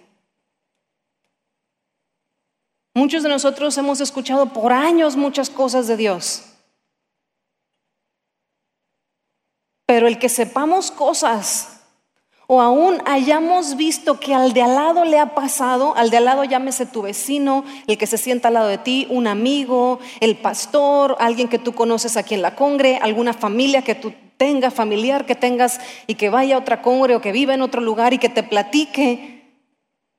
Muchos 2.92 3.22
de 3.22 3.30
nosotros 3.30 3.78
hemos 3.78 4.02
escuchado 4.02 4.52
por 4.52 4.74
años 4.74 5.16
muchas 5.16 5.48
cosas 5.48 5.86
de 5.86 5.96
Dios. 5.96 6.42
Pero 9.86 10.06
el 10.06 10.18
que 10.18 10.28
sepamos 10.28 10.90
cosas 10.90 11.78
o 12.54 12.60
aún 12.60 13.00
hayamos 13.06 13.76
visto 13.76 14.20
que 14.20 14.34
al 14.34 14.52
de 14.52 14.60
al 14.60 14.74
lado 14.74 15.06
le 15.06 15.18
ha 15.18 15.34
pasado, 15.34 15.96
al 15.96 16.10
de 16.10 16.18
al 16.18 16.26
lado 16.26 16.44
llámese 16.44 16.84
tu 16.84 17.00
vecino, 17.00 17.64
el 17.86 17.96
que 17.96 18.06
se 18.06 18.18
sienta 18.18 18.48
al 18.48 18.54
lado 18.54 18.68
de 18.68 18.76
ti, 18.76 19.06
un 19.08 19.26
amigo, 19.26 20.00
el 20.20 20.36
pastor, 20.36 21.16
alguien 21.18 21.48
que 21.48 21.58
tú 21.58 21.72
conoces 21.72 22.18
aquí 22.18 22.34
en 22.34 22.42
la 22.42 22.54
congre, 22.54 22.98
alguna 22.98 23.32
familia 23.32 23.80
que 23.80 23.94
tú 23.94 24.12
tengas, 24.36 24.74
familiar 24.74 25.24
que 25.24 25.34
tengas 25.34 25.80
y 26.06 26.16
que 26.16 26.28
vaya 26.28 26.56
a 26.56 26.58
otra 26.58 26.82
congre 26.82 27.16
o 27.16 27.22
que 27.22 27.32
viva 27.32 27.54
en 27.54 27.62
otro 27.62 27.80
lugar 27.80 28.12
y 28.12 28.18
que 28.18 28.28
te 28.28 28.42
platique. 28.42 29.44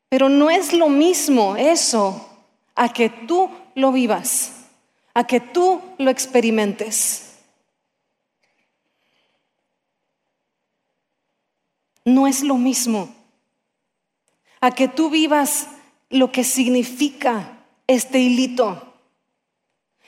Pero 0.09 0.27
no 0.27 0.49
es 0.49 0.73
lo 0.73 0.89
mismo 0.89 1.55
eso 1.55 2.29
a 2.73 2.91
que 2.91 3.09
tú 3.09 3.51
lo 3.75 3.91
vivas, 3.91 4.53
a 5.13 5.27
que 5.27 5.39
tú 5.39 5.81
lo 5.99 6.09
experimentes. 6.09 7.32
No 12.05 12.27
es 12.27 12.43
lo 12.43 12.57
mismo 12.57 13.13
a 14.61 14.71
que 14.71 14.87
tú 14.87 15.09
vivas 15.09 15.67
lo 16.09 16.31
que 16.31 16.43
significa 16.43 17.65
este 17.87 18.19
hilito. 18.19 18.93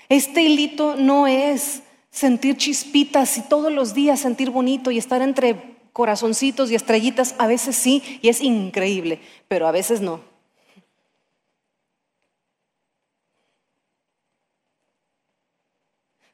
Este 0.08 0.44
hilito 0.44 0.96
no 0.96 1.28
es 1.28 1.82
sentir 2.10 2.56
chispitas 2.56 3.38
y 3.38 3.42
todos 3.42 3.72
los 3.72 3.94
días 3.94 4.22
sentir 4.22 4.52
bonito 4.52 4.92
y 4.92 4.98
estar 4.98 5.22
entre 5.22 5.76
corazoncitos 5.92 6.72
y 6.72 6.76
estrellitas. 6.76 7.36
A 7.38 7.48
veces 7.48 7.76
sí, 7.76 8.02
y 8.22 8.30
es 8.30 8.40
increíble, 8.40 9.20
pero 9.48 9.68
a 9.68 9.72
veces 9.72 10.00
no. 10.00 10.22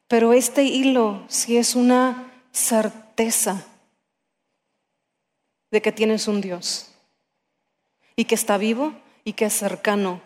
Pero 0.07 0.33
este 0.33 0.63
hilo 0.65 1.23
sí 1.27 1.57
es 1.57 1.73
una 1.73 2.31
certeza 2.51 3.65
de 5.71 5.81
que 5.81 5.91
tienes 5.91 6.27
un 6.27 6.41
Dios 6.41 6.91
y 8.15 8.25
que 8.25 8.35
está 8.35 8.57
vivo 8.57 8.93
y 9.23 9.33
que 9.33 9.45
es 9.45 9.53
cercano 9.53 10.21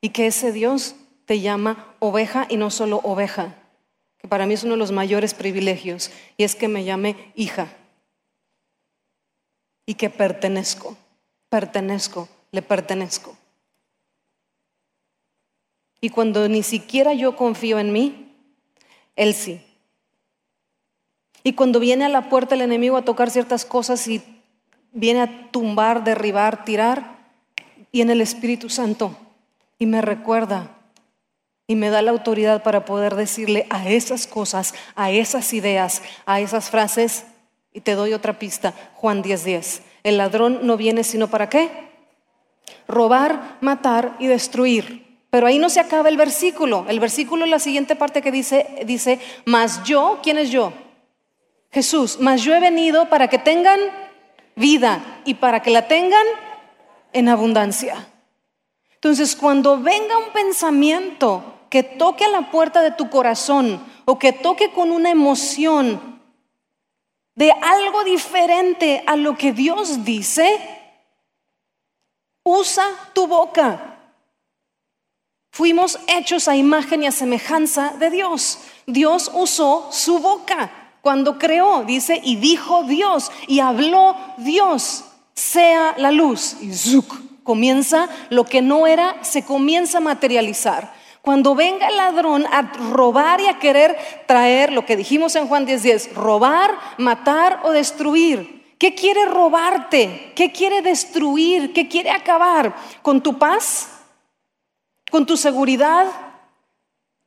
y 0.00 0.10
que 0.10 0.26
ese 0.26 0.50
Dios 0.50 0.96
te 1.26 1.40
llama 1.40 1.94
oveja 1.98 2.46
y 2.48 2.56
no 2.56 2.70
solo 2.70 3.00
oveja, 3.04 3.54
que 4.18 4.28
para 4.28 4.46
mí 4.46 4.54
es 4.54 4.64
uno 4.64 4.72
de 4.72 4.78
los 4.78 4.92
mayores 4.92 5.34
privilegios 5.34 6.10
y 6.36 6.44
es 6.44 6.54
que 6.54 6.68
me 6.68 6.84
llame 6.84 7.32
hija 7.34 7.68
y 9.84 9.94
que 9.94 10.10
pertenezco, 10.10 10.96
pertenezco, 11.48 12.28
le 12.50 12.62
pertenezco. 12.62 13.36
Y 16.00 16.10
cuando 16.10 16.48
ni 16.48 16.62
siquiera 16.62 17.12
yo 17.12 17.36
confío 17.36 17.78
en 17.78 17.92
mí, 17.92 18.34
Él 19.16 19.34
sí. 19.34 19.60
Y 21.42 21.54
cuando 21.54 21.80
viene 21.80 22.04
a 22.04 22.08
la 22.08 22.28
puerta 22.28 22.54
el 22.54 22.60
enemigo 22.60 22.96
a 22.96 23.04
tocar 23.04 23.30
ciertas 23.30 23.64
cosas 23.64 24.06
y 24.06 24.37
viene 24.98 25.20
a 25.20 25.50
tumbar, 25.50 26.02
derribar, 26.02 26.64
tirar, 26.64 27.18
y 27.92 28.00
en 28.00 28.10
el 28.10 28.20
Espíritu 28.20 28.68
Santo. 28.68 29.16
Y 29.78 29.86
me 29.86 30.02
recuerda 30.02 30.76
y 31.68 31.76
me 31.76 31.90
da 31.90 32.02
la 32.02 32.10
autoridad 32.10 32.62
para 32.62 32.84
poder 32.84 33.14
decirle 33.14 33.66
a 33.70 33.88
esas 33.88 34.26
cosas, 34.26 34.74
a 34.96 35.10
esas 35.10 35.52
ideas, 35.52 36.02
a 36.26 36.40
esas 36.40 36.70
frases. 36.70 37.24
Y 37.72 37.80
te 37.80 37.94
doy 37.94 38.12
otra 38.12 38.38
pista, 38.38 38.74
Juan 38.94 39.22
10:10. 39.22 39.44
10. 39.44 39.82
El 40.02 40.18
ladrón 40.18 40.60
no 40.62 40.76
viene 40.76 41.04
sino 41.04 41.28
para 41.28 41.48
qué? 41.48 41.70
Robar, 42.88 43.58
matar 43.60 44.16
y 44.18 44.26
destruir. 44.26 45.06
Pero 45.30 45.46
ahí 45.46 45.58
no 45.58 45.68
se 45.68 45.80
acaba 45.80 46.08
el 46.08 46.16
versículo. 46.16 46.86
El 46.88 47.00
versículo, 47.00 47.46
la 47.46 47.58
siguiente 47.58 47.94
parte 47.94 48.22
que 48.22 48.32
dice, 48.32 48.66
dice, 48.86 49.20
mas 49.44 49.84
yo, 49.84 50.20
¿quién 50.22 50.38
es 50.38 50.50
yo? 50.50 50.72
Jesús, 51.70 52.16
mas 52.18 52.42
yo 52.42 52.54
he 52.54 52.60
venido 52.60 53.10
para 53.10 53.28
que 53.28 53.38
tengan 53.38 53.78
vida 54.58 55.22
y 55.24 55.34
para 55.34 55.62
que 55.62 55.70
la 55.70 55.88
tengan 55.88 56.26
en 57.12 57.28
abundancia. 57.28 58.08
Entonces, 58.94 59.36
cuando 59.36 59.78
venga 59.78 60.18
un 60.18 60.32
pensamiento 60.32 61.54
que 61.70 61.82
toque 61.82 62.24
a 62.24 62.28
la 62.28 62.50
puerta 62.50 62.82
de 62.82 62.90
tu 62.90 63.08
corazón 63.08 63.80
o 64.04 64.18
que 64.18 64.32
toque 64.32 64.72
con 64.72 64.90
una 64.90 65.10
emoción 65.10 66.20
de 67.34 67.52
algo 67.52 68.02
diferente 68.02 69.04
a 69.06 69.14
lo 69.14 69.36
que 69.36 69.52
Dios 69.52 70.04
dice, 70.04 70.58
usa 72.42 72.84
tu 73.12 73.28
boca. 73.28 73.98
Fuimos 75.52 75.98
hechos 76.08 76.48
a 76.48 76.56
imagen 76.56 77.04
y 77.04 77.06
a 77.06 77.12
semejanza 77.12 77.94
de 77.98 78.10
Dios. 78.10 78.58
Dios 78.86 79.30
usó 79.34 79.88
su 79.92 80.18
boca. 80.18 80.87
Cuando 81.08 81.38
creó, 81.38 81.84
dice, 81.84 82.20
y 82.22 82.36
dijo 82.36 82.82
Dios, 82.82 83.32
y 83.46 83.60
habló 83.60 84.14
Dios, 84.36 85.06
sea 85.32 85.94
la 85.96 86.10
luz. 86.10 86.58
Y 86.60 86.74
zuk, 86.74 87.42
comienza 87.44 88.10
lo 88.28 88.44
que 88.44 88.60
no 88.60 88.86
era, 88.86 89.16
se 89.24 89.42
comienza 89.42 89.96
a 89.96 90.02
materializar. 90.02 90.92
Cuando 91.22 91.54
venga 91.54 91.88
el 91.88 91.96
ladrón 91.96 92.44
a 92.52 92.60
robar 92.92 93.40
y 93.40 93.46
a 93.46 93.58
querer 93.58 93.96
traer 94.26 94.70
lo 94.70 94.84
que 94.84 94.98
dijimos 94.98 95.34
en 95.34 95.48
Juan 95.48 95.66
10:10, 95.66 96.12
robar, 96.12 96.78
matar 96.98 97.60
o 97.64 97.70
destruir. 97.70 98.74
¿Qué 98.76 98.94
quiere 98.94 99.24
robarte? 99.24 100.34
¿Qué 100.36 100.52
quiere 100.52 100.82
destruir? 100.82 101.72
¿Qué 101.72 101.88
quiere 101.88 102.10
acabar? 102.10 102.76
¿Con 103.00 103.22
tu 103.22 103.38
paz? 103.38 103.88
¿Con 105.10 105.24
tu 105.24 105.38
seguridad? 105.38 106.06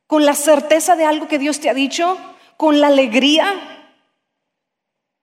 ¿Con 0.06 0.24
la 0.24 0.36
certeza 0.36 0.94
de 0.94 1.04
algo 1.04 1.26
que 1.26 1.40
Dios 1.40 1.58
te 1.58 1.68
ha 1.68 1.74
dicho? 1.74 2.16
¿Con 2.62 2.80
la 2.80 2.86
alegría? 2.86 3.88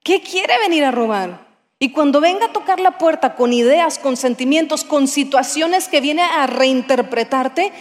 ¿Qué 0.04 0.20
quiere 0.20 0.58
venir 0.58 0.84
a 0.84 0.90
robar? 0.90 1.46
Y 1.78 1.90
cuando 1.90 2.20
venga 2.20 2.44
a 2.44 2.52
tocar 2.52 2.80
la 2.80 2.98
puerta 2.98 3.34
con 3.34 3.54
ideas, 3.54 3.98
con 3.98 4.18
sentimientos, 4.18 4.84
con 4.84 5.08
situaciones 5.08 5.88
que 5.88 6.02
viene 6.02 6.20
a 6.20 6.46
reinterpretarte, 6.46 7.72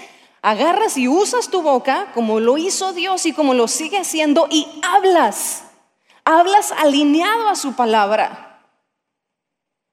agarras 0.41 0.95
y 0.95 1.09
usas 1.09 1.49
tu 1.49 1.61
boca 1.61 2.09
como 2.13 2.39
lo 2.39 2.57
hizo 2.57 2.93
Dios 2.93 3.25
y 3.25 3.33
como 3.33 3.53
lo 3.53 3.67
sigue 3.67 3.97
haciendo 3.97 4.47
y 4.49 4.65
hablas. 4.81 5.63
Hablas 6.23 6.71
alineado 6.71 7.49
a 7.49 7.57
su 7.57 7.73
palabra. 7.73 8.63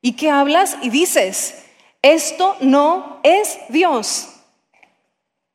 ¿Y 0.01 0.13
qué 0.13 0.31
hablas? 0.31 0.77
Y 0.81 0.91
dices, 0.91 1.65
esto 2.03 2.57
no 2.61 3.19
es 3.25 3.59
Dios. 3.69 4.36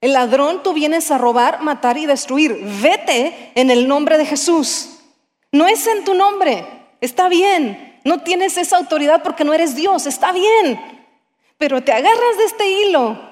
El 0.01 0.13
ladrón 0.13 0.63
tú 0.63 0.73
vienes 0.73 1.11
a 1.11 1.19
robar, 1.19 1.61
matar 1.61 1.97
y 1.97 2.07
destruir. 2.07 2.59
Vete 2.81 3.51
en 3.53 3.69
el 3.69 3.87
nombre 3.87 4.17
de 4.17 4.25
Jesús. 4.25 4.97
No 5.51 5.67
es 5.67 5.85
en 5.85 6.03
tu 6.03 6.15
nombre. 6.15 6.65
Está 6.99 7.29
bien. 7.29 7.99
No 8.03 8.21
tienes 8.23 8.57
esa 8.57 8.77
autoridad 8.77 9.21
porque 9.21 9.43
no 9.43 9.53
eres 9.53 9.75
Dios, 9.75 10.07
está 10.07 10.31
bien. 10.31 10.81
Pero 11.57 11.83
te 11.83 11.93
agarras 11.93 12.37
de 12.37 12.45
este 12.45 12.67
hilo 12.67 13.31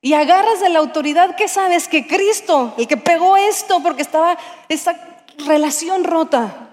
y 0.00 0.14
agarras 0.14 0.60
de 0.60 0.68
la 0.68 0.80
autoridad 0.80 1.36
que 1.36 1.48
sabes 1.48 1.86
que 1.86 2.06
Cristo, 2.06 2.74
el 2.76 2.88
que 2.88 2.96
pegó 2.96 3.36
esto 3.36 3.80
porque 3.82 4.02
estaba 4.02 4.36
esa 4.68 5.24
relación 5.46 6.02
rota. 6.02 6.70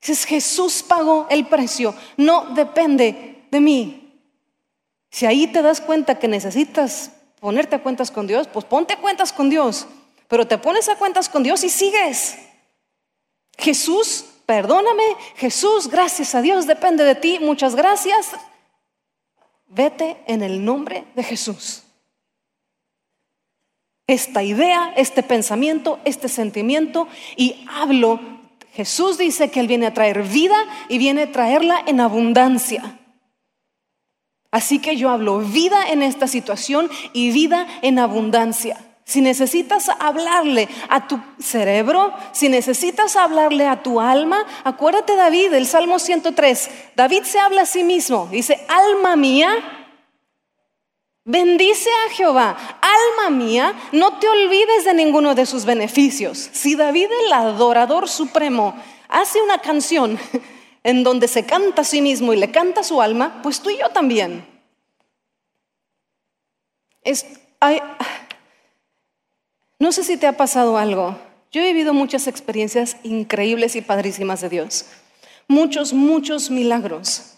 Dices, 0.00 0.24
Jesús 0.24 0.82
pagó 0.82 1.26
el 1.30 1.46
precio, 1.46 1.94
no 2.16 2.46
depende 2.54 3.46
de 3.50 3.60
mí. 3.60 4.01
Si 5.12 5.26
ahí 5.26 5.46
te 5.46 5.62
das 5.62 5.80
cuenta 5.80 6.18
que 6.18 6.26
necesitas 6.26 7.12
ponerte 7.38 7.76
a 7.76 7.82
cuentas 7.82 8.10
con 8.10 8.26
Dios, 8.26 8.48
pues 8.48 8.64
ponte 8.64 8.94
a 8.94 9.00
cuentas 9.00 9.32
con 9.32 9.48
Dios. 9.48 9.86
Pero 10.26 10.48
te 10.48 10.58
pones 10.58 10.88
a 10.88 10.96
cuentas 10.96 11.28
con 11.28 11.44
Dios 11.44 11.62
y 11.62 11.68
sigues. 11.68 12.38
Jesús 13.56 14.24
perdóname, 14.46 15.04
Jesús, 15.36 15.88
gracias 15.88 16.34
a 16.34 16.42
Dios, 16.42 16.66
depende 16.66 17.04
de 17.04 17.14
ti, 17.14 17.38
muchas 17.40 17.74
gracias. 17.74 18.32
Vete 19.66 20.18
en 20.26 20.42
el 20.42 20.64
nombre 20.64 21.04
de 21.14 21.22
Jesús. 21.22 21.84
Esta 24.06 24.42
idea, 24.42 24.92
este 24.96 25.22
pensamiento, 25.22 26.00
este 26.04 26.28
sentimiento, 26.28 27.08
y 27.36 27.64
hablo, 27.70 28.20
Jesús 28.74 29.16
dice 29.16 29.50
que 29.50 29.60
Él 29.60 29.68
viene 29.68 29.86
a 29.86 29.94
traer 29.94 30.22
vida 30.22 30.56
y 30.88 30.98
viene 30.98 31.22
a 31.22 31.32
traerla 31.32 31.82
en 31.86 32.00
abundancia. 32.00 32.98
Así 34.52 34.78
que 34.80 34.96
yo 34.96 35.08
hablo 35.08 35.38
vida 35.38 35.88
en 35.88 36.02
esta 36.02 36.28
situación 36.28 36.90
y 37.14 37.32
vida 37.32 37.66
en 37.80 37.98
abundancia. 37.98 38.78
Si 39.04 39.22
necesitas 39.22 39.88
hablarle 39.98 40.68
a 40.88 41.08
tu 41.08 41.18
cerebro, 41.38 42.12
si 42.32 42.50
necesitas 42.50 43.16
hablarle 43.16 43.66
a 43.66 43.82
tu 43.82 43.98
alma, 43.98 44.46
acuérdate 44.62 45.16
David, 45.16 45.54
el 45.54 45.66
Salmo 45.66 45.98
103. 45.98 46.70
David 46.94 47.22
se 47.24 47.40
habla 47.40 47.62
a 47.62 47.66
sí 47.66 47.82
mismo, 47.82 48.28
dice, 48.30 48.64
alma 48.68 49.16
mía, 49.16 49.50
bendice 51.24 51.88
a 52.06 52.10
Jehová. 52.10 52.56
Alma 52.80 53.34
mía, 53.34 53.74
no 53.90 54.18
te 54.18 54.28
olvides 54.28 54.84
de 54.84 54.92
ninguno 54.92 55.34
de 55.34 55.46
sus 55.46 55.64
beneficios. 55.64 56.50
Si 56.52 56.76
David, 56.76 57.08
el 57.24 57.32
adorador 57.32 58.06
supremo, 58.06 58.74
hace 59.08 59.40
una 59.40 59.58
canción 59.58 60.18
en 60.84 61.04
donde 61.04 61.28
se 61.28 61.44
canta 61.44 61.82
a 61.82 61.84
sí 61.84 62.00
mismo 62.00 62.32
y 62.32 62.36
le 62.36 62.50
canta 62.50 62.80
a 62.80 62.84
su 62.84 63.00
alma, 63.00 63.40
pues 63.42 63.60
tú 63.60 63.70
y 63.70 63.78
yo 63.78 63.90
también. 63.90 64.46
No 69.78 69.92
sé 69.92 70.04
si 70.04 70.16
te 70.16 70.26
ha 70.26 70.36
pasado 70.36 70.76
algo. 70.76 71.16
Yo 71.50 71.60
he 71.60 71.66
vivido 71.66 71.92
muchas 71.92 72.26
experiencias 72.26 72.96
increíbles 73.02 73.76
y 73.76 73.82
padrísimas 73.82 74.40
de 74.40 74.48
Dios. 74.48 74.86
Muchos, 75.48 75.92
muchos 75.92 76.50
milagros. 76.50 77.34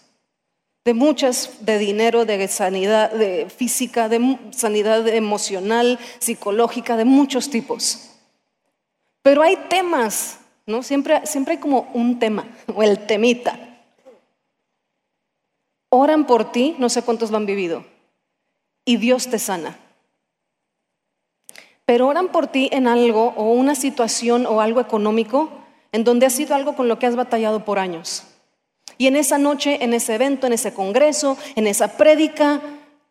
De 0.85 0.93
muchas, 0.93 1.65
de 1.65 1.79
dinero, 1.79 2.25
de 2.25 2.47
sanidad 2.47 3.11
de 3.11 3.49
física, 3.49 4.07
de 4.07 4.37
sanidad 4.51 5.07
emocional, 5.07 5.99
psicológica, 6.19 6.95
de 6.95 7.05
muchos 7.05 7.49
tipos. 7.49 8.11
Pero 9.23 9.41
hay 9.41 9.57
temas, 9.67 10.37
¿no? 10.65 10.83
Siempre, 10.83 11.25
siempre 11.25 11.55
hay 11.55 11.59
como 11.59 11.89
un 11.93 12.19
tema, 12.19 12.45
o 12.75 12.83
el 12.83 13.05
temita. 13.05 13.59
Oran 15.89 16.27
por 16.27 16.51
ti, 16.51 16.75
no 16.79 16.89
sé 16.89 17.03
cuántos 17.03 17.31
lo 17.31 17.37
han 17.37 17.45
vivido, 17.45 17.85
y 18.83 18.97
Dios 18.97 19.27
te 19.27 19.39
sana 19.39 19.79
pero 21.85 22.07
oran 22.07 22.29
por 22.29 22.47
ti 22.47 22.69
en 22.71 22.87
algo 22.87 23.33
o 23.37 23.51
una 23.51 23.75
situación 23.75 24.45
o 24.47 24.61
algo 24.61 24.81
económico 24.81 25.49
en 25.91 26.03
donde 26.03 26.25
ha 26.25 26.29
sido 26.29 26.55
algo 26.55 26.75
con 26.75 26.87
lo 26.87 26.99
que 26.99 27.05
has 27.05 27.15
batallado 27.15 27.63
por 27.63 27.79
años. 27.79 28.23
Y 28.97 29.07
en 29.07 29.15
esa 29.15 29.37
noche, 29.37 29.83
en 29.83 29.93
ese 29.93 30.15
evento, 30.15 30.47
en 30.47 30.53
ese 30.53 30.73
congreso, 30.73 31.37
en 31.55 31.67
esa 31.67 31.95
prédica, 31.95 32.61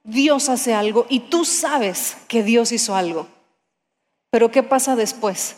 Dios 0.03 0.49
hace 0.49 0.75
algo 0.75 1.07
y 1.09 1.21
tú 1.21 1.45
sabes 1.45 2.17
que 2.27 2.43
Dios 2.43 2.73
hizo 2.73 2.97
algo. 2.97 3.27
Pero 4.31 4.51
¿qué 4.51 4.63
pasa 4.63 4.97
después? 4.97 5.57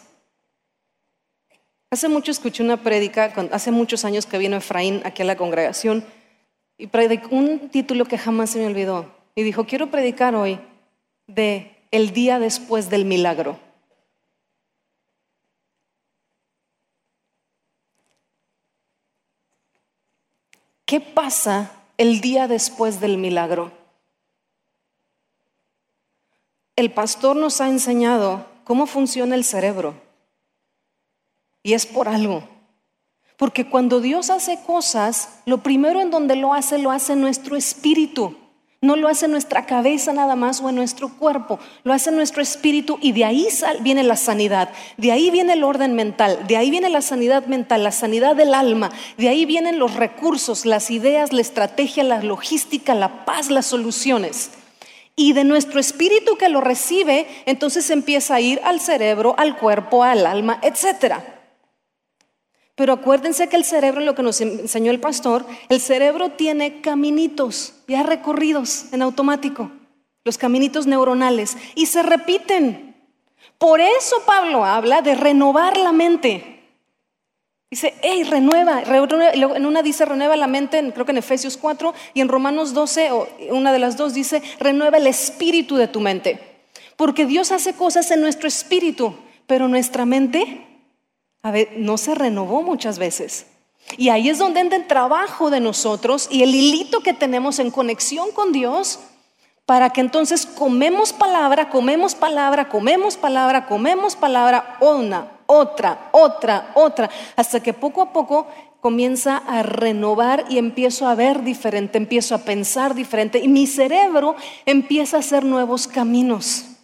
Hace 1.90 2.08
mucho 2.08 2.32
escuché 2.32 2.62
una 2.62 2.82
prédica, 2.82 3.32
hace 3.52 3.70
muchos 3.70 4.04
años 4.04 4.26
que 4.26 4.38
vino 4.38 4.56
Efraín 4.56 5.02
aquí 5.04 5.22
a 5.22 5.26
la 5.26 5.36
congregación 5.36 6.04
y 6.78 6.88
predicó 6.88 7.34
un 7.34 7.70
título 7.70 8.04
que 8.04 8.18
jamás 8.18 8.50
se 8.50 8.58
me 8.58 8.66
olvidó. 8.66 9.14
Y 9.34 9.42
dijo, 9.42 9.66
quiero 9.66 9.90
predicar 9.90 10.34
hoy 10.34 10.58
de 11.26 11.76
el 11.90 12.12
día 12.12 12.38
después 12.38 12.90
del 12.90 13.04
milagro. 13.04 13.58
¿Qué 20.84 21.00
pasa 21.00 21.72
el 21.98 22.20
día 22.20 22.48
después 22.48 23.00
del 23.00 23.18
milagro? 23.18 23.72
El 26.76 26.92
pastor 26.92 27.36
nos 27.36 27.60
ha 27.60 27.68
enseñado 27.68 28.46
cómo 28.64 28.86
funciona 28.86 29.34
el 29.34 29.44
cerebro. 29.44 30.05
Y 31.66 31.74
es 31.74 31.84
por 31.84 32.06
algo. 32.06 32.44
Porque 33.36 33.68
cuando 33.68 34.00
Dios 34.00 34.30
hace 34.30 34.60
cosas, 34.64 35.40
lo 35.46 35.64
primero 35.64 36.00
en 36.00 36.12
donde 36.12 36.36
lo 36.36 36.54
hace, 36.54 36.78
lo 36.78 36.92
hace 36.92 37.16
nuestro 37.16 37.56
espíritu. 37.56 38.36
No 38.80 38.94
lo 38.94 39.08
hace 39.08 39.26
nuestra 39.26 39.66
cabeza 39.66 40.12
nada 40.12 40.36
más 40.36 40.60
o 40.60 40.68
en 40.68 40.76
nuestro 40.76 41.08
cuerpo, 41.18 41.58
lo 41.82 41.92
hace 41.92 42.12
nuestro 42.12 42.40
espíritu 42.40 43.00
y 43.02 43.10
de 43.10 43.24
ahí 43.24 43.48
viene 43.80 44.04
la 44.04 44.14
sanidad, 44.14 44.68
de 44.96 45.10
ahí 45.10 45.30
viene 45.30 45.54
el 45.54 45.64
orden 45.64 45.94
mental, 45.94 46.46
de 46.46 46.56
ahí 46.56 46.70
viene 46.70 46.88
la 46.88 47.00
sanidad 47.00 47.46
mental, 47.46 47.82
la 47.82 47.90
sanidad 47.90 48.36
del 48.36 48.54
alma, 48.54 48.92
de 49.16 49.28
ahí 49.28 49.44
vienen 49.44 49.80
los 49.80 49.94
recursos, 49.94 50.66
las 50.66 50.92
ideas, 50.92 51.32
la 51.32 51.40
estrategia, 51.40 52.04
la 52.04 52.22
logística, 52.22 52.94
la 52.94 53.24
paz, 53.24 53.50
las 53.50 53.66
soluciones. 53.66 54.50
Y 55.16 55.32
de 55.32 55.42
nuestro 55.42 55.80
espíritu 55.80 56.36
que 56.36 56.50
lo 56.50 56.60
recibe, 56.60 57.26
entonces 57.46 57.90
empieza 57.90 58.36
a 58.36 58.40
ir 58.40 58.60
al 58.62 58.78
cerebro, 58.78 59.34
al 59.36 59.56
cuerpo, 59.56 60.04
al 60.04 60.26
alma, 60.26 60.60
etcétera. 60.62 61.35
Pero 62.76 62.92
acuérdense 62.92 63.48
que 63.48 63.56
el 63.56 63.64
cerebro, 63.64 64.02
lo 64.02 64.14
que 64.14 64.22
nos 64.22 64.40
enseñó 64.40 64.90
el 64.90 65.00
pastor, 65.00 65.46
el 65.70 65.80
cerebro 65.80 66.32
tiene 66.32 66.82
caminitos 66.82 67.72
ya 67.88 68.02
recorridos 68.02 68.92
en 68.92 69.00
automático, 69.00 69.70
los 70.24 70.36
caminitos 70.36 70.86
neuronales, 70.86 71.56
y 71.74 71.86
se 71.86 72.02
repiten. 72.02 72.94
Por 73.56 73.80
eso 73.80 74.16
Pablo 74.26 74.64
habla 74.64 75.00
de 75.00 75.14
renovar 75.14 75.78
la 75.78 75.92
mente. 75.92 76.52
Dice, 77.70 77.94
hey, 78.02 78.24
renueva, 78.24 78.82
en 78.82 79.66
una 79.66 79.82
dice 79.82 80.04
renueva 80.04 80.36
la 80.36 80.46
mente, 80.46 80.92
creo 80.92 81.06
que 81.06 81.12
en 81.12 81.18
Efesios 81.18 81.56
4, 81.56 81.94
y 82.12 82.20
en 82.20 82.28
Romanos 82.28 82.74
12, 82.74 83.10
o 83.10 83.26
una 83.52 83.72
de 83.72 83.78
las 83.78 83.96
dos 83.96 84.12
dice, 84.12 84.42
renueva 84.60 84.98
el 84.98 85.06
espíritu 85.06 85.76
de 85.76 85.88
tu 85.88 86.00
mente. 86.00 86.38
Porque 86.96 87.24
Dios 87.24 87.52
hace 87.52 87.72
cosas 87.72 88.10
en 88.10 88.20
nuestro 88.20 88.48
espíritu, 88.48 89.16
pero 89.46 89.66
nuestra 89.66 90.04
mente 90.04 90.66
a 91.46 91.52
ver, 91.52 91.74
no 91.76 91.96
se 91.96 92.16
renovó 92.16 92.62
muchas 92.62 92.98
veces. 92.98 93.46
Y 93.96 94.08
ahí 94.08 94.28
es 94.28 94.38
donde 94.38 94.58
entra 94.58 94.76
el 94.78 94.88
trabajo 94.88 95.48
de 95.48 95.60
nosotros 95.60 96.26
y 96.28 96.42
el 96.42 96.52
hilito 96.52 97.04
que 97.04 97.12
tenemos 97.12 97.60
en 97.60 97.70
conexión 97.70 98.32
con 98.32 98.50
Dios 98.50 98.98
para 99.64 99.90
que 99.90 100.00
entonces 100.00 100.44
comemos 100.44 101.12
palabra, 101.12 101.70
comemos 101.70 102.16
palabra, 102.16 102.68
comemos 102.68 103.16
palabra, 103.16 103.66
comemos 103.66 104.16
palabra, 104.16 104.76
una 104.80 105.38
otra, 105.46 106.08
otra, 106.10 106.72
otra, 106.74 107.10
hasta 107.36 107.62
que 107.62 107.72
poco 107.72 108.02
a 108.02 108.12
poco 108.12 108.48
comienza 108.80 109.36
a 109.36 109.62
renovar 109.62 110.46
y 110.48 110.58
empiezo 110.58 111.06
a 111.06 111.14
ver 111.14 111.44
diferente, 111.44 111.96
empiezo 111.96 112.34
a 112.34 112.38
pensar 112.38 112.96
diferente 112.96 113.38
y 113.38 113.46
mi 113.46 113.68
cerebro 113.68 114.34
empieza 114.64 115.18
a 115.18 115.20
hacer 115.20 115.44
nuevos 115.44 115.86
caminos. 115.86 116.75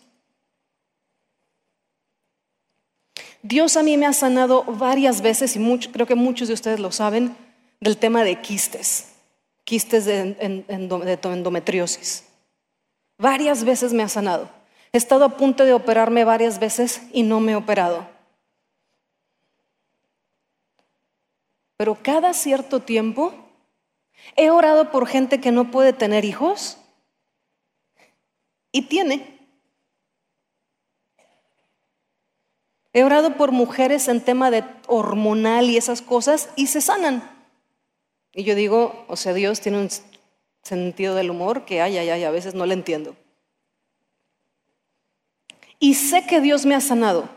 Dios 3.42 3.76
a 3.76 3.82
mí 3.82 3.96
me 3.96 4.06
ha 4.06 4.12
sanado 4.12 4.62
varias 4.64 5.20
veces, 5.20 5.56
y 5.56 5.78
creo 5.92 6.06
que 6.06 6.14
muchos 6.14 6.48
de 6.48 6.54
ustedes 6.54 6.78
lo 6.78 6.92
saben, 6.92 7.36
del 7.80 7.96
tema 7.96 8.22
de 8.22 8.40
quistes, 8.40 9.12
quistes 9.64 10.04
de, 10.04 10.34
de 10.34 11.18
endometriosis. 11.22 12.24
Varias 13.18 13.64
veces 13.64 13.92
me 13.92 14.04
ha 14.04 14.08
sanado. 14.08 14.48
He 14.92 14.98
estado 14.98 15.24
a 15.24 15.36
punto 15.36 15.64
de 15.64 15.72
operarme 15.72 16.24
varias 16.24 16.60
veces 16.60 17.02
y 17.12 17.22
no 17.22 17.40
me 17.40 17.52
he 17.52 17.56
operado. 17.56 18.06
Pero 21.76 21.98
cada 22.00 22.34
cierto 22.34 22.80
tiempo 22.80 23.34
he 24.36 24.50
orado 24.50 24.92
por 24.92 25.08
gente 25.08 25.40
que 25.40 25.50
no 25.50 25.70
puede 25.72 25.92
tener 25.92 26.24
hijos 26.24 26.78
y 28.70 28.82
tiene. 28.82 29.41
He 32.92 33.04
orado 33.04 33.36
por 33.36 33.52
mujeres 33.52 34.08
en 34.08 34.20
tema 34.20 34.50
de 34.50 34.64
hormonal 34.86 35.70
y 35.70 35.76
esas 35.76 36.02
cosas 36.02 36.50
y 36.56 36.66
se 36.66 36.80
sanan. 36.80 37.22
Y 38.34 38.44
yo 38.44 38.54
digo, 38.54 39.04
o 39.08 39.16
sea, 39.16 39.32
Dios 39.32 39.60
tiene 39.60 39.78
un 39.78 39.88
sentido 40.62 41.14
del 41.14 41.30
humor 41.30 41.64
que 41.64 41.80
ay, 41.80 41.96
ay, 41.98 42.10
ay, 42.10 42.24
a 42.24 42.30
veces 42.30 42.54
no 42.54 42.66
le 42.66 42.74
entiendo. 42.74 43.16
Y 45.78 45.94
sé 45.94 46.26
que 46.26 46.40
Dios 46.40 46.66
me 46.66 46.74
ha 46.74 46.80
sanado. 46.80 47.28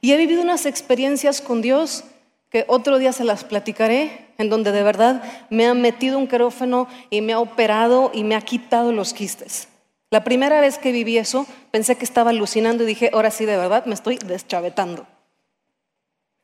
Y 0.00 0.12
he 0.12 0.16
vivido 0.16 0.42
unas 0.42 0.64
experiencias 0.64 1.40
con 1.40 1.60
Dios 1.60 2.04
que 2.48 2.64
otro 2.66 2.98
día 2.98 3.12
se 3.12 3.24
las 3.24 3.44
platicaré, 3.44 4.28
en 4.38 4.48
donde 4.48 4.72
de 4.72 4.82
verdad 4.82 5.22
me 5.50 5.66
ha 5.66 5.74
metido 5.74 6.18
un 6.18 6.26
quirófano 6.26 6.88
y 7.10 7.20
me 7.20 7.32
ha 7.32 7.38
operado 7.38 8.10
y 8.14 8.24
me 8.24 8.34
ha 8.34 8.40
quitado 8.40 8.92
los 8.92 9.12
quistes. 9.12 9.68
La 10.10 10.24
primera 10.24 10.60
vez 10.60 10.78
que 10.78 10.90
viví 10.90 11.18
eso, 11.18 11.46
pensé 11.70 11.96
que 11.96 12.04
estaba 12.04 12.30
alucinando 12.30 12.82
y 12.82 12.86
dije, 12.86 13.10
ahora 13.12 13.30
sí, 13.30 13.46
de 13.46 13.56
verdad, 13.56 13.86
me 13.86 13.94
estoy 13.94 14.18
deschavetando. 14.18 15.06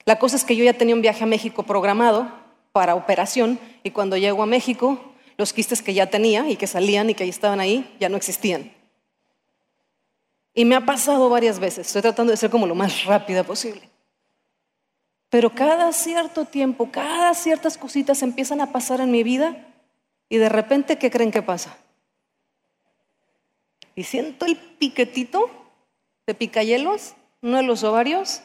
La 0.05 0.21
cosa 0.21 0.37
es 0.37 0.45
que 0.45 0.55
yo 0.55 0.65
ya 0.65 0.75
tenía 0.75 0.95
un 0.95 1.03
viaje 1.03 1.25
a 1.25 1.27
México 1.27 1.65
programado 1.65 2.31
para 2.71 2.95
operación 2.95 3.59
y 3.83 3.91
cuando 3.91 4.17
llego 4.17 4.45
a 4.45 4.47
México, 4.47 5.01
los 5.37 5.53
quistes 5.53 5.83
que 5.83 5.95
ya 5.95 6.07
tenía 6.07 6.49
y 6.49 6.57
que 6.57 6.69
salían 6.69 7.11
y 7.11 7.15
que 7.15 7.25
estaban 7.25 7.59
ahí 7.59 7.93
ya 7.99 8.09
no 8.09 8.17
existían. 8.17 8.73
Y 10.55 10.65
me 10.65 10.77
ha 10.77 10.87
pasado 10.87 11.29
varias 11.29 11.59
veces, 11.59 11.89
estoy 11.89 12.03
tratando 12.03 12.31
de 12.31 12.37
ser 12.37 12.51
como 12.51 12.69
lo 12.69 12.77
más 12.77 13.05
rápida 13.05 13.43
posible. 13.43 13.91
Pero 15.29 15.55
cada 15.55 15.93
cierto 15.93 16.45
tiempo, 16.45 16.91
cada 16.93 17.35
ciertas 17.35 17.77
cositas 17.77 18.23
empiezan 18.23 18.61
a 18.61 18.71
pasar 18.71 19.01
en 19.01 19.11
mi 19.11 19.25
vida 19.25 19.67
y 20.29 20.37
de 20.37 20.49
repente, 20.49 20.99
¿qué 20.99 21.11
creen 21.11 21.33
que 21.33 21.43
pasa? 21.43 21.77
Y 23.97 24.05
siento 24.05 24.45
el 24.47 24.57
piquetito 24.57 25.51
de 26.27 26.35
picayelos, 26.35 27.15
uno 27.41 27.57
de 27.57 27.63
los 27.65 27.83
ovarios, 27.83 28.43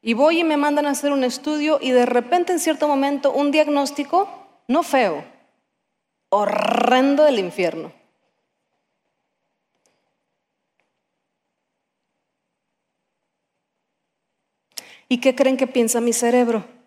y 0.00 0.14
voy 0.14 0.40
y 0.40 0.44
me 0.44 0.56
mandan 0.56 0.86
a 0.86 0.90
hacer 0.90 1.10
un 1.10 1.24
estudio 1.24 1.78
y 1.80 1.90
de 1.90 2.06
repente 2.06 2.52
en 2.52 2.60
cierto 2.60 2.86
momento 2.86 3.32
un 3.32 3.50
diagnóstico, 3.50 4.28
no 4.68 4.82
feo, 4.82 5.24
horrendo 6.28 7.24
del 7.24 7.38
infierno. 7.40 7.92
¿Y 15.08 15.20
qué 15.20 15.34
creen 15.34 15.56
que 15.56 15.66
piensa 15.66 16.00
mi 16.00 16.12
cerebro? 16.12 16.77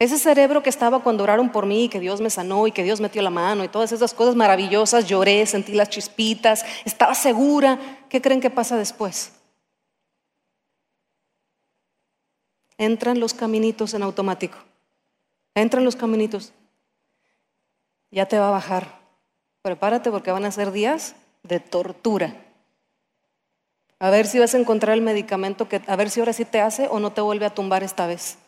Ese 0.00 0.16
cerebro 0.16 0.62
que 0.62 0.70
estaba 0.70 1.02
cuando 1.02 1.24
oraron 1.24 1.50
por 1.50 1.66
mí, 1.66 1.88
que 1.88 1.98
Dios 1.98 2.20
me 2.20 2.30
sanó 2.30 2.68
y 2.68 2.72
que 2.72 2.84
Dios 2.84 3.00
metió 3.00 3.20
la 3.20 3.30
mano 3.30 3.64
y 3.64 3.68
todas 3.68 3.90
esas 3.90 4.14
cosas 4.14 4.36
maravillosas, 4.36 5.06
lloré, 5.08 5.44
sentí 5.44 5.72
las 5.72 5.90
chispitas, 5.90 6.64
estaba 6.84 7.14
segura. 7.14 7.78
¿Qué 8.08 8.22
creen 8.22 8.40
que 8.40 8.50
pasa 8.50 8.76
después? 8.76 9.32
Entran 12.76 13.18
los 13.18 13.34
caminitos 13.34 13.92
en 13.94 14.04
automático. 14.04 14.58
Entran 15.56 15.84
los 15.84 15.96
caminitos. 15.96 16.52
Ya 18.12 18.26
te 18.26 18.38
va 18.38 18.48
a 18.48 18.52
bajar. 18.52 19.00
Prepárate 19.62 20.12
porque 20.12 20.30
van 20.30 20.44
a 20.44 20.52
ser 20.52 20.70
días 20.70 21.16
de 21.42 21.58
tortura. 21.58 22.36
A 23.98 24.10
ver 24.10 24.28
si 24.28 24.38
vas 24.38 24.54
a 24.54 24.58
encontrar 24.58 24.94
el 24.94 25.02
medicamento 25.02 25.68
que, 25.68 25.82
a 25.88 25.96
ver 25.96 26.08
si 26.08 26.20
ahora 26.20 26.32
sí 26.32 26.44
te 26.44 26.60
hace 26.60 26.86
o 26.86 27.00
no 27.00 27.12
te 27.12 27.20
vuelve 27.20 27.46
a 27.46 27.54
tumbar 27.54 27.82
esta 27.82 28.06
vez. 28.06 28.38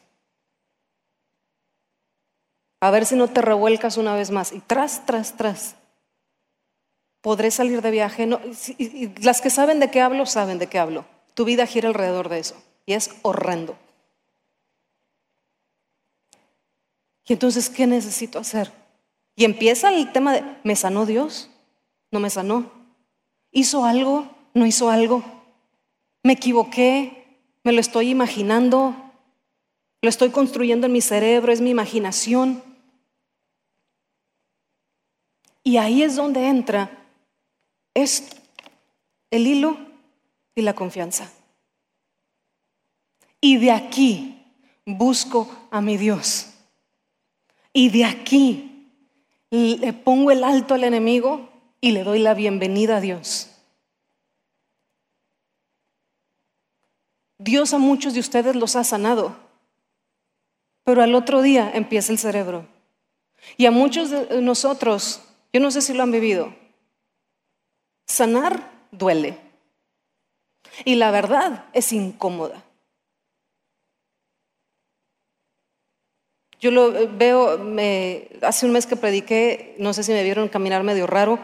A 2.81 2.91
ver 2.91 3.05
si 3.05 3.15
no 3.15 3.29
te 3.29 3.43
revuelcas 3.43 3.99
una 3.99 4.15
vez 4.15 4.31
más. 4.31 4.53
Y 4.53 4.61
tras, 4.61 5.05
tras, 5.05 5.37
tras. 5.37 5.77
Podré 7.21 7.51
salir 7.51 7.83
de 7.83 7.91
viaje. 7.91 8.27
las 9.23 9.41
que 9.43 9.51
saben 9.51 9.81
de 9.81 9.91
qué 9.91 10.01
hablo, 10.01 10.25
saben 10.25 10.59
de 10.59 10.67
qué 10.67 10.79
hablo. 10.79 11.05
Tu 11.35 11.45
vida 11.45 11.67
gira 11.67 11.89
alrededor 11.89 12.31
de 12.31 12.39
eso. 12.39 12.57
Y 12.87 12.95
es 12.95 13.11
horrendo. 13.23 13.77
Y 17.27 17.35
entonces, 17.35 17.69
¿qué 17.69 17.87
necesito 17.87 18.39
hacer? 18.39 18.73
Y 19.37 19.45
empieza 19.45 19.91
el 19.93 20.11
tema 20.11 20.33
de, 20.33 20.43
¿me 20.65 20.75
sanó 20.75 21.07
Dios? 21.07 21.49
¿No 22.11 22.19
me 22.19 22.29
sanó? 22.29 22.73
¿Hizo 23.53 23.85
algo? 23.85 24.29
¿No 24.55 24.67
hizo 24.67 24.91
algo? 24.91 25.23
¿Me 26.25 26.33
equivoqué? 26.33 27.39
¿Me 27.63 27.73
lo 27.73 27.81
estoy 27.81 28.09
imaginando? 28.09 28.97
¿Lo 30.03 30.09
estoy 30.09 30.31
construyendo 30.31 30.87
en 30.87 30.93
mi 30.93 31.03
cerebro? 31.03 31.53
¿Es 31.53 31.61
mi 31.61 31.71
imaginación? 31.71 32.70
Y 35.71 35.77
ahí 35.77 36.03
es 36.03 36.17
donde 36.17 36.49
entra 36.49 36.91
es 37.95 38.29
el 39.31 39.47
hilo 39.47 39.79
y 40.57 40.63
la 40.63 40.75
confianza. 40.75 41.31
Y 43.41 43.57
de 43.59 43.71
aquí 43.71 44.45
busco 44.85 45.49
a 45.71 45.81
mi 45.81 45.97
Dios. 45.97 46.55
Y 47.73 47.91
de 47.91 48.05
aquí 48.05 48.89
le 49.51 49.93
pongo 49.93 50.33
el 50.33 50.43
alto 50.43 50.75
al 50.75 50.83
enemigo 50.83 51.49
y 51.81 51.93
le 51.93 52.03
doy 52.03 52.19
la 52.19 52.35
bienvenida 52.35 52.97
a 52.97 53.01
Dios. 53.01 53.49
Dios 57.39 57.73
a 57.75 57.79
muchos 57.79 58.15
de 58.15 58.19
ustedes 58.19 58.57
los 58.57 58.75
ha 58.75 58.83
sanado, 58.83 59.37
pero 60.83 61.05
al 61.05 61.15
otro 61.15 61.43
día 61.43 61.71
empieza 61.73 62.11
el 62.11 62.19
cerebro. 62.19 62.67
Y 63.57 63.67
a 63.67 63.71
muchos 63.71 64.11
de 64.11 64.43
nosotros 64.43 65.29
yo 65.53 65.61
no 65.61 65.71
sé 65.71 65.83
si 65.83 65.93
lo 65.95 66.03
han 66.03 66.13
vivido. 66.13 66.55
Sanar 68.07 68.71
duele. 68.91 69.39
Y 70.85 70.97
la 70.97 71.11
verdad 71.11 71.67
es 71.73 71.93
incómoda. 71.93 72.65
Yo 76.61 76.71
lo 76.71 76.93
veo, 77.17 77.59
hace 78.43 78.67
un 78.67 78.73
mes 78.73 78.87
que 78.87 78.97
prediqué, 78.97 79.75
no 79.79 79.95
sé 79.95 80.03
si 80.03 80.13
me 80.13 80.23
vieron 80.23 80.49
caminar 80.49 80.83
medio 80.83 81.07
raro, 81.07 81.39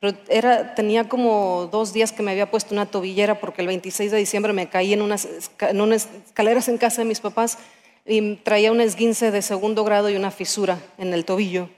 pero 0.00 0.16
era, 0.28 0.74
tenía 0.74 1.08
como 1.08 1.68
dos 1.70 1.92
días 1.92 2.10
que 2.10 2.22
me 2.22 2.30
había 2.30 2.50
puesto 2.50 2.74
una 2.74 2.86
tobillera 2.86 3.38
porque 3.38 3.60
el 3.60 3.66
26 3.66 4.10
de 4.10 4.16
diciembre 4.16 4.54
me 4.54 4.70
caí 4.70 4.94
en 4.94 5.02
unas 5.02 5.26
escaleras 5.26 6.68
en 6.68 6.78
casa 6.78 7.02
de 7.02 7.08
mis 7.08 7.20
papás 7.20 7.58
y 8.06 8.36
traía 8.36 8.72
un 8.72 8.80
esguince 8.80 9.30
de 9.30 9.42
segundo 9.42 9.84
grado 9.84 10.08
y 10.08 10.16
una 10.16 10.30
fisura 10.30 10.80
en 10.96 11.12
el 11.12 11.26
tobillo. 11.26 11.68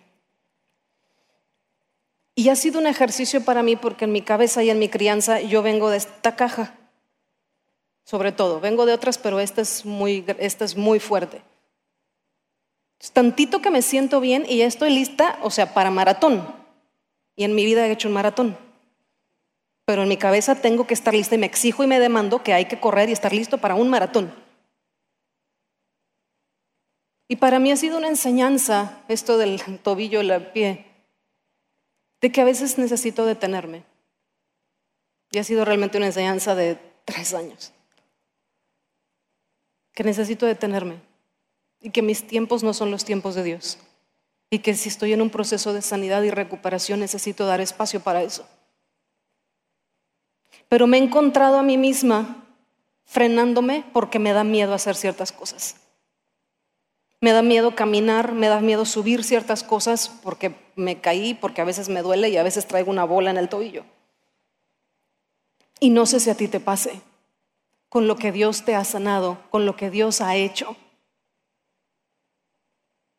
Y 2.34 2.48
ha 2.48 2.56
sido 2.56 2.80
un 2.80 2.86
ejercicio 2.86 3.44
para 3.44 3.62
mí 3.62 3.76
porque 3.76 4.06
en 4.06 4.12
mi 4.12 4.22
cabeza 4.22 4.62
y 4.62 4.70
en 4.70 4.78
mi 4.78 4.88
crianza 4.88 5.40
yo 5.40 5.62
vengo 5.62 5.90
de 5.90 5.98
esta 5.98 6.34
caja, 6.34 6.74
sobre 8.04 8.32
todo. 8.32 8.60
Vengo 8.60 8.86
de 8.86 8.92
otras, 8.92 9.18
pero 9.18 9.38
esta 9.38 9.62
es 9.62 9.84
muy, 9.84 10.24
esta 10.38 10.64
es 10.64 10.76
muy 10.76 10.98
fuerte. 10.98 11.42
Tantito 13.12 13.60
que 13.60 13.70
me 13.70 13.82
siento 13.82 14.20
bien 14.20 14.46
y 14.48 14.62
estoy 14.62 14.90
lista, 14.90 15.38
o 15.42 15.50
sea, 15.50 15.74
para 15.74 15.90
maratón. 15.90 16.46
Y 17.36 17.44
en 17.44 17.54
mi 17.54 17.64
vida 17.64 17.86
he 17.86 17.92
hecho 17.92 18.08
un 18.08 18.14
maratón. 18.14 18.56
Pero 19.84 20.02
en 20.02 20.08
mi 20.08 20.16
cabeza 20.16 20.54
tengo 20.54 20.86
que 20.86 20.94
estar 20.94 21.14
lista 21.14 21.34
y 21.34 21.38
me 21.38 21.46
exijo 21.46 21.84
y 21.84 21.86
me 21.86 22.00
demando 22.00 22.42
que 22.42 22.54
hay 22.54 22.64
que 22.64 22.80
correr 22.80 23.08
y 23.08 23.12
estar 23.12 23.32
listo 23.32 23.58
para 23.58 23.74
un 23.74 23.90
maratón. 23.90 24.34
Y 27.28 27.36
para 27.36 27.58
mí 27.58 27.70
ha 27.70 27.76
sido 27.76 27.98
una 27.98 28.08
enseñanza 28.08 29.02
esto 29.08 29.38
del 29.38 29.60
tobillo, 29.82 30.20
el 30.20 30.46
pie, 30.48 30.93
de 32.24 32.32
que 32.32 32.40
a 32.40 32.44
veces 32.44 32.78
necesito 32.78 33.26
detenerme. 33.26 33.82
Y 35.30 35.36
ha 35.36 35.44
sido 35.44 35.62
realmente 35.66 35.98
una 35.98 36.06
enseñanza 36.06 36.54
de 36.54 36.78
tres 37.04 37.34
años. 37.34 37.70
Que 39.92 40.04
necesito 40.04 40.46
detenerme 40.46 41.02
y 41.82 41.90
que 41.90 42.00
mis 42.00 42.26
tiempos 42.26 42.62
no 42.62 42.72
son 42.72 42.90
los 42.90 43.04
tiempos 43.04 43.34
de 43.34 43.42
Dios. 43.42 43.76
Y 44.48 44.60
que 44.60 44.72
si 44.72 44.88
estoy 44.88 45.12
en 45.12 45.20
un 45.20 45.28
proceso 45.28 45.74
de 45.74 45.82
sanidad 45.82 46.22
y 46.22 46.30
recuperación 46.30 47.00
necesito 47.00 47.44
dar 47.44 47.60
espacio 47.60 48.00
para 48.00 48.22
eso. 48.22 48.48
Pero 50.70 50.86
me 50.86 50.96
he 50.96 51.02
encontrado 51.02 51.58
a 51.58 51.62
mí 51.62 51.76
misma 51.76 52.42
frenándome 53.04 53.84
porque 53.92 54.18
me 54.18 54.32
da 54.32 54.44
miedo 54.44 54.72
hacer 54.72 54.96
ciertas 54.96 55.30
cosas. 55.30 55.76
Me 57.24 57.32
da 57.32 57.40
miedo 57.40 57.74
caminar, 57.74 58.32
me 58.34 58.48
da 58.48 58.60
miedo 58.60 58.84
subir 58.84 59.24
ciertas 59.24 59.62
cosas 59.62 60.10
porque 60.22 60.54
me 60.76 61.00
caí, 61.00 61.32
porque 61.32 61.62
a 61.62 61.64
veces 61.64 61.88
me 61.88 62.02
duele 62.02 62.28
y 62.28 62.36
a 62.36 62.42
veces 62.42 62.66
traigo 62.66 62.90
una 62.90 63.04
bola 63.04 63.30
en 63.30 63.38
el 63.38 63.48
tobillo. 63.48 63.86
Y 65.80 65.88
no 65.88 66.04
sé 66.04 66.20
si 66.20 66.28
a 66.28 66.34
ti 66.34 66.48
te 66.48 66.60
pase 66.60 67.00
con 67.88 68.08
lo 68.08 68.16
que 68.16 68.30
Dios 68.30 68.66
te 68.66 68.74
ha 68.74 68.84
sanado, 68.84 69.38
con 69.48 69.64
lo 69.64 69.74
que 69.74 69.88
Dios 69.88 70.20
ha 70.20 70.36
hecho. 70.36 70.76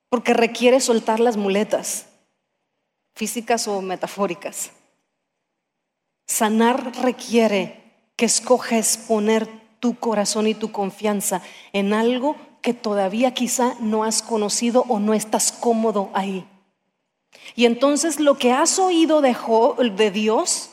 Porque 0.10 0.36
requiere 0.36 0.82
soltar 0.82 1.20
las 1.20 1.36
muletas, 1.36 2.06
físicas 3.16 3.68
o 3.68 3.82
metafóricas. 3.82 4.70
Sanar 6.28 6.95
requiere 7.01 7.82
que 8.16 8.26
escoges 8.26 8.97
poner 8.97 9.49
tu 9.80 9.95
corazón 9.95 10.45
y 10.45 10.53
tu 10.53 10.72
confianza 10.72 11.41
en 11.74 11.91
algo 11.91 12.36
que 12.66 12.74
todavía 12.74 13.32
quizá 13.32 13.76
no 13.80 14.03
has 14.03 14.24
conocido 14.24 14.86
o 14.88 14.97
no 14.97 15.13
estás 15.13 15.51
cómodo 15.51 16.09
ahí. 16.16 16.47
Y 17.55 17.66
entonces 17.66 18.20
lo 18.20 18.39
que 18.39 18.53
has 18.53 18.80
oído 18.80 19.22
de, 19.22 19.38
de 19.95 20.09
Dios 20.09 20.72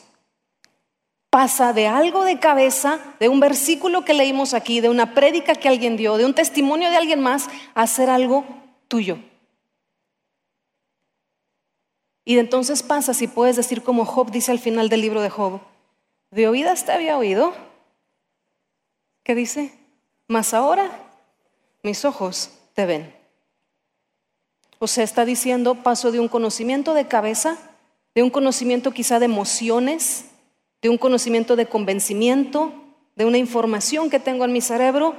pasa 1.29 1.75
de 1.75 1.89
algo 1.89 2.25
de 2.25 2.39
cabeza, 2.39 2.99
de 3.21 3.29
un 3.29 3.41
versículo 3.41 4.07
que 4.07 4.15
leímos 4.15 4.55
aquí, 4.55 4.81
de 4.81 4.89
una 4.89 5.13
prédica 5.13 5.55
que 5.55 5.69
alguien 5.69 5.99
dio, 5.99 6.17
de 6.17 6.25
un 6.25 6.33
testimonio 6.33 6.89
de 6.89 6.97
alguien 6.97 7.21
más, 7.21 7.49
a 7.75 7.83
hacer 7.83 8.09
algo 8.09 8.47
tuyo. 8.89 9.19
Y 12.25 12.39
entonces 12.39 12.83
pasa, 12.83 13.13
si 13.13 13.27
puedes 13.27 13.57
decir 13.57 13.83
como 13.83 14.07
Job 14.07 14.31
dice 14.31 14.51
al 14.51 14.61
final 14.61 14.89
del 14.89 15.03
libro 15.03 15.21
de 15.21 15.29
Job, 15.29 15.61
de 16.31 16.49
oídas 16.49 16.87
te 16.87 16.93
había 16.93 17.19
oído. 17.19 17.53
¿Qué 19.25 19.35
dice? 19.35 19.79
Mas 20.27 20.55
ahora 20.55 20.91
mis 21.83 22.05
ojos 22.05 22.51
te 22.75 22.87
ven. 22.87 23.15
O 24.79 24.87
sea, 24.87 25.05
está 25.05 25.25
diciendo, 25.25 25.77
paso 25.77 26.11
de 26.11 26.21
un 26.21 26.29
conocimiento 26.29 26.95
de 26.95 27.07
cabeza, 27.07 27.57
de 28.15 28.23
un 28.23 28.31
conocimiento 28.31 28.91
quizá 28.93 29.19
de 29.19 29.27
emociones, 29.27 30.27
de 30.81 30.89
un 30.89 30.99
conocimiento 30.99 31.57
de 31.57 31.67
convencimiento, 31.67 32.73
de 33.15 33.25
una 33.25 33.39
información 33.39 34.11
que 34.11 34.19
tengo 34.19 34.45
en 34.45 34.53
mi 34.53 34.61
cerebro, 34.61 35.15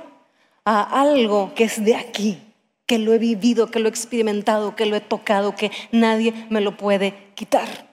a 0.66 1.02
algo 1.02 1.54
que 1.56 1.66
es 1.66 1.84
de 1.84 1.96
aquí, 1.96 2.42
que 2.86 2.98
lo 2.98 3.14
he 3.14 3.18
vivido, 3.18 3.68
que 3.68 3.80
lo 3.80 3.88
he 3.88 3.90
experimentado, 3.90 4.76
que 4.76 4.86
lo 4.86 4.96
he 4.96 5.02
tocado, 5.02 5.56
que 5.56 5.72
nadie 5.92 6.34
me 6.50 6.62
lo 6.62 6.78
puede 6.78 7.32
quitar. 7.36 7.93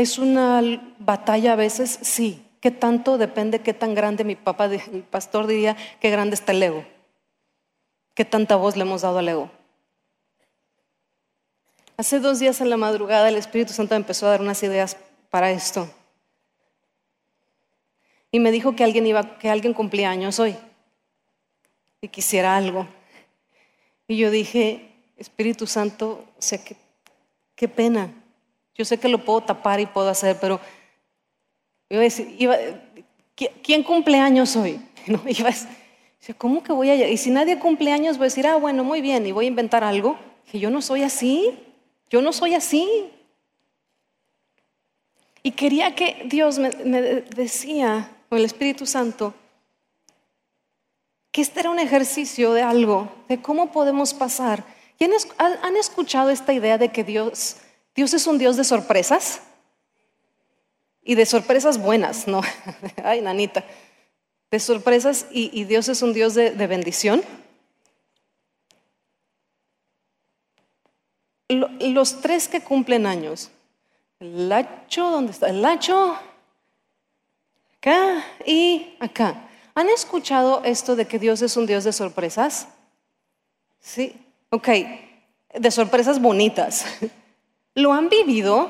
¿Es 0.00 0.16
una 0.16 0.62
batalla 0.98 1.52
a 1.52 1.56
veces? 1.56 1.98
Sí. 2.00 2.42
¿Qué 2.62 2.70
tanto 2.70 3.18
depende 3.18 3.60
qué 3.60 3.74
tan 3.74 3.94
grande 3.94 4.24
mi 4.24 4.34
papá, 4.34 4.64
el 4.64 5.02
pastor 5.02 5.46
diría, 5.46 5.76
qué 6.00 6.08
grande 6.08 6.36
está 6.36 6.52
el 6.52 6.62
ego? 6.62 6.86
¿Qué 8.14 8.24
tanta 8.24 8.56
voz 8.56 8.76
le 8.76 8.82
hemos 8.84 9.02
dado 9.02 9.18
al 9.18 9.28
ego? 9.28 9.50
Hace 11.98 12.18
dos 12.18 12.38
días 12.38 12.62
en 12.62 12.70
la 12.70 12.78
madrugada 12.78 13.28
el 13.28 13.36
Espíritu 13.36 13.74
Santo 13.74 13.94
empezó 13.94 14.26
a 14.26 14.30
dar 14.30 14.40
unas 14.40 14.62
ideas 14.62 14.96
para 15.28 15.50
esto. 15.50 15.86
Y 18.32 18.40
me 18.40 18.52
dijo 18.52 18.74
que 18.74 18.84
alguien 18.84 19.06
iba, 19.06 19.38
que 19.38 19.50
alguien 19.50 19.74
cumplía 19.74 20.08
años 20.08 20.38
hoy 20.38 20.56
y 22.00 22.08
quisiera 22.08 22.56
algo. 22.56 22.88
Y 24.08 24.16
yo 24.16 24.30
dije, 24.30 24.94
Espíritu 25.18 25.66
Santo, 25.66 26.24
sé 26.38 26.64
que 26.64 26.76
qué 27.54 27.68
pena. 27.68 28.14
Yo 28.80 28.86
sé 28.86 28.96
que 28.96 29.08
lo 29.08 29.22
puedo 29.22 29.42
tapar 29.42 29.78
y 29.78 29.84
puedo 29.84 30.08
hacer, 30.08 30.38
pero 30.40 30.58
iba 31.90 32.00
a 32.00 32.04
decir, 32.04 32.34
¿quién 33.62 33.82
cumple 33.82 34.18
años 34.18 34.56
hoy? 34.56 34.80
No, 35.06 35.22
¿cómo 36.38 36.62
que 36.62 36.72
voy 36.72 36.88
a 36.88 37.10
Y 37.10 37.18
si 37.18 37.30
nadie 37.30 37.58
cumple 37.58 37.92
años, 37.92 38.16
voy 38.16 38.24
a 38.24 38.28
decir, 38.28 38.46
ah, 38.46 38.56
bueno, 38.56 38.82
muy 38.82 39.02
bien, 39.02 39.26
y 39.26 39.32
voy 39.32 39.44
a 39.44 39.48
inventar 39.48 39.84
algo. 39.84 40.18
Que 40.50 40.58
yo 40.58 40.70
no 40.70 40.80
soy 40.80 41.02
así, 41.02 41.58
yo 42.08 42.22
no 42.22 42.32
soy 42.32 42.54
así. 42.54 43.10
Y 45.42 45.50
quería 45.50 45.94
que 45.94 46.22
Dios 46.24 46.58
me, 46.58 46.70
me 46.70 47.02
decía, 47.02 48.10
con 48.30 48.38
el 48.38 48.46
Espíritu 48.46 48.86
Santo, 48.86 49.34
que 51.32 51.42
este 51.42 51.60
era 51.60 51.70
un 51.70 51.80
ejercicio 51.80 52.54
de 52.54 52.62
algo, 52.62 53.12
de 53.28 53.42
cómo 53.42 53.72
podemos 53.72 54.14
pasar. 54.14 54.64
¿Han 55.38 55.76
escuchado 55.76 56.30
esta 56.30 56.54
idea 56.54 56.78
de 56.78 56.88
que 56.88 57.04
Dios, 57.04 57.58
Dios 57.94 58.14
es 58.14 58.26
un 58.26 58.38
Dios 58.38 58.56
de 58.56 58.64
sorpresas? 58.64 59.40
Y 61.02 61.14
de 61.14 61.26
sorpresas 61.26 61.78
buenas, 61.78 62.26
¿no? 62.28 62.40
Ay, 63.04 63.20
nanita. 63.20 63.64
De 64.50 64.60
sorpresas 64.60 65.26
y, 65.30 65.64
Dios 65.64 65.88
es 65.88 66.02
un 66.02 66.12
Dios 66.12 66.34
de, 66.34 66.50
bendición. 66.66 67.22
los 71.48 72.20
tres 72.20 72.46
que 72.46 72.60
cumplen 72.60 73.06
años, 73.06 73.50
el 74.20 74.48
lacho, 74.48 75.10
¿dónde 75.10 75.32
está? 75.32 75.48
El 75.48 75.62
lacho, 75.62 76.16
acá 77.76 78.24
y 78.46 78.94
acá. 79.00 79.48
¿Han 79.74 79.88
escuchado 79.88 80.62
esto 80.64 80.94
de 80.94 81.06
que 81.06 81.18
Dios 81.18 81.42
es 81.42 81.56
un 81.56 81.66
Dios 81.66 81.84
de 81.84 81.92
sorpresas? 81.92 82.68
Sí, 83.80 84.14
ok, 84.50 84.68
de 85.54 85.70
sorpresas 85.70 86.20
bonitas. 86.20 86.84
¿Lo 87.74 87.92
han 87.92 88.08
vivido 88.08 88.68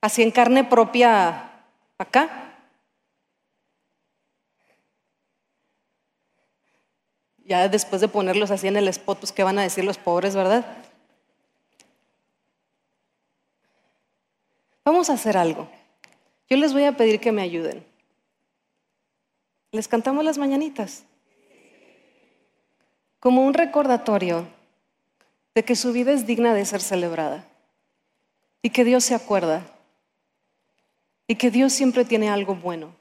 así 0.00 0.22
en 0.22 0.30
carne 0.30 0.64
propia 0.64 1.50
acá? 1.98 2.46
Ya 7.44 7.68
después 7.68 8.00
de 8.00 8.08
ponerlos 8.08 8.50
así 8.50 8.66
en 8.66 8.76
el 8.76 8.88
spot, 8.88 9.20
pues 9.20 9.32
qué 9.32 9.44
van 9.44 9.58
a 9.58 9.62
decir 9.62 9.84
los 9.84 9.98
pobres, 9.98 10.34
¿verdad? 10.34 10.66
Vamos 14.84 15.10
a 15.10 15.14
hacer 15.14 15.36
algo. 15.36 15.68
Yo 16.48 16.56
les 16.56 16.72
voy 16.72 16.84
a 16.84 16.96
pedir 16.96 17.20
que 17.20 17.32
me 17.32 17.42
ayuden. 17.42 17.86
¿Les 19.70 19.88
cantamos 19.88 20.24
las 20.24 20.38
mañanitas? 20.38 21.04
Como 23.20 23.44
un 23.44 23.54
recordatorio 23.54 24.46
de 25.56 25.64
que 25.64 25.74
su 25.74 25.90
vida 25.90 26.12
es 26.12 26.26
digna 26.26 26.52
de 26.52 26.66
ser 26.66 26.82
celebrada 26.82 27.42
y 28.60 28.68
que 28.68 28.84
Dios 28.84 29.04
se 29.04 29.14
acuerda 29.14 29.66
y 31.26 31.36
que 31.36 31.50
Dios 31.50 31.72
siempre 31.72 32.04
tiene 32.04 32.28
algo 32.28 32.54
bueno. 32.54 32.94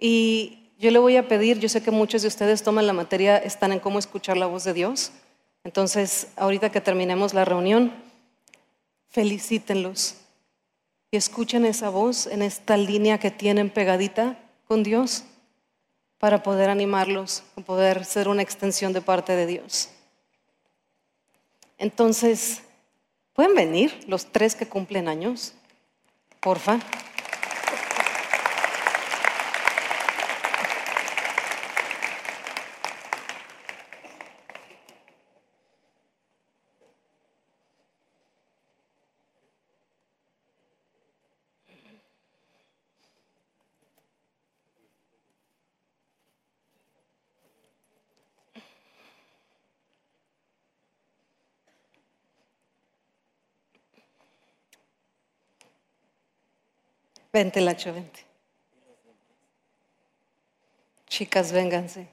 Y 0.00 0.72
yo 0.80 0.90
le 0.90 0.98
voy 0.98 1.16
a 1.16 1.28
pedir, 1.28 1.60
yo 1.60 1.68
sé 1.68 1.80
que 1.80 1.92
muchos 1.92 2.22
de 2.22 2.28
ustedes 2.28 2.64
toman 2.64 2.88
la 2.88 2.92
materia, 2.92 3.38
están 3.38 3.70
en 3.70 3.78
cómo 3.78 4.00
escuchar 4.00 4.36
la 4.36 4.46
voz 4.46 4.64
de 4.64 4.72
Dios. 4.72 5.12
Entonces, 5.62 6.26
ahorita 6.34 6.72
que 6.72 6.80
terminemos 6.80 7.34
la 7.34 7.44
reunión, 7.44 7.92
felicítenlos 9.06 10.16
y 11.12 11.18
escuchen 11.18 11.64
esa 11.64 11.88
voz 11.88 12.26
en 12.26 12.42
esta 12.42 12.76
línea 12.76 13.18
que 13.18 13.30
tienen 13.30 13.70
pegadita 13.70 14.36
con 14.66 14.82
Dios 14.82 15.22
para 16.18 16.42
poder 16.42 16.68
animarlos, 16.68 17.44
poder 17.64 18.04
ser 18.04 18.26
una 18.26 18.42
extensión 18.42 18.92
de 18.92 19.02
parte 19.02 19.36
de 19.36 19.46
Dios. 19.46 19.90
Entonces, 21.78 22.62
¿pueden 23.32 23.54
venir 23.54 24.04
los 24.08 24.26
tres 24.26 24.54
que 24.54 24.68
cumplen 24.68 25.08
años? 25.08 25.54
Porfa. 26.40 26.78
Vente, 57.38 57.60
Lacho, 57.60 57.92
vente. 57.92 58.24
Chicas, 61.06 61.52
vénganse. 61.52 62.08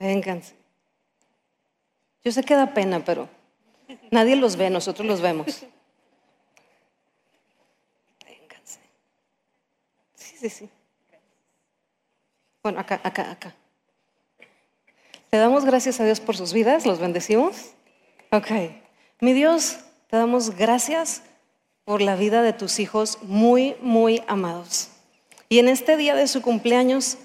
Vénganse. 0.00 0.54
Yo 2.24 2.32
sé 2.32 2.42
que 2.42 2.56
da 2.56 2.74
pena, 2.74 3.04
pero 3.04 3.28
nadie 4.10 4.34
los 4.34 4.56
ve, 4.56 4.68
nosotros 4.68 5.06
los 5.06 5.20
vemos. 5.20 5.64
Vénganse. 8.26 8.80
Sí, 10.16 10.36
sí, 10.40 10.50
sí. 10.50 10.68
Bueno, 12.64 12.80
acá, 12.80 13.00
acá, 13.04 13.30
acá. 13.30 13.54
¿Le 15.30 15.38
damos 15.38 15.64
gracias 15.64 16.00
a 16.00 16.04
Dios 16.04 16.18
por 16.18 16.36
sus 16.36 16.52
vidas? 16.52 16.84
¿Los 16.84 16.98
bendecimos? 16.98 17.74
Ok. 18.32 18.50
Mi 19.20 19.32
Dios, 19.32 19.84
te 20.08 20.16
damos 20.16 20.56
gracias 20.56 21.22
por 21.84 22.00
la 22.00 22.16
vida 22.16 22.42
de 22.42 22.52
tus 22.52 22.80
hijos 22.80 23.18
muy, 23.22 23.76
muy 23.80 24.22
amados. 24.26 24.88
Y 25.48 25.58
en 25.58 25.68
este 25.68 25.96
día 25.96 26.14
de 26.14 26.26
su 26.28 26.42
cumpleaños 26.42 27.18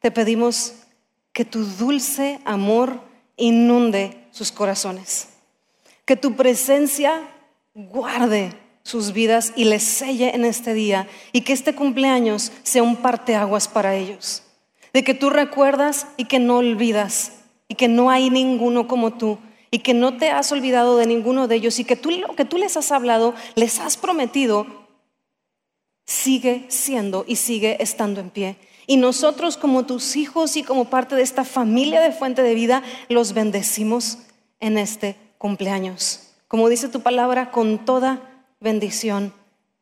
te 0.00 0.10
pedimos 0.10 0.74
que 1.32 1.44
tu 1.44 1.64
dulce 1.64 2.40
amor 2.44 3.00
inunde 3.36 4.26
sus 4.30 4.50
corazones. 4.50 5.28
Que 6.04 6.16
tu 6.16 6.34
presencia 6.34 7.28
guarde 7.74 8.54
sus 8.82 9.12
vidas 9.12 9.52
y 9.54 9.64
les 9.64 9.82
selle 9.82 10.34
en 10.34 10.44
este 10.44 10.74
día 10.74 11.08
y 11.32 11.42
que 11.42 11.52
este 11.52 11.74
cumpleaños 11.74 12.50
sea 12.62 12.82
un 12.82 12.96
parteaguas 12.96 13.68
para 13.68 13.94
ellos. 13.94 14.42
De 14.94 15.04
que 15.04 15.14
tú 15.14 15.30
recuerdas 15.30 16.06
y 16.16 16.24
que 16.24 16.38
no 16.38 16.58
olvidas 16.58 17.32
y 17.68 17.74
que 17.74 17.88
no 17.88 18.10
hay 18.10 18.30
ninguno 18.30 18.88
como 18.88 19.12
tú 19.12 19.38
y 19.74 19.78
que 19.78 19.94
no 19.94 20.18
te 20.18 20.30
has 20.30 20.52
olvidado 20.52 20.98
de 20.98 21.06
ninguno 21.06 21.48
de 21.48 21.56
ellos 21.56 21.80
y 21.80 21.84
que 21.84 21.96
tú 21.96 22.10
lo 22.10 22.36
que 22.36 22.44
tú 22.44 22.58
les 22.58 22.76
has 22.76 22.92
hablado, 22.92 23.34
les 23.54 23.80
has 23.80 23.96
prometido, 23.96 24.66
sigue 26.04 26.66
siendo 26.68 27.24
y 27.26 27.36
sigue 27.36 27.82
estando 27.82 28.20
en 28.20 28.28
pie. 28.28 28.56
Y 28.86 28.98
nosotros 28.98 29.56
como 29.56 29.86
tus 29.86 30.14
hijos 30.16 30.58
y 30.58 30.62
como 30.62 30.90
parte 30.90 31.16
de 31.16 31.22
esta 31.22 31.44
familia 31.44 32.02
de 32.02 32.12
fuente 32.12 32.42
de 32.42 32.54
vida, 32.54 32.82
los 33.08 33.32
bendecimos 33.32 34.18
en 34.60 34.76
este 34.76 35.16
cumpleaños. 35.38 36.34
Como 36.48 36.68
dice 36.68 36.90
tu 36.90 37.00
palabra, 37.00 37.50
con 37.50 37.86
toda 37.86 38.20
bendición 38.60 39.32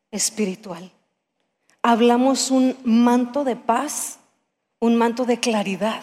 espiritual. 0.09 0.89
Hablamos 1.81 2.49
un 2.49 2.77
manto 2.85 3.43
de 3.43 3.57
paz, 3.57 4.19
un 4.79 4.95
manto 4.95 5.25
de 5.25 5.41
claridad 5.41 6.01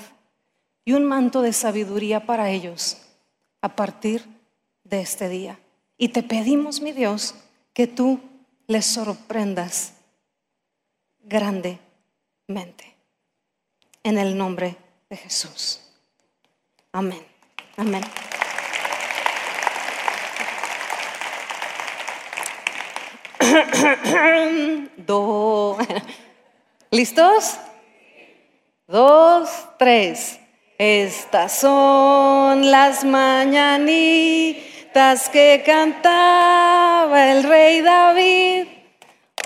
y 0.84 0.92
un 0.92 1.04
manto 1.04 1.40
de 1.40 1.54
sabiduría 1.54 2.26
para 2.26 2.50
ellos 2.50 2.98
a 3.60 3.74
partir 3.74 4.24
de 4.84 5.00
este 5.00 5.28
día. 5.28 5.58
Y 5.96 6.08
te 6.10 6.22
pedimos, 6.22 6.80
mi 6.80 6.92
Dios, 6.92 7.34
que 7.72 7.86
tú 7.86 8.20
les 8.66 8.86
sorprendas 8.86 9.94
grandemente. 11.20 12.96
En 14.02 14.18
el 14.18 14.36
nombre 14.38 14.76
de 15.10 15.16
Jesús. 15.16 15.80
Amén. 16.92 17.24
Amén. 17.76 18.02
Dos. 24.96 25.78
¿Listos? 26.90 27.58
Dos, 28.86 29.50
tres. 29.78 30.38
Estas 30.78 31.58
son 31.58 32.70
las 32.70 33.04
mañanitas 33.04 34.58
que 35.28 35.64
cantaba 35.66 37.32
el 37.32 37.42
rey 37.42 37.80
David. 37.80 38.68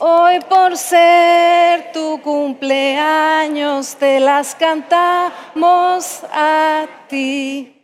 Hoy 0.00 0.40
por 0.40 0.76
ser 0.76 1.90
tu 1.94 2.20
cumpleaños 2.20 3.96
te 3.96 4.20
las 4.20 4.54
cantamos 4.54 6.20
a 6.30 6.86
ti. 7.08 7.82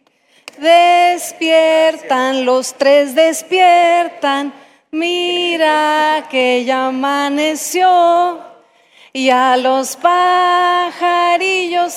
Despiertan, 0.59 2.44
los 2.44 2.74
tres 2.74 3.14
despiertan 3.14 4.53
Mira 4.90 6.26
que 6.30 6.64
ya 6.64 6.86
amaneció 6.86 8.47
y 9.12 9.30
a 9.30 9.56
los 9.56 9.96
pajarillos 9.96 10.84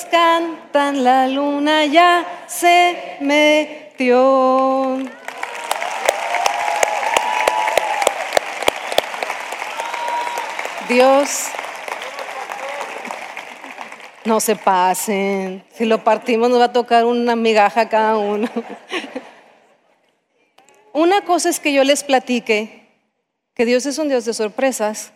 cantan, 0.09 1.03
la 1.03 1.27
luna 1.27 1.85
ya 1.85 2.25
se 2.47 3.17
metió. 3.19 4.99
Dios, 10.87 11.45
no 14.25 14.39
se 14.39 14.55
pasen. 14.55 15.63
Si 15.73 15.85
lo 15.85 16.03
partimos 16.03 16.49
nos 16.49 16.59
va 16.59 16.65
a 16.65 16.73
tocar 16.73 17.05
una 17.05 17.35
migaja 17.35 17.89
cada 17.89 18.17
uno. 18.17 18.49
Una 20.93 21.21
cosa 21.21 21.49
es 21.49 21.59
que 21.59 21.71
yo 21.71 21.83
les 21.83 22.03
platique 22.03 22.89
que 23.53 23.65
Dios 23.65 23.85
es 23.85 23.97
un 23.97 24.09
Dios 24.09 24.25
de 24.25 24.33
sorpresas 24.33 25.13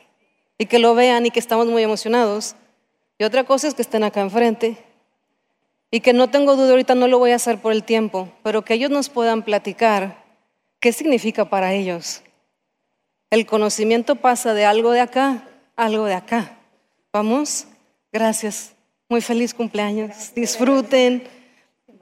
y 0.58 0.66
que 0.66 0.80
lo 0.80 0.96
vean 0.96 1.26
y 1.26 1.32
que 1.32 1.40
estamos 1.40 1.68
muy 1.68 1.84
emocionados. 1.84 2.56
Y 3.18 3.24
otra 3.24 3.44
cosa 3.44 3.68
es 3.68 3.74
que 3.74 3.82
estén 3.82 4.04
acá 4.04 4.22
enfrente 4.22 4.78
y 5.92 6.02
que 6.02 6.14
no 6.14 6.30
tengo 6.30 6.56
duda, 6.56 6.72
ahorita 6.72 6.96
no 6.96 7.08
lo 7.08 7.20
voy 7.20 7.32
a 7.32 7.36
hacer 7.36 7.60
por 7.62 7.72
el 7.72 7.84
tiempo, 7.84 8.30
pero 8.44 8.64
que 8.64 8.74
ellos 8.74 8.92
nos 8.92 9.10
puedan 9.10 9.44
platicar 9.44 10.24
qué 10.80 10.92
significa 10.92 11.46
para 11.46 11.74
ellos. 11.74 12.22
El 13.30 13.46
conocimiento 13.46 14.16
pasa 14.16 14.54
de 14.54 14.66
algo 14.66 14.92
de 14.92 15.02
acá 15.02 15.48
a 15.76 15.86
algo 15.86 16.06
de 16.06 16.14
acá. 16.14 16.58
Vamos, 17.14 17.68
gracias. 18.12 18.74
Muy 19.08 19.22
feliz 19.22 19.54
cumpleaños. 19.54 20.34
Disfruten, 20.36 21.24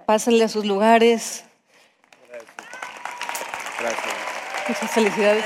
pásenle 0.05 0.45
a 0.45 0.49
sus 0.49 0.65
lugares. 0.65 1.43
Gracias. 3.79 4.15
Muchas 4.67 4.91
felicidades. 4.91 5.45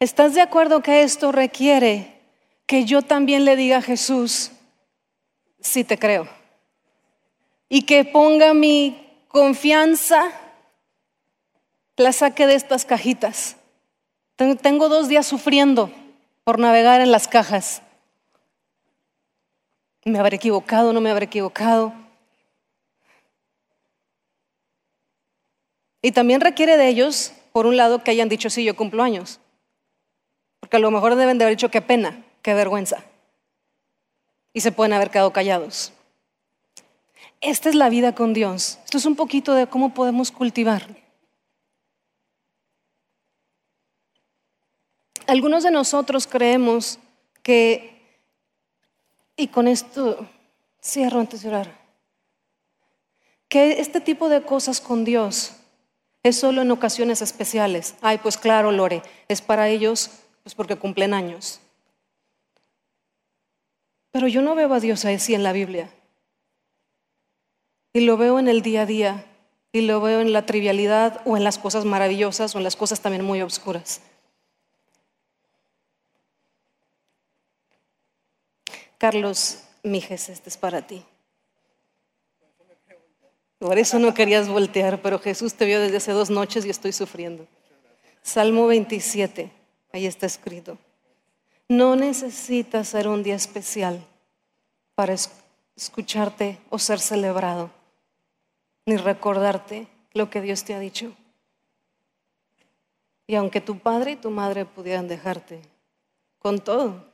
¿Estás 0.00 0.32
de 0.32 0.40
acuerdo 0.40 0.82
que 0.82 1.02
esto 1.02 1.30
requiere 1.30 2.22
que 2.64 2.86
yo 2.86 3.02
también 3.02 3.44
le 3.44 3.54
diga 3.54 3.76
a 3.76 3.82
Jesús, 3.82 4.50
sí 5.60 5.84
te 5.84 5.98
creo? 5.98 6.26
Y 7.68 7.82
que 7.82 8.06
ponga 8.06 8.54
mi 8.54 9.06
confianza, 9.28 10.32
la 11.98 12.12
saque 12.14 12.46
de 12.46 12.54
estas 12.54 12.86
cajitas. 12.86 13.56
Tengo 14.36 14.88
dos 14.88 15.06
días 15.06 15.26
sufriendo 15.26 15.92
por 16.44 16.58
navegar 16.58 17.02
en 17.02 17.12
las 17.12 17.28
cajas. 17.28 17.82
¿Me 20.06 20.18
habré 20.18 20.36
equivocado? 20.36 20.94
¿No 20.94 21.02
me 21.02 21.10
habré 21.10 21.26
equivocado? 21.26 21.92
Y 26.00 26.12
también 26.12 26.40
requiere 26.40 26.78
de 26.78 26.88
ellos, 26.88 27.34
por 27.52 27.66
un 27.66 27.76
lado, 27.76 28.02
que 28.02 28.12
hayan 28.12 28.30
dicho, 28.30 28.48
sí, 28.48 28.64
yo 28.64 28.74
cumplo 28.74 29.02
años. 29.02 29.40
Porque 30.60 30.76
a 30.76 30.80
lo 30.80 30.90
mejor 30.90 31.16
deben 31.16 31.38
de 31.38 31.44
haber 31.44 31.56
dicho 31.56 31.70
qué 31.70 31.82
pena, 31.82 32.24
qué 32.42 32.54
vergüenza. 32.54 33.04
Y 34.52 34.60
se 34.60 34.72
pueden 34.72 34.92
haber 34.92 35.10
quedado 35.10 35.32
callados. 35.32 35.92
Esta 37.40 37.68
es 37.70 37.74
la 37.74 37.88
vida 37.88 38.14
con 38.14 38.34
Dios. 38.34 38.78
Esto 38.84 38.98
es 38.98 39.06
un 39.06 39.16
poquito 39.16 39.54
de 39.54 39.66
cómo 39.66 39.94
podemos 39.94 40.30
cultivar. 40.30 40.86
Algunos 45.26 45.62
de 45.62 45.70
nosotros 45.70 46.26
creemos 46.26 46.98
que, 47.42 48.02
y 49.36 49.48
con 49.48 49.68
esto 49.68 50.28
cierro 50.82 51.20
antes 51.20 51.42
de 51.42 51.48
orar, 51.48 51.80
que 53.48 53.80
este 53.80 54.00
tipo 54.00 54.28
de 54.28 54.42
cosas 54.42 54.80
con 54.80 55.04
Dios 55.04 55.52
es 56.22 56.36
solo 56.36 56.62
en 56.62 56.70
ocasiones 56.70 57.22
especiales. 57.22 57.94
Ay, 58.00 58.18
pues 58.18 58.36
claro, 58.36 58.72
Lore, 58.72 59.02
es 59.28 59.40
para 59.40 59.68
ellos 59.68 60.10
pues 60.42 60.54
porque 60.54 60.76
cumplen 60.76 61.14
años. 61.14 61.60
Pero 64.10 64.28
yo 64.28 64.42
no 64.42 64.54
veo 64.54 64.72
a 64.72 64.80
Dios 64.80 65.04
así 65.04 65.34
en 65.34 65.42
la 65.42 65.52
Biblia. 65.52 65.90
Y 67.92 68.00
lo 68.00 68.16
veo 68.16 68.38
en 68.38 68.48
el 68.48 68.62
día 68.62 68.82
a 68.82 68.86
día, 68.86 69.26
y 69.72 69.82
lo 69.82 70.00
veo 70.00 70.20
en 70.20 70.32
la 70.32 70.46
trivialidad 70.46 71.20
o 71.24 71.36
en 71.36 71.44
las 71.44 71.58
cosas 71.58 71.84
maravillosas 71.84 72.54
o 72.54 72.58
en 72.58 72.64
las 72.64 72.76
cosas 72.76 73.00
también 73.00 73.24
muy 73.24 73.42
oscuras. 73.42 74.00
Carlos 78.98 79.62
Mijes, 79.82 80.28
este 80.28 80.50
es 80.50 80.56
para 80.56 80.86
ti. 80.86 81.04
Por 83.58 83.78
eso 83.78 83.98
no 83.98 84.14
querías 84.14 84.48
voltear, 84.48 85.02
pero 85.02 85.18
Jesús 85.18 85.54
te 85.54 85.66
vio 85.66 85.80
desde 85.80 85.98
hace 85.98 86.12
dos 86.12 86.30
noches 86.30 86.64
y 86.64 86.70
estoy 86.70 86.92
sufriendo. 86.92 87.46
Salmo 88.22 88.66
27. 88.66 89.59
Ahí 89.92 90.06
está 90.06 90.26
escrito. 90.26 90.78
No 91.68 91.96
necesitas 91.96 92.88
ser 92.88 93.08
un 93.08 93.22
día 93.22 93.34
especial 93.34 94.04
para 94.94 95.14
escucharte 95.76 96.58
o 96.68 96.78
ser 96.78 97.00
celebrado, 97.00 97.70
ni 98.86 98.96
recordarte 98.96 99.86
lo 100.12 100.30
que 100.30 100.40
Dios 100.40 100.64
te 100.64 100.74
ha 100.74 100.80
dicho. 100.80 101.12
Y 103.26 103.36
aunque 103.36 103.60
tu 103.60 103.78
padre 103.78 104.12
y 104.12 104.16
tu 104.16 104.30
madre 104.30 104.64
pudieran 104.64 105.06
dejarte, 105.06 105.62
con 106.40 106.58
todo, 106.58 107.04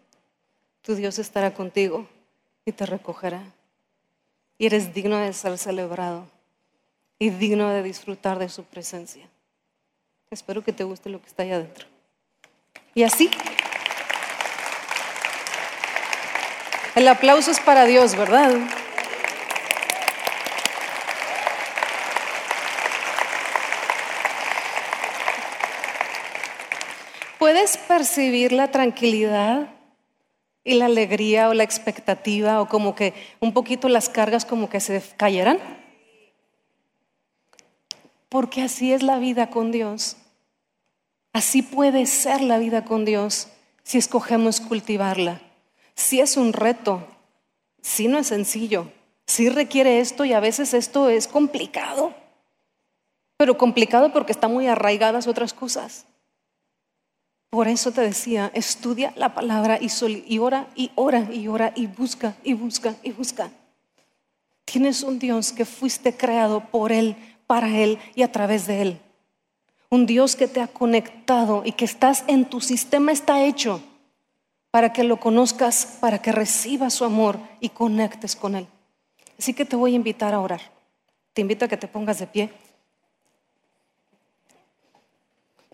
tu 0.81 0.95
Dios 0.95 1.19
estará 1.19 1.53
contigo 1.53 2.09
y 2.65 2.73
te 2.73 2.87
recogerá. 2.87 3.43
Y 4.57 4.67
eres 4.67 4.95
digno 4.95 5.19
de 5.19 5.33
ser 5.33 5.59
celebrado 5.59 6.27
y 7.19 7.31
digno 7.31 7.69
de 7.69 7.83
disfrutar 7.83 8.39
de 8.39 8.49
su 8.49 8.65
presencia. 8.65 9.29
Espero 10.31 10.65
que 10.65 10.73
te 10.73 10.85
guste 10.85 11.11
lo 11.11 11.21
que 11.21 11.27
está 11.27 11.43
allá 11.43 11.57
adentro. 11.57 11.96
Y 12.97 13.03
así. 13.03 13.31
El 16.95 17.07
aplauso 17.09 17.51
es 17.51 17.61
para 17.61 17.85
Dios, 17.85 18.17
¿verdad? 18.17 18.55
¿Puedes 27.39 27.77
percibir 27.77 28.53
la 28.53 28.71
tranquilidad 28.71 29.69
y 30.65 30.73
la 30.73 30.87
alegría 30.87 31.51
o 31.51 31.53
la 31.53 31.65
expectativa 31.65 32.63
o 32.63 32.67
como 32.67 32.95
que 32.95 33.13
un 33.41 33.53
poquito 33.53 33.91
las 33.91 34.09
cargas 34.09 34.47
como 34.47 34.71
que 34.71 34.81
se 34.81 35.03
cayeran? 35.19 35.59
Porque 38.31 38.63
así 38.63 38.95
es 38.95 39.03
la 39.03 39.19
vida 39.19 39.51
con 39.51 39.71
Dios. 39.71 40.17
Así 41.37 41.61
puede 41.61 42.07
ser 42.07 42.41
la 42.41 42.57
vida 42.57 42.87
con 42.87 43.05
Dios 43.05 43.49
si 43.83 43.99
escogemos 43.99 44.59
cultivarla. 44.59 45.43
Si 45.95 46.19
es 46.19 46.39
un 46.39 46.55
reto, 46.55 47.07
si 47.83 48.09
no 48.09 48.17
es 48.17 48.29
sencillo, 48.29 48.91
si 49.27 49.51
requiere 49.51 50.01
esto 50.01 50.25
y 50.25 50.33
a 50.33 50.41
veces 50.41 50.73
esto 50.73 51.11
es 51.11 51.29
complicado, 51.29 52.15
pero 53.37 53.59
complicado 53.59 54.15
porque 54.15 54.33
está 54.33 54.49
muy 54.49 54.67
arraigadas 54.67 55.27
otras 55.27 55.53
cosas. 55.53 56.07
Por 57.51 57.69
eso 57.69 57.93
te 57.93 58.01
decía, 58.01 58.51
estudia 58.55 59.13
la 59.15 59.35
palabra 59.35 59.79
y, 59.79 59.91
y 60.27 60.39
ora 60.39 60.69
y 60.75 60.91
ora 60.95 61.29
y 61.31 61.49
ora 61.49 61.71
y 61.77 61.87
busca 61.87 62.35
y 62.45 62.55
busca 62.55 62.97
y 63.03 63.13
busca. 63.13 63.51
Tienes 64.65 65.03
un 65.03 65.19
Dios 65.19 65.53
que 65.53 65.67
fuiste 65.67 66.17
creado 66.17 66.61
por 66.71 66.93
Él, 66.93 67.15
para 67.47 67.69
Él 67.69 67.99
y 68.15 68.23
a 68.23 68.33
través 68.33 68.67
de 68.67 68.81
Él. 68.81 69.01
Un 69.91 70.07
Dios 70.07 70.37
que 70.37 70.49
te 70.49 70.61
ha 70.61 70.67
conectado 70.67 71.63
y 71.65 71.73
que 71.73 71.85
estás 71.85 72.25
en 72.27 72.45
tu 72.45 72.61
sistema 72.61 73.13
está 73.13 73.45
hecho 73.45 73.81
para 74.71 74.93
que 74.93 75.05
lo 75.05 75.19
conozcas, 75.19 75.99
para 76.01 76.21
que 76.21 76.33
recibas 76.33 76.95
su 76.95 77.05
amor 77.05 77.39
y 77.61 77.71
conectes 77.71 78.37
con 78.37 78.57
Él. 78.57 78.67
Así 79.39 79.55
que 79.55 79.65
te 79.65 79.77
voy 79.77 79.93
a 79.93 79.97
invitar 79.97 80.35
a 80.35 80.41
orar. 80.41 80.61
Te 81.33 81.41
invito 81.41 81.65
a 81.65 81.69
que 81.69 81.77
te 81.77 81.89
pongas 81.89 82.19
de 82.19 82.27
pie. 82.27 82.51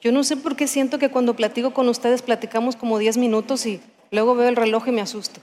Yo 0.01 0.11
no 0.11 0.25
sé 0.25 0.37
por 0.37 0.57
qué 0.57 0.67
siento 0.67 0.99
que 0.99 1.11
cuando 1.11 1.37
platico 1.37 1.73
con 1.73 1.89
ustedes 1.89 2.23
platicamos 2.23 2.75
como 2.75 2.99
10 2.99 3.19
minutos 3.19 3.67
y 3.67 3.81
luego 4.11 4.35
veo 4.35 4.49
el 4.49 4.57
reloj 4.57 4.89
y 4.89 4.93
me 4.93 5.01
asusto. 5.01 5.41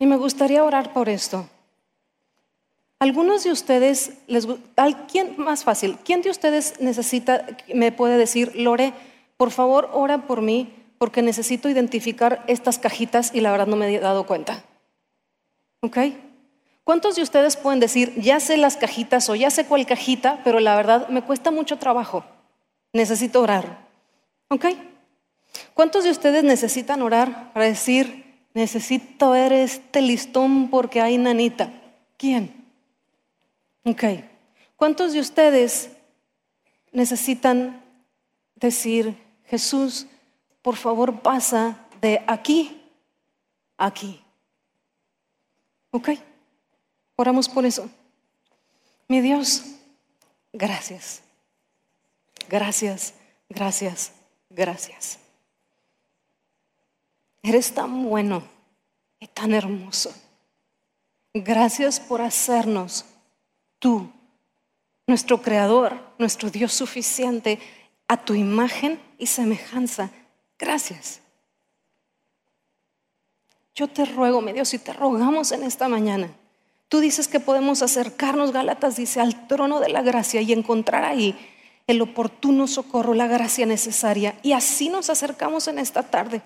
Y 0.00 0.06
me 0.06 0.16
gustaría 0.16 0.64
orar 0.64 0.92
por 0.92 1.08
esto. 1.08 1.48
Algunos 3.00 3.44
de 3.44 3.50
ustedes, 3.50 4.12
les, 4.26 4.46
¿quién 5.10 5.34
más 5.38 5.64
fácil? 5.64 5.96
¿Quién 6.04 6.20
de 6.20 6.28
ustedes 6.28 6.74
necesita, 6.80 7.46
me 7.72 7.92
puede 7.92 8.18
decir, 8.18 8.54
Lore, 8.54 8.92
por 9.38 9.50
favor, 9.50 9.88
ora 9.94 10.26
por 10.26 10.42
mí 10.42 10.74
porque 10.98 11.22
necesito 11.22 11.70
identificar 11.70 12.44
estas 12.46 12.78
cajitas 12.78 13.34
y 13.34 13.40
la 13.40 13.52
verdad 13.52 13.68
no 13.68 13.76
me 13.76 13.94
he 13.94 14.00
dado 14.00 14.26
cuenta? 14.26 14.64
¿Ok? 15.80 15.96
¿Cuántos 16.84 17.16
de 17.16 17.22
ustedes 17.22 17.56
pueden 17.56 17.80
decir, 17.80 18.12
ya 18.20 18.38
sé 18.38 18.58
las 18.58 18.76
cajitas 18.76 19.30
o 19.30 19.34
ya 19.34 19.48
sé 19.48 19.64
cuál 19.64 19.86
cajita, 19.86 20.42
pero 20.44 20.60
la 20.60 20.76
verdad 20.76 21.08
me 21.08 21.22
cuesta 21.22 21.50
mucho 21.50 21.78
trabajo? 21.78 22.22
Necesito 22.92 23.40
orar. 23.40 23.88
¿Ok? 24.50 24.66
¿Cuántos 25.72 26.04
de 26.04 26.10
ustedes 26.10 26.44
necesitan 26.44 27.00
orar 27.00 27.50
para 27.54 27.64
decir, 27.64 28.44
necesito 28.52 29.30
ver 29.30 29.54
este 29.54 30.02
listón 30.02 30.68
porque 30.68 31.00
hay 31.00 31.16
nanita? 31.16 31.72
¿Quién? 32.18 32.59
Ok. 33.84 34.04
¿Cuántos 34.76 35.12
de 35.12 35.20
ustedes 35.20 35.90
necesitan 36.92 37.84
decir, 38.54 39.16
Jesús, 39.46 40.06
por 40.62 40.76
favor 40.76 41.20
pasa 41.20 41.86
de 42.00 42.22
aquí 42.26 42.82
a 43.76 43.86
aquí? 43.86 44.22
¿Ok? 45.90 46.10
Oramos 47.16 47.48
por 47.48 47.66
eso. 47.66 47.90
Mi 49.08 49.20
Dios, 49.20 49.64
gracias. 50.52 51.22
Gracias, 52.48 53.14
gracias, 53.48 54.12
gracias. 54.48 55.18
Eres 57.42 57.72
tan 57.72 58.04
bueno 58.04 58.42
y 59.18 59.26
tan 59.26 59.54
hermoso. 59.54 60.12
Gracias 61.32 62.00
por 62.00 62.20
hacernos 62.20 63.04
tú, 63.80 64.08
nuestro 65.08 65.42
Creador, 65.42 65.98
nuestro 66.18 66.48
Dios 66.48 66.72
suficiente, 66.72 67.58
a 68.06 68.24
tu 68.24 68.34
imagen 68.34 69.00
y 69.18 69.26
semejanza. 69.26 70.10
Gracias. 70.56 71.20
Yo 73.74 73.88
te 73.88 74.04
ruego, 74.04 74.40
mi 74.40 74.52
Dios, 74.52 74.72
y 74.74 74.78
te 74.78 74.92
rogamos 74.92 75.50
en 75.50 75.64
esta 75.64 75.88
mañana 75.88 76.32
Tú 76.90 76.98
dices 76.98 77.28
que 77.28 77.38
podemos 77.38 77.82
acercarnos, 77.82 78.50
Gálatas 78.50 78.96
dice, 78.96 79.20
al 79.20 79.46
trono 79.46 79.78
de 79.78 79.90
la 79.90 80.02
gracia 80.02 80.40
y 80.40 80.52
encontrar 80.52 81.04
ahí 81.04 81.38
el 81.86 82.02
oportuno 82.02 82.66
socorro, 82.66 83.14
la 83.14 83.28
gracia 83.28 83.64
necesaria. 83.64 84.36
Y 84.42 84.54
así 84.54 84.88
nos 84.88 85.08
acercamos 85.08 85.68
en 85.68 85.78
esta 85.78 86.02
tarde, 86.02 86.42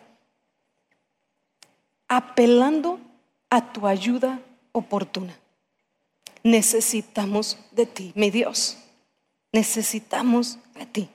apelando 2.08 3.00
a 3.48 3.72
tu 3.72 3.86
ayuda 3.86 4.38
oportuna. 4.72 5.34
Necesitamos 6.44 7.58
de 7.72 7.86
ti, 7.86 8.12
mi 8.14 8.30
Dios. 8.30 8.76
Necesitamos 9.52 10.58
de 10.74 10.86
ti 10.86 11.08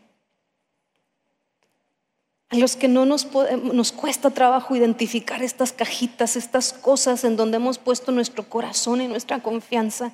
a 2.50 2.58
los 2.58 2.76
que 2.76 2.88
no 2.88 3.06
nos, 3.06 3.28
nos 3.74 3.92
cuesta 3.92 4.32
trabajo 4.32 4.76
identificar 4.76 5.44
estas 5.44 5.72
cajitas, 5.72 6.36
estas 6.36 6.74
cosas 6.74 7.24
en 7.24 7.36
donde 7.36 7.58
hemos 7.58 7.78
puesto 7.78 8.12
nuestro 8.12 8.50
corazón 8.50 9.02
y 9.02 9.08
nuestra 9.08 9.42
confianza. 9.42 10.12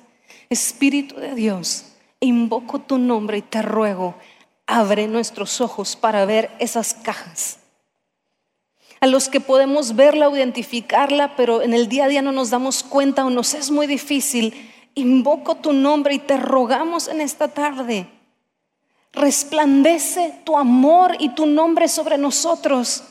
Espíritu 0.50 1.16
de 1.16 1.34
Dios, 1.34 1.86
invoco 2.20 2.80
tu 2.80 2.98
nombre 2.98 3.38
y 3.38 3.42
te 3.42 3.62
ruego, 3.62 4.16
abre 4.66 5.08
nuestros 5.08 5.62
ojos 5.62 5.96
para 5.96 6.26
ver 6.26 6.50
esas 6.58 6.92
cajas. 6.92 7.58
A 9.00 9.06
los 9.06 9.28
que 9.28 9.40
podemos 9.40 9.96
verla 9.96 10.28
o 10.28 10.36
identificarla, 10.36 11.36
pero 11.36 11.62
en 11.62 11.72
el 11.72 11.88
día 11.88 12.04
a 12.04 12.08
día 12.08 12.22
no 12.22 12.32
nos 12.32 12.50
damos 12.50 12.82
cuenta 12.82 13.24
o 13.24 13.30
nos 13.30 13.54
es 13.54 13.70
muy 13.70 13.86
difícil, 13.86 14.52
invoco 14.96 15.54
tu 15.54 15.72
nombre 15.72 16.14
y 16.14 16.18
te 16.18 16.36
rogamos 16.36 17.06
en 17.06 17.20
esta 17.20 17.46
tarde 17.46 18.10
resplandece 19.16 20.40
tu 20.44 20.56
amor 20.56 21.16
y 21.18 21.30
tu 21.30 21.46
nombre 21.46 21.88
sobre 21.88 22.18
nosotros 22.18 23.02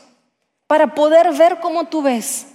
para 0.68 0.94
poder 0.94 1.32
ver 1.34 1.58
como 1.60 1.86
tú 1.88 2.00
ves 2.00 2.46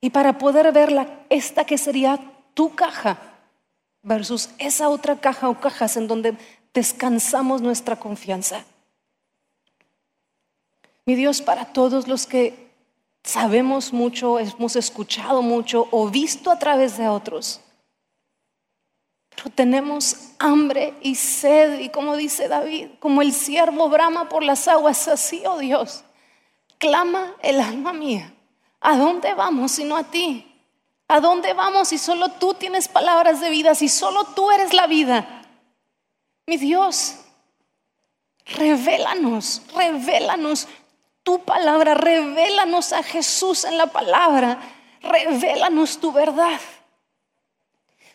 y 0.00 0.10
para 0.10 0.36
poder 0.36 0.72
ver 0.72 1.24
esta 1.30 1.64
que 1.64 1.78
sería 1.78 2.18
tu 2.54 2.74
caja 2.74 3.18
versus 4.02 4.50
esa 4.58 4.88
otra 4.88 5.20
caja 5.20 5.48
o 5.48 5.60
cajas 5.60 5.96
en 5.96 6.08
donde 6.08 6.36
descansamos 6.74 7.62
nuestra 7.62 7.96
confianza. 7.96 8.64
Mi 11.06 11.14
Dios, 11.14 11.40
para 11.40 11.66
todos 11.72 12.08
los 12.08 12.26
que 12.26 12.68
sabemos 13.22 13.92
mucho, 13.92 14.40
hemos 14.40 14.74
escuchado 14.74 15.40
mucho 15.40 15.86
o 15.92 16.08
visto 16.10 16.50
a 16.50 16.58
través 16.58 16.98
de 16.98 17.08
otros, 17.08 17.60
tenemos 19.54 20.16
hambre 20.38 20.94
y 21.02 21.14
sed 21.14 21.80
y 21.80 21.88
como 21.90 22.16
dice 22.16 22.48
David, 22.48 22.88
como 22.98 23.22
el 23.22 23.32
siervo 23.32 23.88
brama 23.88 24.28
por 24.28 24.42
las 24.42 24.66
aguas, 24.68 25.08
así, 25.08 25.42
oh 25.46 25.58
Dios, 25.58 26.04
clama 26.78 27.34
el 27.42 27.60
alma 27.60 27.92
mía. 27.92 28.32
¿A 28.80 28.96
dónde 28.96 29.34
vamos 29.34 29.72
sino 29.72 29.96
a 29.96 30.04
ti? 30.04 30.52
¿A 31.08 31.20
dónde 31.20 31.52
vamos 31.54 31.88
si 31.88 31.98
solo 31.98 32.30
tú 32.30 32.54
tienes 32.54 32.88
palabras 32.88 33.40
de 33.40 33.50
vida, 33.50 33.74
si 33.74 33.88
solo 33.88 34.24
tú 34.24 34.50
eres 34.50 34.72
la 34.72 34.86
vida? 34.86 35.42
Mi 36.46 36.56
Dios, 36.56 37.16
revélanos, 38.46 39.62
revélanos 39.74 40.66
tu 41.22 41.44
palabra, 41.44 41.94
revélanos 41.94 42.92
a 42.92 43.02
Jesús 43.02 43.64
en 43.64 43.78
la 43.78 43.86
palabra, 43.88 44.58
revélanos 45.02 45.98
tu 45.98 46.12
verdad. 46.12 46.60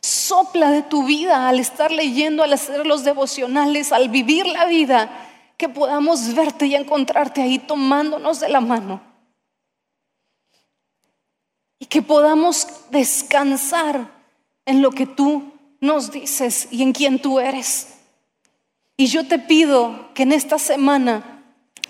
Sopla 0.02 0.72
de 0.72 0.82
tu 0.82 1.06
vida 1.06 1.48
al 1.48 1.60
estar 1.60 1.92
leyendo, 1.92 2.44
al 2.44 2.54
hacer 2.54 2.88
los 2.88 3.04
devocionales, 3.04 3.92
al 3.92 4.10
vivir 4.10 4.48
la 4.48 4.66
vida, 4.66 5.10
que 5.58 5.70
podamos 5.70 6.34
verte 6.34 6.66
y 6.66 6.76
encontrarte 6.76 7.42
ahí 7.42 7.60
tomándonos 7.60 8.40
de 8.40 8.50
la 8.50 8.62
mano. 8.62 9.02
Y 11.78 11.86
que 11.86 12.02
podamos 12.02 12.68
descansar 12.90 14.10
en 14.66 14.82
lo 14.82 14.92
que 14.92 15.06
tú 15.06 15.52
nos 15.80 16.12
dices 16.12 16.68
y 16.72 16.82
en 16.82 16.94
quien 16.94 17.22
tú 17.22 17.40
eres. 17.40 17.96
Y 18.98 19.06
yo 19.08 19.28
te 19.28 19.38
pido 19.38 20.14
que 20.14 20.24
en 20.24 20.32
esta 20.32 20.58
semana 20.58 21.44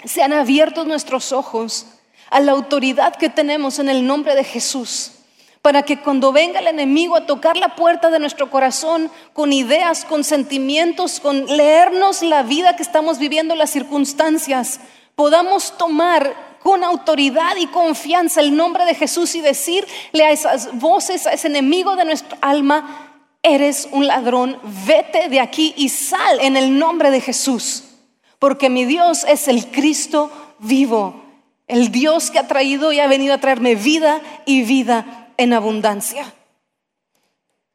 sean 0.03 0.33
abiertos 0.33 0.85
nuestros 0.85 1.31
ojos 1.31 1.87
a 2.29 2.41
la 2.41 2.51
autoridad 2.51 3.15
que 3.15 3.29
tenemos 3.29 3.79
en 3.79 3.89
el 3.89 4.05
nombre 4.05 4.35
de 4.35 4.43
Jesús 4.43 5.13
para 5.61 5.83
que 5.83 5.99
cuando 5.99 6.31
venga 6.31 6.59
el 6.59 6.67
enemigo 6.67 7.15
a 7.15 7.25
tocar 7.25 7.55
la 7.55 7.75
puerta 7.75 8.09
de 8.09 8.19
nuestro 8.19 8.49
corazón 8.49 9.11
con 9.33 9.53
ideas, 9.53 10.05
con 10.05 10.23
sentimientos, 10.23 11.19
con 11.19 11.45
leernos 11.45 12.23
la 12.23 12.41
vida 12.41 12.75
que 12.75 12.83
estamos 12.83 13.19
viviendo, 13.19 13.55
las 13.55 13.69
circunstancias, 13.69 14.79
podamos 15.15 15.77
tomar 15.77 16.51
con 16.63 16.83
autoridad 16.83 17.55
y 17.57 17.67
confianza 17.67 18.41
el 18.41 18.55
nombre 18.55 18.85
de 18.85 18.95
Jesús 18.95 19.35
y 19.35 19.41
decirle 19.41 20.23
a 20.23 20.31
esas 20.31 20.77
voces, 20.79 21.27
a 21.27 21.33
ese 21.33 21.47
enemigo 21.47 21.95
de 21.95 22.05
nuestra 22.05 22.37
alma, 22.41 23.27
eres 23.43 23.87
un 23.91 24.07
ladrón, 24.07 24.59
vete 24.85 25.29
de 25.29 25.39
aquí 25.39 25.73
y 25.77 25.89
sal 25.89 26.39
en 26.41 26.57
el 26.57 26.77
nombre 26.77 27.11
de 27.11 27.21
Jesús, 27.21 27.83
porque 28.39 28.69
mi 28.69 28.85
Dios 28.85 29.25
es 29.27 29.47
el 29.47 29.67
Cristo 29.67 30.31
vivo, 30.59 31.23
el 31.67 31.91
Dios 31.91 32.31
que 32.31 32.39
ha 32.39 32.47
traído 32.47 32.91
y 32.91 32.99
ha 32.99 33.07
venido 33.07 33.33
a 33.33 33.39
traerme 33.39 33.75
vida 33.75 34.21
y 34.45 34.63
vida 34.63 35.21
en 35.41 35.53
abundancia. 35.53 36.31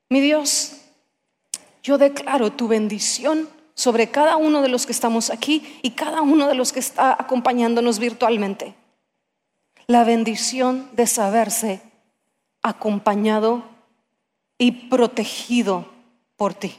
Mi 0.09 0.21
Dios, 0.21 0.77
yo 1.83 1.99
declaro 1.99 2.53
tu 2.53 2.69
bendición 2.69 3.49
sobre 3.75 4.09
cada 4.09 4.37
uno 4.37 4.63
de 4.63 4.69
los 4.69 4.87
que 4.87 4.93
estamos 4.93 5.31
aquí 5.31 5.81
y 5.83 5.91
cada 5.91 6.23
uno 6.23 6.47
de 6.47 6.55
los 6.55 6.73
que 6.73 6.79
está 6.79 7.13
acompañándonos 7.19 7.99
virtualmente. 7.99 8.75
La 9.89 10.05
bendición 10.05 10.89
de 10.93 11.09
saberse 11.09 11.83
acompañado 12.63 13.65
y 14.59 14.89
protegido 14.89 15.87
por 16.37 16.55
ti. 16.55 16.77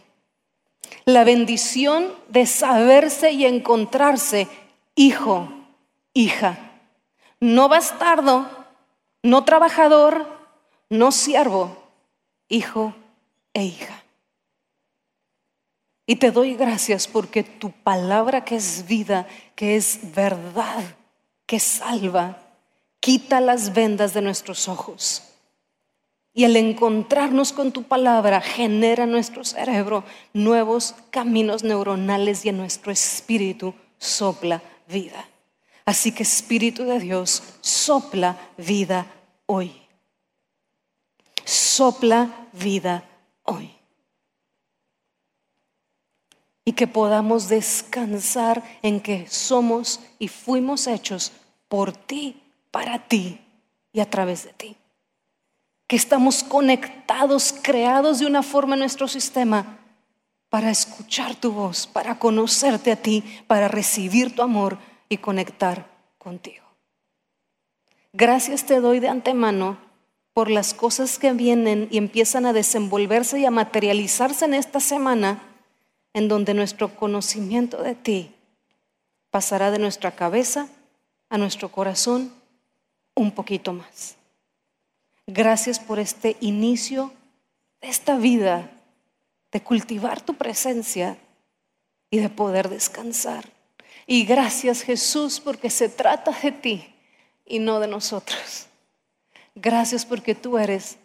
La 1.03 1.25
bendición 1.25 2.13
de 2.29 2.45
saberse 2.45 3.31
y 3.31 3.45
encontrarse 3.45 4.47
hijo, 4.95 5.49
hija, 6.13 6.57
no 7.41 7.67
bastardo, 7.67 8.47
no 9.21 9.43
trabajador, 9.43 10.36
no 10.89 11.11
siervo, 11.11 11.75
hijo 12.47 12.93
e 13.53 13.63
hija. 13.63 14.03
Y 16.05 16.15
te 16.15 16.31
doy 16.31 16.55
gracias 16.55 17.07
porque 17.07 17.43
tu 17.43 17.71
palabra 17.71 18.45
que 18.45 18.55
es 18.55 18.85
vida, 18.87 19.27
que 19.55 19.75
es 19.75 19.99
verdad, 20.15 20.83
que 21.45 21.59
salva, 21.59 22.37
quita 23.01 23.41
las 23.41 23.73
vendas 23.73 24.13
de 24.13 24.21
nuestros 24.21 24.69
ojos. 24.69 25.23
Y 26.33 26.45
el 26.45 26.55
encontrarnos 26.55 27.51
con 27.51 27.71
tu 27.71 27.83
palabra 27.83 28.39
genera 28.39 29.03
en 29.03 29.11
nuestro 29.11 29.43
cerebro 29.43 30.05
nuevos 30.33 30.95
caminos 31.09 31.63
neuronales 31.63 32.45
y 32.45 32.49
en 32.49 32.57
nuestro 32.57 32.91
espíritu 32.91 33.73
sopla 33.97 34.61
vida. 34.87 35.27
Así 35.83 36.11
que 36.11 36.23
Espíritu 36.23 36.83
de 36.83 36.99
Dios 36.99 37.41
sopla 37.61 38.37
vida 38.57 39.07
hoy 39.45 39.86
sopla 41.47 42.49
vida 42.51 43.05
hoy. 43.43 43.73
Y 46.65 46.73
que 46.73 46.85
podamos 46.85 47.47
descansar 47.47 48.61
en 48.81 48.99
que 48.99 49.27
somos 49.27 50.01
y 50.19 50.27
fuimos 50.27 50.85
hechos 50.87 51.31
por 51.69 51.93
ti, 51.93 52.43
para 52.69 53.07
ti 53.07 53.39
y 53.93 54.01
a 54.01 54.09
través 54.09 54.43
de 54.43 54.51
ti. 54.51 54.75
Que 55.87 55.95
estamos 55.95 56.43
conectados, 56.43 57.55
creados 57.61 58.19
de 58.19 58.25
una 58.25 58.43
forma 58.43 58.75
en 58.75 58.81
nuestro 58.81 59.07
sistema 59.07 59.79
para 60.49 60.69
escuchar 60.69 61.35
tu 61.35 61.53
voz, 61.53 61.87
para 61.87 62.19
conocerte 62.19 62.91
a 62.91 63.01
ti, 63.01 63.23
para 63.47 63.69
recibir 63.69 64.35
tu 64.35 64.41
amor 64.41 64.77
y 65.07 65.17
conectar 65.17 65.89
contigo. 66.17 66.65
Gracias 68.11 68.65
te 68.65 68.81
doy 68.81 68.99
de 68.99 69.07
antemano 69.07 69.86
por 70.37 70.51
las 70.51 70.75
cosas 70.75 71.17
que 71.17 71.33
vienen 71.33 71.87
y 71.89 71.97
empiezan 71.97 72.45
a 72.45 72.53
desenvolverse 72.53 73.39
y 73.39 73.45
a 73.45 73.49
materializarse 73.49 74.45
en 74.45 74.53
esta 74.53 74.79
semana, 74.79 75.41
en 76.13 76.27
donde 76.27 76.53
nuestro 76.53 76.95
conocimiento 76.95 77.81
de 77.81 77.95
ti 77.95 78.35
pasará 79.31 79.71
de 79.71 79.79
nuestra 79.79 80.11
cabeza 80.11 80.67
a 81.29 81.39
nuestro 81.39 81.71
corazón 81.71 82.31
un 83.15 83.31
poquito 83.31 83.73
más. 83.73 84.15
Gracias 85.25 85.79
por 85.79 85.97
este 85.97 86.37
inicio 86.39 87.11
de 87.81 87.87
esta 87.87 88.15
vida, 88.19 88.69
de 89.51 89.63
cultivar 89.63 90.21
tu 90.21 90.35
presencia 90.35 91.17
y 92.11 92.19
de 92.19 92.29
poder 92.29 92.69
descansar. 92.69 93.43
Y 94.05 94.23
gracias 94.23 94.83
Jesús 94.83 95.39
porque 95.39 95.71
se 95.71 95.89
trata 95.89 96.29
de 96.43 96.51
ti 96.51 96.93
y 97.43 97.57
no 97.57 97.79
de 97.79 97.87
nosotros. 97.87 98.67
Gracias 99.59 100.05
porque 100.05 100.35
tú 100.35 100.59
eres 100.59 100.97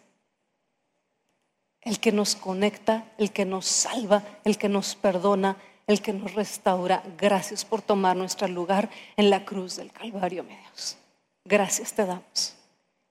el 1.81 1.99
que 1.99 2.11
nos 2.11 2.35
conecta, 2.35 3.11
el 3.17 3.31
que 3.31 3.45
nos 3.45 3.65
salva, 3.65 4.23
el 4.43 4.59
que 4.59 4.69
nos 4.69 4.95
perdona, 4.95 5.57
el 5.87 6.03
que 6.03 6.13
nos 6.13 6.35
restaura. 6.35 7.01
Gracias 7.17 7.65
por 7.65 7.81
tomar 7.81 8.15
nuestro 8.15 8.47
lugar 8.47 8.91
en 9.17 9.31
la 9.31 9.43
cruz 9.43 9.77
del 9.77 9.91
Calvario, 9.91 10.43
mi 10.43 10.55
Dios. 10.55 10.97
Gracias 11.43 11.93
te 11.93 12.05
damos 12.05 12.55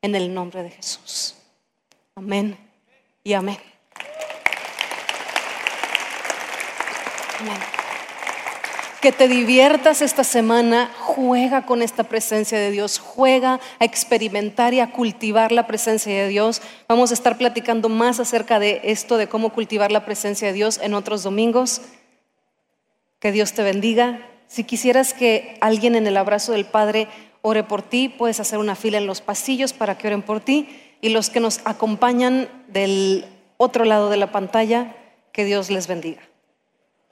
en 0.00 0.14
el 0.14 0.32
nombre 0.32 0.62
de 0.62 0.70
Jesús. 0.70 1.34
Amén 2.14 2.56
y 3.24 3.32
amén. 3.32 3.58
Amén 7.40 7.81
que 9.02 9.10
te 9.10 9.26
diviertas 9.26 10.00
esta 10.00 10.22
semana, 10.22 10.88
juega 10.96 11.66
con 11.66 11.82
esta 11.82 12.04
presencia 12.04 12.56
de 12.56 12.70
Dios, 12.70 13.00
juega 13.00 13.58
a 13.80 13.84
experimentar 13.84 14.74
y 14.74 14.80
a 14.80 14.92
cultivar 14.92 15.50
la 15.50 15.66
presencia 15.66 16.14
de 16.14 16.28
Dios. 16.28 16.62
Vamos 16.88 17.10
a 17.10 17.14
estar 17.14 17.36
platicando 17.36 17.88
más 17.88 18.20
acerca 18.20 18.60
de 18.60 18.80
esto, 18.84 19.16
de 19.16 19.26
cómo 19.26 19.52
cultivar 19.52 19.90
la 19.90 20.04
presencia 20.04 20.46
de 20.46 20.54
Dios 20.54 20.78
en 20.80 20.94
otros 20.94 21.24
domingos. 21.24 21.80
Que 23.18 23.32
Dios 23.32 23.54
te 23.54 23.64
bendiga. 23.64 24.24
Si 24.46 24.62
quisieras 24.62 25.14
que 25.14 25.58
alguien 25.60 25.96
en 25.96 26.06
el 26.06 26.16
abrazo 26.16 26.52
del 26.52 26.64
Padre 26.64 27.08
ore 27.42 27.64
por 27.64 27.82
ti, 27.82 28.08
puedes 28.08 28.38
hacer 28.38 28.60
una 28.60 28.76
fila 28.76 28.98
en 28.98 29.08
los 29.08 29.20
pasillos 29.20 29.72
para 29.72 29.98
que 29.98 30.06
oren 30.06 30.22
por 30.22 30.38
ti. 30.38 30.68
Y 31.00 31.08
los 31.08 31.28
que 31.28 31.40
nos 31.40 31.60
acompañan 31.64 32.48
del 32.68 33.24
otro 33.56 33.84
lado 33.84 34.10
de 34.10 34.16
la 34.16 34.30
pantalla, 34.30 34.94
que 35.32 35.44
Dios 35.44 35.70
les 35.70 35.88
bendiga. 35.88 36.22